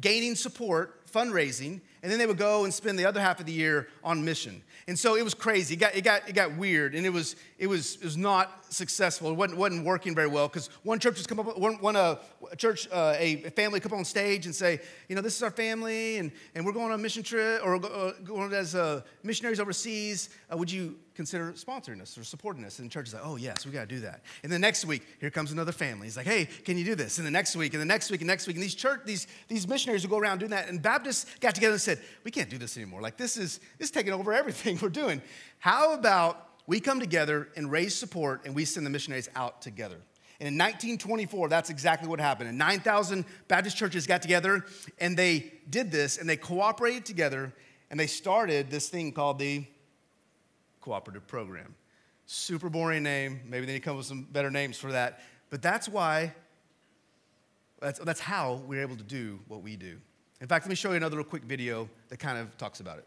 gaining 0.00 0.34
support, 0.34 1.06
fundraising, 1.10 1.80
and 2.02 2.12
then 2.12 2.18
they 2.18 2.26
would 2.26 2.38
go 2.38 2.64
and 2.64 2.72
spend 2.72 2.98
the 2.98 3.06
other 3.06 3.20
half 3.20 3.40
of 3.40 3.46
the 3.46 3.52
year 3.52 3.88
on 4.04 4.24
mission. 4.24 4.62
And 4.86 4.98
so 4.98 5.16
it 5.16 5.22
was 5.22 5.34
crazy. 5.34 5.74
It 5.74 5.78
got, 5.78 5.94
it 5.94 6.02
got, 6.02 6.28
it 6.28 6.34
got 6.34 6.56
weird, 6.56 6.94
and 6.94 7.04
it 7.04 7.10
was, 7.10 7.36
it, 7.58 7.66
was, 7.66 7.96
it 7.96 8.04
was 8.04 8.16
not 8.16 8.67
successful. 8.70 9.30
It 9.30 9.34
wasn't, 9.34 9.58
wasn't 9.58 9.84
working 9.84 10.14
very 10.14 10.28
well 10.28 10.48
because 10.48 10.68
one 10.82 10.98
church 10.98 11.18
would 11.18 11.28
come 11.28 11.40
up, 11.40 11.58
one, 11.58 11.74
one 11.80 11.96
uh, 11.96 12.16
church, 12.56 12.88
uh, 12.92 13.14
a 13.16 13.36
family 13.56 13.80
come 13.80 13.92
up 13.92 13.98
on 13.98 14.04
stage 14.04 14.46
and 14.46 14.54
say, 14.54 14.80
you 15.08 15.16
know, 15.16 15.22
this 15.22 15.36
is 15.36 15.42
our 15.42 15.50
family, 15.50 16.18
and, 16.18 16.32
and 16.54 16.64
we're 16.64 16.72
going 16.72 16.86
on 16.86 16.92
a 16.92 16.98
mission 16.98 17.22
trip, 17.22 17.60
or 17.64 17.76
uh, 17.76 18.12
going 18.24 18.52
as 18.52 18.74
uh, 18.74 19.02
missionaries 19.22 19.60
overseas. 19.60 20.30
Would 20.52 20.70
you 20.70 20.96
consider 21.14 21.52
sponsoring 21.52 22.00
us 22.00 22.16
or 22.16 22.24
supporting 22.24 22.64
us? 22.64 22.78
And 22.78 22.88
the 22.88 22.92
church 22.92 23.08
is 23.08 23.14
like, 23.14 23.24
oh, 23.24 23.36
yes, 23.36 23.66
we 23.66 23.72
got 23.72 23.88
to 23.88 23.94
do 23.94 24.00
that. 24.00 24.22
And 24.42 24.52
the 24.52 24.58
next 24.58 24.84
week, 24.84 25.02
here 25.20 25.30
comes 25.30 25.50
another 25.50 25.72
family. 25.72 26.06
He's 26.06 26.16
like, 26.16 26.26
hey, 26.26 26.44
can 26.64 26.78
you 26.78 26.84
do 26.84 26.94
this? 26.94 27.18
And 27.18 27.26
the 27.26 27.30
next 27.30 27.56
week, 27.56 27.74
and 27.74 27.80
the 27.80 27.86
next 27.86 28.10
week, 28.10 28.20
and 28.20 28.28
next 28.28 28.46
week. 28.46 28.56
And 28.56 28.62
these 28.62 28.74
church, 28.74 29.00
these, 29.04 29.26
these 29.48 29.66
missionaries 29.66 30.02
would 30.02 30.10
go 30.10 30.18
around 30.18 30.38
doing 30.38 30.52
that. 30.52 30.68
And 30.68 30.80
Baptists 30.80 31.26
got 31.40 31.54
together 31.54 31.72
and 31.72 31.80
said, 31.80 32.00
we 32.24 32.30
can't 32.30 32.48
do 32.48 32.58
this 32.58 32.76
anymore. 32.76 33.02
Like, 33.02 33.16
this 33.16 33.36
is, 33.36 33.58
this 33.78 33.88
is 33.88 33.90
taking 33.90 34.12
over 34.12 34.32
everything 34.32 34.78
we're 34.82 34.88
doing. 34.90 35.20
How 35.58 35.94
about 35.94 36.47
we 36.68 36.80
come 36.80 37.00
together 37.00 37.48
and 37.56 37.72
raise 37.72 37.94
support 37.94 38.42
and 38.44 38.54
we 38.54 38.64
send 38.64 38.84
the 38.86 38.90
missionaries 38.90 39.28
out 39.34 39.62
together? 39.62 39.96
And 40.38 40.46
in 40.46 40.54
1924, 40.54 41.48
that's 41.48 41.70
exactly 41.70 42.08
what 42.08 42.20
happened. 42.20 42.50
And 42.50 42.58
9,000 42.58 43.24
Baptist 43.48 43.76
churches 43.76 44.06
got 44.06 44.22
together 44.22 44.64
and 45.00 45.16
they 45.16 45.54
did 45.68 45.90
this 45.90 46.18
and 46.18 46.28
they 46.28 46.36
cooperated 46.36 47.04
together 47.04 47.52
and 47.90 47.98
they 47.98 48.06
started 48.06 48.70
this 48.70 48.88
thing 48.88 49.10
called 49.12 49.38
the 49.38 49.64
Cooperative 50.80 51.26
Program. 51.26 51.74
Super 52.26 52.68
boring 52.68 53.02
name. 53.02 53.40
Maybe 53.46 53.64
they 53.66 53.72
need 53.72 53.78
to 53.78 53.84
come 53.84 53.94
up 53.94 53.98
with 53.98 54.06
some 54.06 54.28
better 54.30 54.50
names 54.50 54.76
for 54.76 54.92
that. 54.92 55.20
But 55.50 55.62
that's 55.62 55.88
why, 55.88 56.34
that's, 57.80 57.98
that's 58.00 58.20
how 58.20 58.62
we're 58.66 58.82
able 58.82 58.96
to 58.96 59.02
do 59.02 59.40
what 59.48 59.62
we 59.62 59.74
do. 59.74 59.96
In 60.42 60.46
fact, 60.46 60.66
let 60.66 60.68
me 60.68 60.76
show 60.76 60.90
you 60.90 60.96
another 60.96 61.16
real 61.16 61.24
quick 61.24 61.44
video 61.44 61.88
that 62.10 62.18
kind 62.18 62.38
of 62.38 62.56
talks 62.58 62.80
about 62.80 62.98
it. 62.98 63.06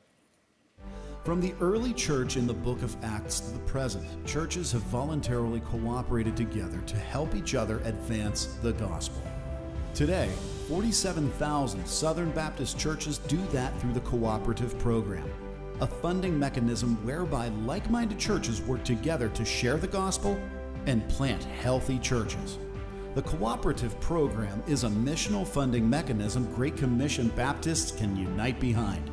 From 1.23 1.39
the 1.39 1.53
early 1.61 1.93
church 1.93 2.35
in 2.35 2.47
the 2.47 2.53
book 2.53 2.81
of 2.81 2.97
Acts 3.03 3.41
to 3.41 3.51
the 3.51 3.59
present, 3.59 4.03
churches 4.25 4.71
have 4.71 4.81
voluntarily 4.83 5.59
cooperated 5.59 6.35
together 6.35 6.81
to 6.87 6.97
help 6.97 7.35
each 7.35 7.53
other 7.53 7.77
advance 7.81 8.57
the 8.63 8.73
gospel. 8.73 9.21
Today, 9.93 10.31
47,000 10.67 11.85
Southern 11.85 12.31
Baptist 12.31 12.79
churches 12.79 13.19
do 13.19 13.37
that 13.51 13.79
through 13.79 13.93
the 13.93 13.99
cooperative 13.99 14.79
program, 14.79 15.29
a 15.79 15.85
funding 15.85 16.39
mechanism 16.39 16.95
whereby 17.05 17.49
like 17.49 17.87
minded 17.91 18.17
churches 18.17 18.59
work 18.63 18.83
together 18.83 19.29
to 19.29 19.45
share 19.45 19.77
the 19.77 19.85
gospel 19.85 20.41
and 20.87 21.07
plant 21.07 21.43
healthy 21.43 21.99
churches. 21.99 22.57
The 23.13 23.21
cooperative 23.21 23.99
program 23.99 24.63
is 24.65 24.85
a 24.85 24.89
missional 24.89 25.45
funding 25.45 25.87
mechanism 25.87 26.51
Great 26.55 26.77
Commission 26.77 27.27
Baptists 27.35 27.91
can 27.91 28.15
unite 28.15 28.59
behind. 28.59 29.11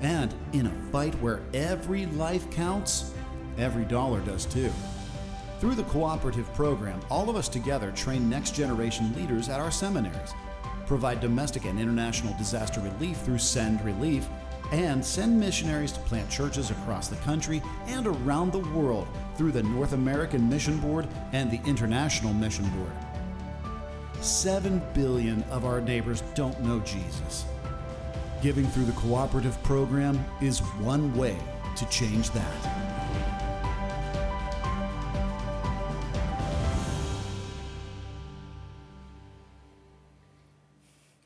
And 0.00 0.34
in 0.52 0.66
a 0.66 0.92
fight 0.92 1.14
where 1.16 1.40
every 1.52 2.06
life 2.06 2.50
counts, 2.50 3.12
every 3.58 3.84
dollar 3.84 4.20
does 4.20 4.46
too. 4.46 4.72
Through 5.58 5.74
the 5.74 5.84
cooperative 5.84 6.52
program, 6.54 7.00
all 7.10 7.28
of 7.28 7.36
us 7.36 7.48
together 7.48 7.90
train 7.90 8.30
next 8.30 8.54
generation 8.54 9.14
leaders 9.14 9.50
at 9.50 9.60
our 9.60 9.70
seminaries, 9.70 10.32
provide 10.86 11.20
domestic 11.20 11.66
and 11.66 11.78
international 11.78 12.34
disaster 12.38 12.80
relief 12.80 13.18
through 13.18 13.38
Send 13.38 13.84
Relief, 13.84 14.26
and 14.72 15.04
send 15.04 15.38
missionaries 15.38 15.92
to 15.92 16.00
plant 16.00 16.30
churches 16.30 16.70
across 16.70 17.08
the 17.08 17.16
country 17.16 17.60
and 17.86 18.06
around 18.06 18.52
the 18.52 18.58
world 18.58 19.06
through 19.36 19.52
the 19.52 19.62
North 19.62 19.92
American 19.92 20.48
Mission 20.48 20.78
Board 20.78 21.06
and 21.32 21.50
the 21.50 21.60
International 21.68 22.32
Mission 22.32 22.68
Board. 22.70 22.92
Seven 24.22 24.80
billion 24.94 25.42
of 25.44 25.64
our 25.64 25.80
neighbors 25.80 26.22
don't 26.34 26.58
know 26.62 26.78
Jesus. 26.80 27.44
Giving 28.42 28.66
through 28.68 28.86
the 28.86 28.92
cooperative 28.92 29.62
program 29.62 30.24
is 30.40 30.60
one 30.60 31.14
way 31.14 31.36
to 31.76 31.86
change 31.90 32.30
that. 32.30 32.64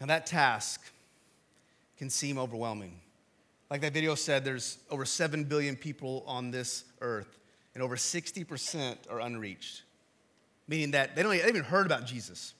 Now, 0.01 0.07
that 0.07 0.27
task 0.27 0.81
can 1.97 2.11
seem 2.11 2.37
overwhelming. 2.37 3.01
Like 3.71 3.81
that 3.83 3.95
video 3.95 4.17
said, 4.17 4.45
there's 4.45 4.79
over 4.91 5.05
7 5.05 5.45
billion 5.45 5.77
people 5.77 6.25
on 6.27 6.51
this 6.51 6.83
earth, 7.01 7.39
and 7.75 7.83
over 7.83 7.95
60% 7.95 8.97
are 9.09 9.21
unreached, 9.21 9.85
meaning 10.67 10.91
that 10.91 11.15
they 11.15 11.23
don't 11.23 11.35
even 11.37 11.63
heard 11.63 11.87
about 11.87 12.07
Jesus. 12.07 12.55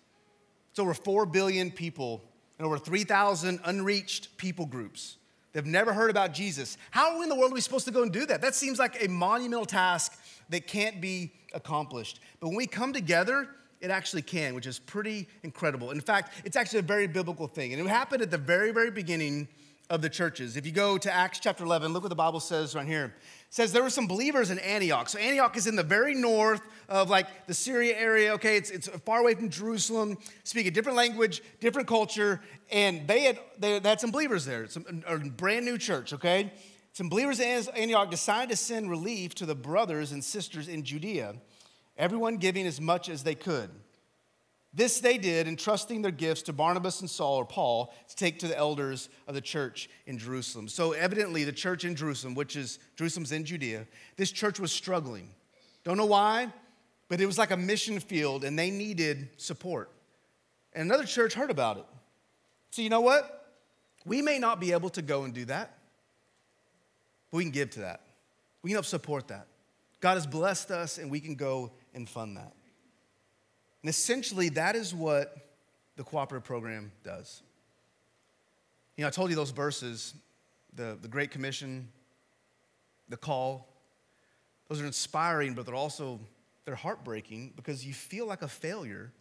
It's 0.71 0.79
over 0.79 0.95
4 0.95 1.27
billion 1.27 1.73
people 1.73 2.23
and 2.59 2.67
over 2.67 2.79
3,000 2.79 3.61
unreached 3.65 4.37
people 4.37 4.67
groups. 4.67 5.17
They've 5.53 5.65
never 5.65 5.93
heard 5.93 6.11
about 6.11 6.35
Jesus. 6.35 6.77
How 6.91 7.23
in 7.23 7.29
the 7.29 7.35
world 7.35 7.53
are 7.53 7.55
we 7.55 7.61
supposed 7.61 7.85
to 7.87 7.93
go 7.93 8.03
and 8.03 8.13
do 8.13 8.27
that? 8.27 8.43
That 8.43 8.55
seems 8.55 8.79
like 8.79 9.05
a 9.05 9.09
monumental 9.09 9.67
task 9.67 10.21
that 10.49 10.67
can't 10.67 11.01
be 11.01 11.33
accomplished. 11.53 12.21
But 12.41 12.49
when 12.49 12.57
we 12.57 12.67
come 12.67 12.93
together, 12.93 13.49
it 13.81 13.91
actually 13.91 14.23
can, 14.23 14.55
which 14.55 14.67
is 14.67 14.79
pretty 14.79 15.29
incredible. 15.43 15.91
In 15.91 16.01
fact, 16.01 16.35
it's 16.45 16.57
actually 16.57 16.81
a 16.81 16.83
very 16.83 17.07
biblical 17.07 17.47
thing. 17.47 17.73
And 17.73 17.81
it 17.81 17.89
happened 17.89 18.23
at 18.23 18.31
the 18.31 18.39
very, 18.39 18.73
very 18.73 18.91
beginning 18.91 19.47
of 19.95 20.03
the 20.03 20.11
churches. 20.11 20.57
If 20.57 20.67
you 20.67 20.73
go 20.73 20.99
to 20.99 21.13
Acts 21.13 21.39
chapter 21.39 21.65
11, 21.65 21.93
look 21.93 22.03
what 22.03 22.09
the 22.09 22.17
Bible 22.17 22.41
says 22.41 22.75
right 22.75 22.87
here. 22.87 23.05
It 23.05 23.13
says 23.49 23.73
there 23.73 23.83
were 23.83 23.91
some 23.91 24.09
believers 24.09 24.51
in 24.51 24.59
Antioch. 24.59 25.09
So 25.09 25.19
Antioch 25.21 25.57
is 25.57 25.69
in 25.69 25.77
the 25.77 25.85
very 25.85 26.15
north 26.15 26.61
of 26.89 27.09
like 27.09 27.47
the 27.47 27.55
Syria 27.55 27.97
area. 27.97 28.35
Okay, 28.35 28.57
it's, 28.57 28.71
it's 28.71 28.89
far 28.89 29.21
away 29.21 29.35
from 29.35 29.49
Jerusalem, 29.49 30.19
speak 30.43 30.67
a 30.67 30.73
different 30.73 30.97
language, 30.97 31.43
different 31.61 31.87
culture, 31.87 32.41
and 32.73 33.07
they 33.07 33.23
had 33.23 33.39
they, 33.59 33.79
had 33.79 34.01
some 34.01 34.11
believers 34.11 34.45
there. 34.45 34.67
A, 35.07 35.15
a 35.15 35.19
brand 35.19 35.65
new 35.65 35.79
church. 35.79 36.13
Okay, 36.13 36.53
some 36.93 37.09
believers 37.09 37.39
in 37.39 37.69
Antioch 37.77 38.11
decided 38.11 38.51
to 38.51 38.57
send 38.57 38.91
relief 38.91 39.35
to 39.37 39.47
the 39.47 39.55
brothers 39.55 40.11
and 40.11 40.25
sisters 40.25 40.67
in 40.67 40.83
Judea, 40.83 41.37
everyone 41.97 42.39
giving 42.39 42.67
as 42.67 42.81
much 42.81 43.09
as 43.09 43.23
they 43.23 43.37
could. 43.37 43.71
This 44.77 44.99
they 44.99 45.19
did, 45.19 45.47
entrusting 45.47 46.03
their 46.03 46.11
gifts 46.11 46.43
to 46.43 46.53
Barnabas 46.53 47.01
and 47.01 47.09
Saul 47.09 47.37
or 47.37 47.45
Paul 47.45 47.95
to 48.09 48.17
take 48.17 48.41
to 48.41 48.49
the 48.49 48.59
elders 48.59 49.09
of 49.29 49.35
the 49.35 49.41
church 49.41 49.89
in 50.07 50.19
Jerusalem. 50.19 50.67
So, 50.67 50.93
evidently, 50.93 51.45
the 51.45 51.53
church 51.53 51.85
in 51.85 51.95
Jerusalem, 51.95 52.35
which 52.35 52.57
is 52.57 52.81
Jerusalem's 52.97 53.31
in 53.31 53.45
Judea, 53.45 53.87
this 54.17 54.33
church 54.33 54.59
was 54.59 54.73
struggling. 54.73 55.31
Don't 55.85 55.97
know 55.97 56.07
why, 56.07 56.53
but 57.09 57.21
it 57.21 57.27
was 57.27 57.39
like 57.39 57.53
a 57.53 57.57
mission 57.57 58.01
field 58.01 58.43
and 58.43 58.59
they 58.59 58.71
needed 58.71 59.29
support. 59.37 59.93
And 60.73 60.91
another 60.91 61.05
church 61.05 61.35
heard 61.35 61.51
about 61.51 61.77
it. 61.77 61.87
So, 62.71 62.83
you 62.83 62.91
know 62.91 63.03
what? 63.03 63.53
We 64.05 64.23
may 64.23 64.41
not 64.41 64.59
be 64.59 64.73
able 64.73 64.91
to 64.91 65.03
go 65.03 65.23
and 65.23 65.33
do 65.33 65.45
that, 65.45 65.79
but 67.31 67.37
we 67.37 67.45
can 67.45 67.53
give 67.53 67.71
to 67.71 67.81
that. 67.81 68.01
We 68.63 68.71
can 68.71 68.75
help 68.75 68.87
support 68.87 69.29
that. 69.29 69.47
God 70.01 70.15
has 70.15 70.27
blessed 70.27 70.73
us 70.73 70.99
and 70.99 71.13
we 71.13 71.21
can 71.21 71.37
go 71.37 71.71
and 71.95 72.09
fund 72.09 72.37
that. 72.37 72.53
And 73.85 73.91
essentially, 73.91 74.49
that 74.49 74.77
is 74.77 74.95
what 74.95 75.37
the 75.97 76.05
cooperative 76.05 76.47
program 76.47 76.91
does. 77.05 77.43
You 78.97 79.03
know, 79.03 79.09
I 79.09 79.11
told 79.11 79.29
you 79.29 79.37
those 79.37 79.51
verses 79.51 80.15
the, 80.75 80.97
the 81.03 81.07
Great 81.07 81.31
Commission, 81.31 81.89
the 83.11 83.19
call, 83.19 83.69
those 84.71 84.81
are 84.81 84.87
inspiring, 84.87 85.53
but 85.53 85.67
they're 85.67 85.75
also 85.75 86.19
they're 86.65 86.75
heartbreaking 86.75 87.53
because 87.57 87.85
you 87.85 87.93
feel 87.93 88.25
like 88.25 88.41
a 88.41 88.49
failure, 88.49 89.13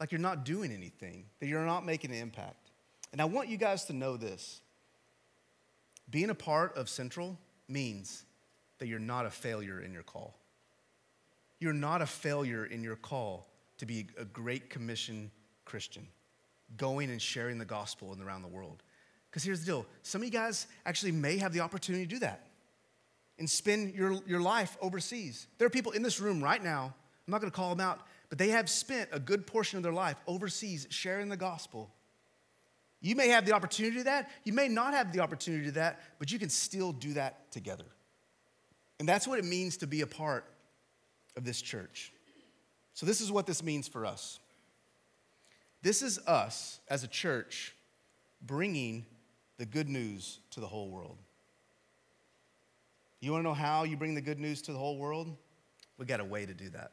like 0.00 0.10
you're 0.10 0.22
not 0.22 0.46
doing 0.46 0.72
anything, 0.72 1.26
that 1.40 1.46
you're 1.48 1.66
not 1.66 1.84
making 1.84 2.12
an 2.12 2.16
impact. 2.16 2.70
And 3.12 3.20
I 3.20 3.26
want 3.26 3.50
you 3.50 3.58
guys 3.58 3.84
to 3.84 3.92
know 3.92 4.16
this. 4.16 4.62
Being 6.08 6.30
a 6.30 6.34
part 6.34 6.78
of 6.78 6.88
Central 6.88 7.38
means 7.68 8.24
that 8.78 8.86
you're 8.86 8.98
not 8.98 9.26
a 9.26 9.30
failure 9.30 9.82
in 9.82 9.92
your 9.92 10.02
call. 10.02 10.34
You're 11.60 11.74
not 11.74 12.00
a 12.00 12.06
failure 12.06 12.64
in 12.64 12.82
your 12.82 12.96
call 12.96 13.51
to 13.82 13.86
be 13.86 14.06
a 14.16 14.24
great 14.24 14.70
commission 14.70 15.28
Christian, 15.64 16.06
going 16.76 17.10
and 17.10 17.20
sharing 17.20 17.58
the 17.58 17.64
gospel 17.64 18.12
and 18.12 18.22
around 18.22 18.42
the 18.42 18.48
world. 18.48 18.80
Because 19.28 19.42
here's 19.42 19.58
the 19.58 19.66
deal 19.66 19.86
some 20.04 20.20
of 20.20 20.24
you 20.24 20.30
guys 20.30 20.68
actually 20.86 21.10
may 21.10 21.36
have 21.38 21.52
the 21.52 21.58
opportunity 21.58 22.04
to 22.04 22.08
do 22.08 22.20
that 22.20 22.46
and 23.40 23.50
spend 23.50 23.92
your, 23.92 24.20
your 24.24 24.40
life 24.40 24.76
overseas. 24.80 25.48
There 25.58 25.66
are 25.66 25.70
people 25.70 25.90
in 25.90 26.02
this 26.02 26.20
room 26.20 26.40
right 26.40 26.62
now, 26.62 26.94
I'm 27.26 27.32
not 27.32 27.40
gonna 27.40 27.50
call 27.50 27.70
them 27.70 27.80
out, 27.80 28.02
but 28.28 28.38
they 28.38 28.50
have 28.50 28.70
spent 28.70 29.08
a 29.10 29.18
good 29.18 29.48
portion 29.48 29.78
of 29.78 29.82
their 29.82 29.92
life 29.92 30.16
overseas 30.28 30.86
sharing 30.90 31.28
the 31.28 31.36
gospel. 31.36 31.90
You 33.00 33.16
may 33.16 33.30
have 33.30 33.46
the 33.46 33.52
opportunity 33.52 33.96
to 33.96 34.04
that, 34.04 34.30
you 34.44 34.52
may 34.52 34.68
not 34.68 34.94
have 34.94 35.12
the 35.12 35.18
opportunity 35.18 35.64
to 35.64 35.70
do 35.70 35.74
that, 35.80 35.98
but 36.20 36.30
you 36.30 36.38
can 36.38 36.50
still 36.50 36.92
do 36.92 37.14
that 37.14 37.50
together. 37.50 37.86
And 39.00 39.08
that's 39.08 39.26
what 39.26 39.40
it 39.40 39.44
means 39.44 39.78
to 39.78 39.88
be 39.88 40.02
a 40.02 40.06
part 40.06 40.44
of 41.36 41.42
this 41.42 41.60
church. 41.60 42.12
So, 42.94 43.06
this 43.06 43.20
is 43.20 43.32
what 43.32 43.46
this 43.46 43.62
means 43.62 43.88
for 43.88 44.04
us. 44.04 44.38
This 45.82 46.02
is 46.02 46.18
us 46.26 46.80
as 46.88 47.04
a 47.04 47.08
church 47.08 47.74
bringing 48.40 49.04
the 49.58 49.66
good 49.66 49.88
news 49.88 50.38
to 50.50 50.60
the 50.60 50.66
whole 50.66 50.90
world. 50.90 51.18
You 53.20 53.32
want 53.32 53.42
to 53.42 53.48
know 53.48 53.54
how 53.54 53.84
you 53.84 53.96
bring 53.96 54.14
the 54.14 54.20
good 54.20 54.40
news 54.40 54.62
to 54.62 54.72
the 54.72 54.78
whole 54.78 54.98
world? 54.98 55.34
We 55.96 56.06
got 56.06 56.20
a 56.20 56.24
way 56.24 56.44
to 56.44 56.54
do 56.54 56.68
that. 56.70 56.92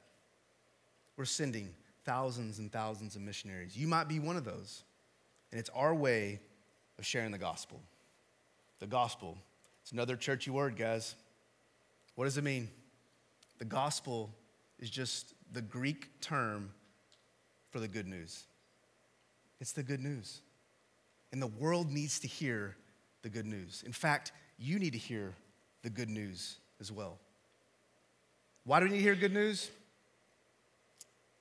We're 1.17 1.25
sending 1.25 1.73
thousands 2.05 2.59
and 2.59 2.71
thousands 2.71 3.15
of 3.15 3.21
missionaries. 3.21 3.75
You 3.75 3.87
might 3.87 4.07
be 4.07 4.19
one 4.19 4.37
of 4.37 4.45
those. 4.45 4.83
And 5.51 5.59
it's 5.59 5.69
our 5.71 5.93
way 5.93 6.39
of 6.97 7.05
sharing 7.05 7.31
the 7.31 7.37
gospel. 7.37 7.81
The 8.79 8.87
gospel. 8.87 9.37
It's 9.81 9.91
another 9.91 10.15
churchy 10.15 10.51
word, 10.51 10.75
guys. 10.75 11.15
What 12.15 12.25
does 12.25 12.37
it 12.37 12.43
mean? 12.43 12.69
The 13.57 13.65
gospel 13.65 14.29
is 14.79 14.89
just 14.89 15.33
the 15.51 15.61
Greek 15.61 16.21
term 16.21 16.71
for 17.71 17.79
the 17.79 17.87
good 17.87 18.07
news. 18.07 18.45
It's 19.59 19.71
the 19.71 19.83
good 19.83 19.99
news. 19.99 20.41
And 21.31 21.41
the 21.41 21.47
world 21.47 21.91
needs 21.91 22.19
to 22.19 22.27
hear 22.27 22.75
the 23.21 23.29
good 23.29 23.45
news. 23.45 23.83
In 23.85 23.91
fact, 23.91 24.31
you 24.57 24.79
need 24.79 24.93
to 24.93 24.99
hear 24.99 25.33
the 25.83 25.89
good 25.89 26.09
news 26.09 26.57
as 26.79 26.91
well. 26.91 27.17
Why 28.63 28.79
do 28.79 28.85
we 28.85 28.91
need 28.91 28.97
to 28.97 29.03
hear 29.03 29.15
good 29.15 29.33
news? 29.33 29.69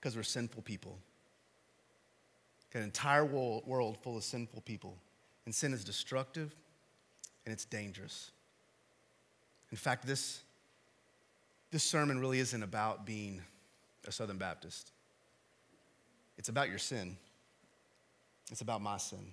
Because 0.00 0.16
we're 0.16 0.22
sinful 0.22 0.62
people. 0.62 0.98
Got 2.72 2.80
an 2.80 2.84
entire 2.86 3.24
world 3.24 3.96
full 4.02 4.16
of 4.16 4.24
sinful 4.24 4.62
people. 4.62 4.96
And 5.46 5.54
sin 5.54 5.72
is 5.72 5.84
destructive 5.84 6.54
and 7.46 7.52
it's 7.52 7.64
dangerous. 7.64 8.30
In 9.70 9.78
fact, 9.78 10.06
this, 10.06 10.42
this 11.70 11.82
sermon 11.82 12.20
really 12.20 12.38
isn't 12.40 12.62
about 12.62 13.06
being 13.06 13.42
a 14.08 14.12
Southern 14.12 14.38
Baptist, 14.38 14.92
it's 16.36 16.48
about 16.48 16.68
your 16.68 16.78
sin. 16.78 17.16
It's 18.50 18.60
about 18.60 18.80
my 18.80 18.96
sin. 18.96 19.32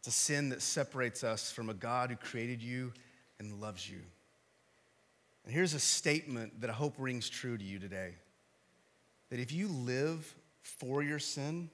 It's 0.00 0.08
a 0.08 0.10
sin 0.10 0.50
that 0.50 0.62
separates 0.62 1.24
us 1.24 1.52
from 1.52 1.70
a 1.70 1.74
God 1.74 2.10
who 2.10 2.16
created 2.16 2.62
you 2.62 2.92
and 3.38 3.60
loves 3.60 3.88
you. 3.88 3.98
And 5.44 5.54
here's 5.54 5.74
a 5.74 5.80
statement 5.80 6.60
that 6.60 6.70
I 6.70 6.72
hope 6.72 6.94
rings 6.98 7.28
true 7.28 7.56
to 7.56 7.64
you 7.64 7.78
today 7.78 8.14
that 9.30 9.40
if 9.40 9.52
you 9.52 9.68
live 9.68 10.34
for 10.62 11.02
your 11.02 11.18
sin, 11.18 11.68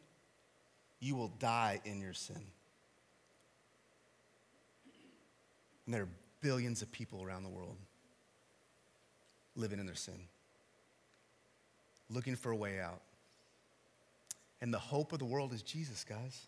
you 1.00 1.14
will 1.14 1.28
die 1.38 1.80
in 1.84 2.00
your 2.00 2.14
sin. 2.14 2.40
And 5.84 5.94
there 5.94 6.02
are 6.02 6.08
billions 6.40 6.80
of 6.80 6.90
people 6.92 7.22
around 7.22 7.42
the 7.42 7.50
world 7.50 7.76
living 9.54 9.78
in 9.78 9.86
their 9.86 9.94
sin, 9.94 10.18
looking 12.12 12.36
for 12.36 12.50
a 12.50 12.56
way 12.56 12.80
out. 12.80 13.00
And 14.60 14.72
the 14.72 14.78
hope 14.78 15.12
of 15.12 15.18
the 15.18 15.24
world 15.24 15.52
is 15.52 15.62
Jesus, 15.62 16.04
guys. 16.04 16.46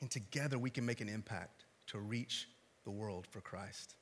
And 0.00 0.10
together 0.10 0.58
we 0.58 0.70
can 0.70 0.84
make 0.84 1.00
an 1.00 1.08
impact 1.08 1.64
to 1.88 1.98
reach 1.98 2.48
the 2.84 2.90
world 2.90 3.26
for 3.30 3.40
Christ. 3.40 3.94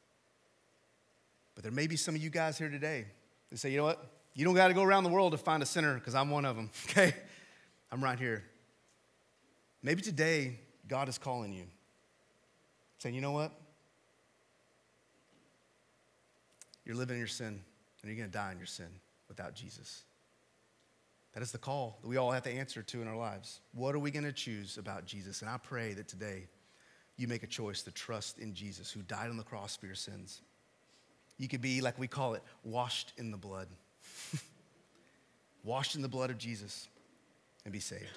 But 1.54 1.62
there 1.62 1.72
may 1.72 1.86
be 1.86 1.96
some 1.96 2.14
of 2.14 2.22
you 2.22 2.30
guys 2.30 2.58
here 2.58 2.68
today 2.68 3.06
that 3.50 3.58
say, 3.58 3.70
you 3.70 3.78
know 3.78 3.84
what? 3.84 4.04
You 4.34 4.44
don't 4.44 4.54
got 4.54 4.68
to 4.68 4.74
go 4.74 4.82
around 4.82 5.04
the 5.04 5.10
world 5.10 5.32
to 5.32 5.38
find 5.38 5.62
a 5.62 5.66
sinner 5.66 5.94
because 5.94 6.14
I'm 6.14 6.30
one 6.30 6.44
of 6.44 6.56
them, 6.56 6.70
okay? 6.90 7.14
I'm 7.90 8.02
right 8.02 8.18
here. 8.18 8.44
Maybe 9.82 10.02
today 10.02 10.58
God 10.88 11.08
is 11.08 11.16
calling 11.16 11.52
you, 11.52 11.64
saying, 12.98 13.14
you 13.14 13.20
know 13.20 13.32
what? 13.32 13.52
You're 16.84 16.96
living 16.96 17.14
in 17.14 17.18
your 17.18 17.28
sin 17.28 17.60
and 18.02 18.10
you're 18.10 18.18
going 18.18 18.30
to 18.30 18.36
die 18.36 18.52
in 18.52 18.58
your 18.58 18.66
sin 18.66 18.88
without 19.28 19.54
Jesus. 19.54 20.04
That 21.34 21.42
is 21.42 21.52
the 21.52 21.58
call 21.58 21.98
that 22.00 22.08
we 22.08 22.16
all 22.16 22.30
have 22.30 22.44
to 22.44 22.50
answer 22.50 22.82
to 22.82 23.02
in 23.02 23.08
our 23.08 23.16
lives. 23.16 23.60
What 23.74 23.94
are 23.94 23.98
we 23.98 24.10
going 24.10 24.24
to 24.24 24.32
choose 24.32 24.78
about 24.78 25.04
Jesus? 25.04 25.42
And 25.42 25.50
I 25.50 25.58
pray 25.58 25.92
that 25.92 26.08
today 26.08 26.48
you 27.16 27.28
make 27.28 27.42
a 27.42 27.46
choice 27.46 27.82
to 27.82 27.90
trust 27.90 28.38
in 28.38 28.54
Jesus 28.54 28.90
who 28.90 29.02
died 29.02 29.28
on 29.28 29.36
the 29.36 29.42
cross 29.42 29.76
for 29.76 29.86
your 29.86 29.94
sins. 29.94 30.40
You 31.38 31.48
could 31.48 31.60
be, 31.60 31.80
like 31.80 31.98
we 31.98 32.08
call 32.08 32.34
it, 32.34 32.42
washed 32.64 33.12
in 33.18 33.30
the 33.30 33.36
blood. 33.36 33.68
washed 35.64 35.94
in 35.94 36.02
the 36.02 36.08
blood 36.08 36.30
of 36.30 36.38
Jesus 36.38 36.88
and 37.64 37.72
be 37.72 37.80
saved 37.80 38.16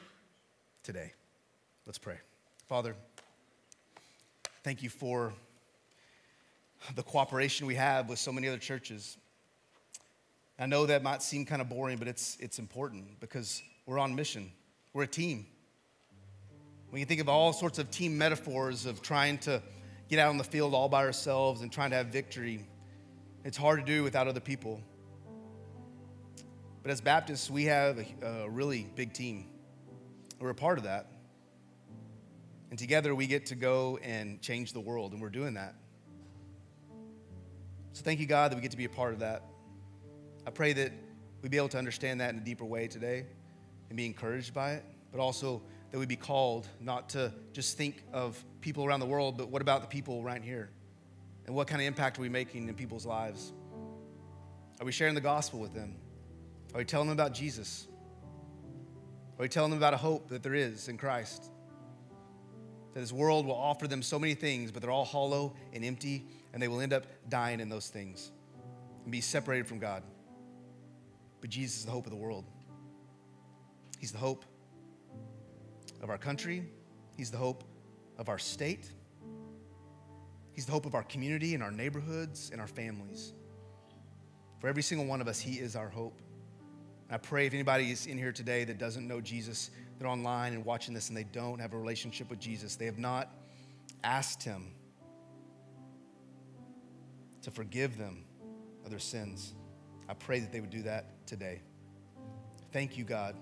today. 0.84 1.12
Let's 1.86 1.98
pray. 1.98 2.18
Father, 2.68 2.96
thank 4.64 4.82
you 4.82 4.90
for 4.90 5.34
the 6.96 7.04
cooperation 7.04 7.68
we 7.68 7.76
have 7.76 8.08
with 8.08 8.20
so 8.20 8.32
many 8.32 8.48
other 8.48 8.58
churches. 8.58 9.18
I 10.60 10.66
know 10.66 10.86
that 10.86 11.04
might 11.04 11.24
seem 11.24 11.46
kind 11.46 11.62
of 11.62 11.70
boring, 11.70 11.98
but 11.98 12.10
it's, 12.10 12.36
it's 12.42 12.60
important 12.60 13.22
because 13.22 13.64
we're 13.86 13.98
on 13.98 14.14
mission. 14.14 14.52
We're 14.92 15.04
a 15.04 15.08
team. 15.08 15.46
We 16.92 17.00
can 17.00 17.08
think 17.08 17.22
of 17.22 17.30
all 17.30 17.54
sorts 17.54 17.80
of 17.80 17.90
team 17.90 18.18
metaphors 18.18 18.86
of 18.86 19.02
trying 19.02 19.38
to 19.40 19.62
get 20.10 20.20
out 20.20 20.28
on 20.28 20.38
the 20.38 20.44
field 20.44 20.74
all 20.74 20.90
by 20.90 21.06
ourselves 21.06 21.62
and 21.62 21.72
trying 21.72 21.92
to 21.92 21.96
have 21.96 22.08
victory. 22.08 22.66
It's 23.46 23.56
hard 23.56 23.80
to 23.80 23.86
do 23.86 24.04
without 24.04 24.28
other 24.28 24.42
people. 24.42 24.82
But 26.84 26.92
as 26.92 27.00
Baptists, 27.00 27.50
we 27.50 27.66
have 27.66 27.98
a, 28.22 28.26
a 28.26 28.50
really 28.50 28.86
big 28.96 29.14
team. 29.14 29.46
We're 30.42 30.50
a 30.50 30.56
part 30.56 30.78
of 30.78 30.84
that. 30.84 31.08
And 32.70 32.78
together 32.78 33.16
we 33.16 33.28
get 33.28 33.46
to 33.48 33.56
go 33.56 33.98
and 34.04 34.42
change 34.42 34.74
the 34.74 34.80
world, 34.80 35.14
and 35.14 35.22
we're 35.22 35.30
doing 35.30 35.54
that. 35.54 35.76
So 37.94 38.04
thank 38.04 38.20
you, 38.20 38.26
God, 38.26 38.52
that 38.52 38.56
we 38.56 38.62
get 38.62 38.72
to 38.72 38.78
be 38.78 38.86
a 38.86 38.90
part 38.90 39.14
of 39.14 39.20
that. 39.20 39.44
I 40.50 40.52
pray 40.52 40.74
that 40.74 40.92
we'd 41.44 41.52
be 41.52 41.58
able 41.58 41.70
to 41.70 41.78
understand 41.78 42.22
that 42.22 42.34
in 42.34 42.40
a 42.40 42.44
deeper 42.44 42.66
way 42.66 42.88
today 42.88 43.28
and 43.90 43.96
be 43.96 44.08
encouraged 44.08 44.52
by 44.52 44.72
it, 44.72 44.84
but 45.12 45.22
also 45.22 45.62
that 45.92 46.00
we'd 46.00 46.10
be 46.10 46.16
called 46.16 46.68
not 46.82 47.08
to 47.10 47.32
just 47.54 47.78
think 47.78 48.02
of 48.12 48.44
people 48.60 48.84
around 48.84 49.02
the 49.02 49.06
world, 49.06 49.38
but 49.38 49.50
what 49.50 49.62
about 49.62 49.82
the 49.82 49.88
people 49.88 50.24
right 50.24 50.42
here? 50.42 50.72
And 51.46 51.56
what 51.56 51.68
kind 51.68 51.80
of 51.80 51.86
impact 51.86 52.18
are 52.18 52.24
we 52.24 52.30
making 52.30 52.68
in 52.68 52.74
people's 52.74 53.06
lives? 53.06 53.54
Are 54.80 54.88
we 54.88 54.92
sharing 54.92 55.14
the 55.14 55.22
gospel 55.22 55.60
with 55.60 55.76
them? 55.76 55.96
Are 56.74 56.80
we 56.80 56.84
telling 56.84 57.10
them 57.10 57.16
about 57.16 57.36
Jesus? 57.36 57.88
Are 59.38 59.44
we 59.44 59.50
telling 59.50 59.70
them 59.70 59.78
about 59.78 59.94
a 59.94 59.98
hope 59.98 60.30
that 60.30 60.42
there 60.42 60.56
is 60.56 60.88
in 60.88 60.98
Christ? 60.98 61.52
That 62.96 63.02
this 63.02 63.14
world 63.14 63.46
will 63.46 63.54
offer 63.54 63.88
them 63.88 64.02
so 64.02 64.18
many 64.18 64.34
things, 64.34 64.72
but 64.72 64.82
they're 64.82 64.90
all 64.90 65.06
hollow 65.06 65.54
and 65.74 65.86
empty, 65.86 66.26
and 66.54 66.60
they 66.60 66.68
will 66.68 66.82
end 66.82 66.92
up 66.92 67.06
dying 67.30 67.60
in 67.60 67.70
those 67.70 67.90
things 67.90 68.32
and 69.04 69.12
be 69.12 69.22
separated 69.22 69.68
from 69.68 69.78
God. 69.78 70.02
But 71.42 71.50
Jesus 71.50 71.80
is 71.80 71.86
the 71.86 71.92
hope 71.92 72.06
of 72.06 72.12
the 72.12 72.18
world. 72.18 72.46
He's 74.00 74.12
the 74.12 74.18
hope 74.18 74.46
of 76.02 76.10
our 76.10 76.18
country. 76.18 76.64
He's 77.16 77.32
the 77.32 77.38
hope 77.38 77.64
of 78.18 78.30
our 78.30 78.40
state. 78.40 78.92
He's 80.54 80.66
the 80.66 80.72
hope 80.72 80.86
of 80.86 80.96
our 80.96 81.04
community 81.04 81.54
and 81.54 81.64
our 81.64 81.72
neighborhoods 81.72 82.50
and 82.52 82.60
our 82.60 82.68
families. 82.68 83.34
For 84.60 84.68
every 84.68 84.84
single 84.84 85.08
one 85.08 85.22
of 85.22 85.28
us, 85.28 85.40
He 85.40 85.60
is 85.60 85.76
our 85.76 85.90
hope. 85.90 86.20
And 87.08 87.16
I 87.16 87.18
pray 87.18 87.46
if 87.46 87.54
anybody 87.54 87.92
is 87.92 88.06
in 88.08 88.18
here 88.18 88.32
today 88.32 88.66
that 88.66 88.78
doesn't 88.78 89.08
know 89.08 89.22
Jesus, 89.22 89.72
they're 89.98 90.08
online 90.08 90.54
and 90.54 90.66
watching 90.66 90.94
this 90.94 91.10
and 91.10 91.18
they 91.18 91.24
don't 91.24 91.60
have 91.60 91.74
a 91.74 91.78
relationship 91.78 92.30
with 92.30 92.40
Jesus, 92.40 92.76
they 92.76 92.86
have 92.86 93.00
not 93.00 93.34
asked 94.04 94.44
Him 94.44 94.74
to 97.42 97.52
forgive 97.52 97.98
them 97.98 98.26
of 98.84 98.90
their 98.90 99.00
sins. 99.00 99.54
I 100.10 100.16
pray 100.16 100.40
that 100.40 100.52
they 100.52 100.60
would 100.60 100.72
do 100.72 100.82
that 100.82 101.28
today. 101.28 101.62
Thank 102.74 102.98
you, 102.98 103.04
God, 103.04 103.36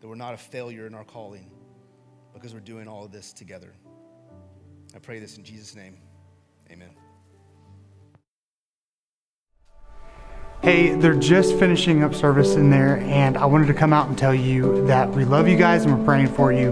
that 0.00 0.08
we're 0.08 0.14
not 0.14 0.32
a 0.32 0.38
failure 0.38 0.86
in 0.86 0.94
our 0.94 1.04
calling 1.04 1.50
because 2.32 2.54
we're 2.54 2.60
doing 2.60 2.88
all 2.88 3.04
of 3.04 3.12
this 3.12 3.34
together. 3.34 3.74
I 4.96 5.00
pray 5.00 5.18
this 5.18 5.36
in 5.36 5.44
Jesus' 5.44 5.76
name. 5.76 5.98
Amen. 6.70 6.88
Hey, 10.62 10.94
they're 10.94 11.14
just 11.14 11.58
finishing 11.58 12.02
up 12.02 12.14
service 12.14 12.54
in 12.54 12.70
there, 12.70 12.98
and 13.00 13.36
I 13.36 13.44
wanted 13.44 13.66
to 13.66 13.74
come 13.74 13.92
out 13.92 14.08
and 14.08 14.16
tell 14.16 14.34
you 14.34 14.86
that 14.86 15.10
we 15.10 15.26
love 15.26 15.46
you 15.46 15.56
guys 15.56 15.84
and 15.84 15.96
we're 15.96 16.04
praying 16.04 16.28
for 16.28 16.52
you. 16.52 16.70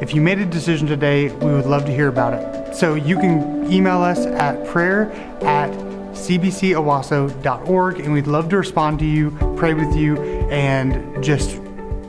If 0.00 0.14
you 0.14 0.20
made 0.20 0.38
a 0.38 0.46
decision 0.46 0.86
today, 0.86 1.28
we 1.28 1.52
would 1.52 1.66
love 1.66 1.84
to 1.86 1.92
hear 1.92 2.08
about 2.08 2.34
it. 2.34 2.74
So 2.74 2.94
you 2.94 3.16
can 3.16 3.70
email 3.70 4.00
us 4.00 4.26
at 4.26 4.64
prayer 4.66 5.10
at 5.42 5.85
cbcowasso.org, 6.28 8.00
and 8.00 8.12
we'd 8.12 8.26
love 8.26 8.48
to 8.50 8.56
respond 8.56 8.98
to 8.98 9.04
you, 9.04 9.30
pray 9.56 9.74
with 9.74 9.94
you, 9.94 10.16
and 10.50 11.22
just 11.22 11.60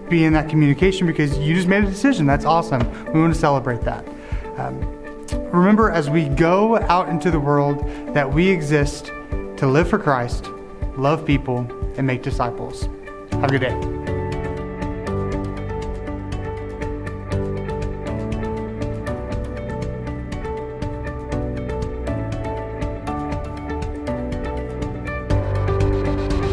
be 0.10 0.24
in 0.24 0.34
that 0.34 0.50
communication 0.50 1.06
because 1.06 1.38
you 1.38 1.54
just 1.54 1.68
made 1.68 1.84
a 1.84 1.88
decision. 1.88 2.26
That's 2.26 2.46
awesome. 2.46 2.82
We 3.14 3.20
want 3.20 3.34
to 3.34 3.40
celebrate 3.40 3.82
that. 3.82 4.08
Um, 4.58 4.80
remember, 5.52 5.92
as 5.92 6.10
we 6.10 6.30
go 6.30 6.78
out 6.84 7.10
into 7.10 7.30
the 7.30 7.40
world, 7.40 7.86
that 8.14 8.32
we 8.32 8.48
exist 8.48 9.08
to 9.58 9.68
live 9.68 9.90
for 9.90 10.00
Christ, 10.00 10.50
love 10.96 11.26
people, 11.26 11.60
and 11.98 12.08
make 12.08 12.24
disciples. 12.24 12.90
Have 13.32 13.46
a 13.46 13.60
good 13.60 13.62
day. 13.62 13.97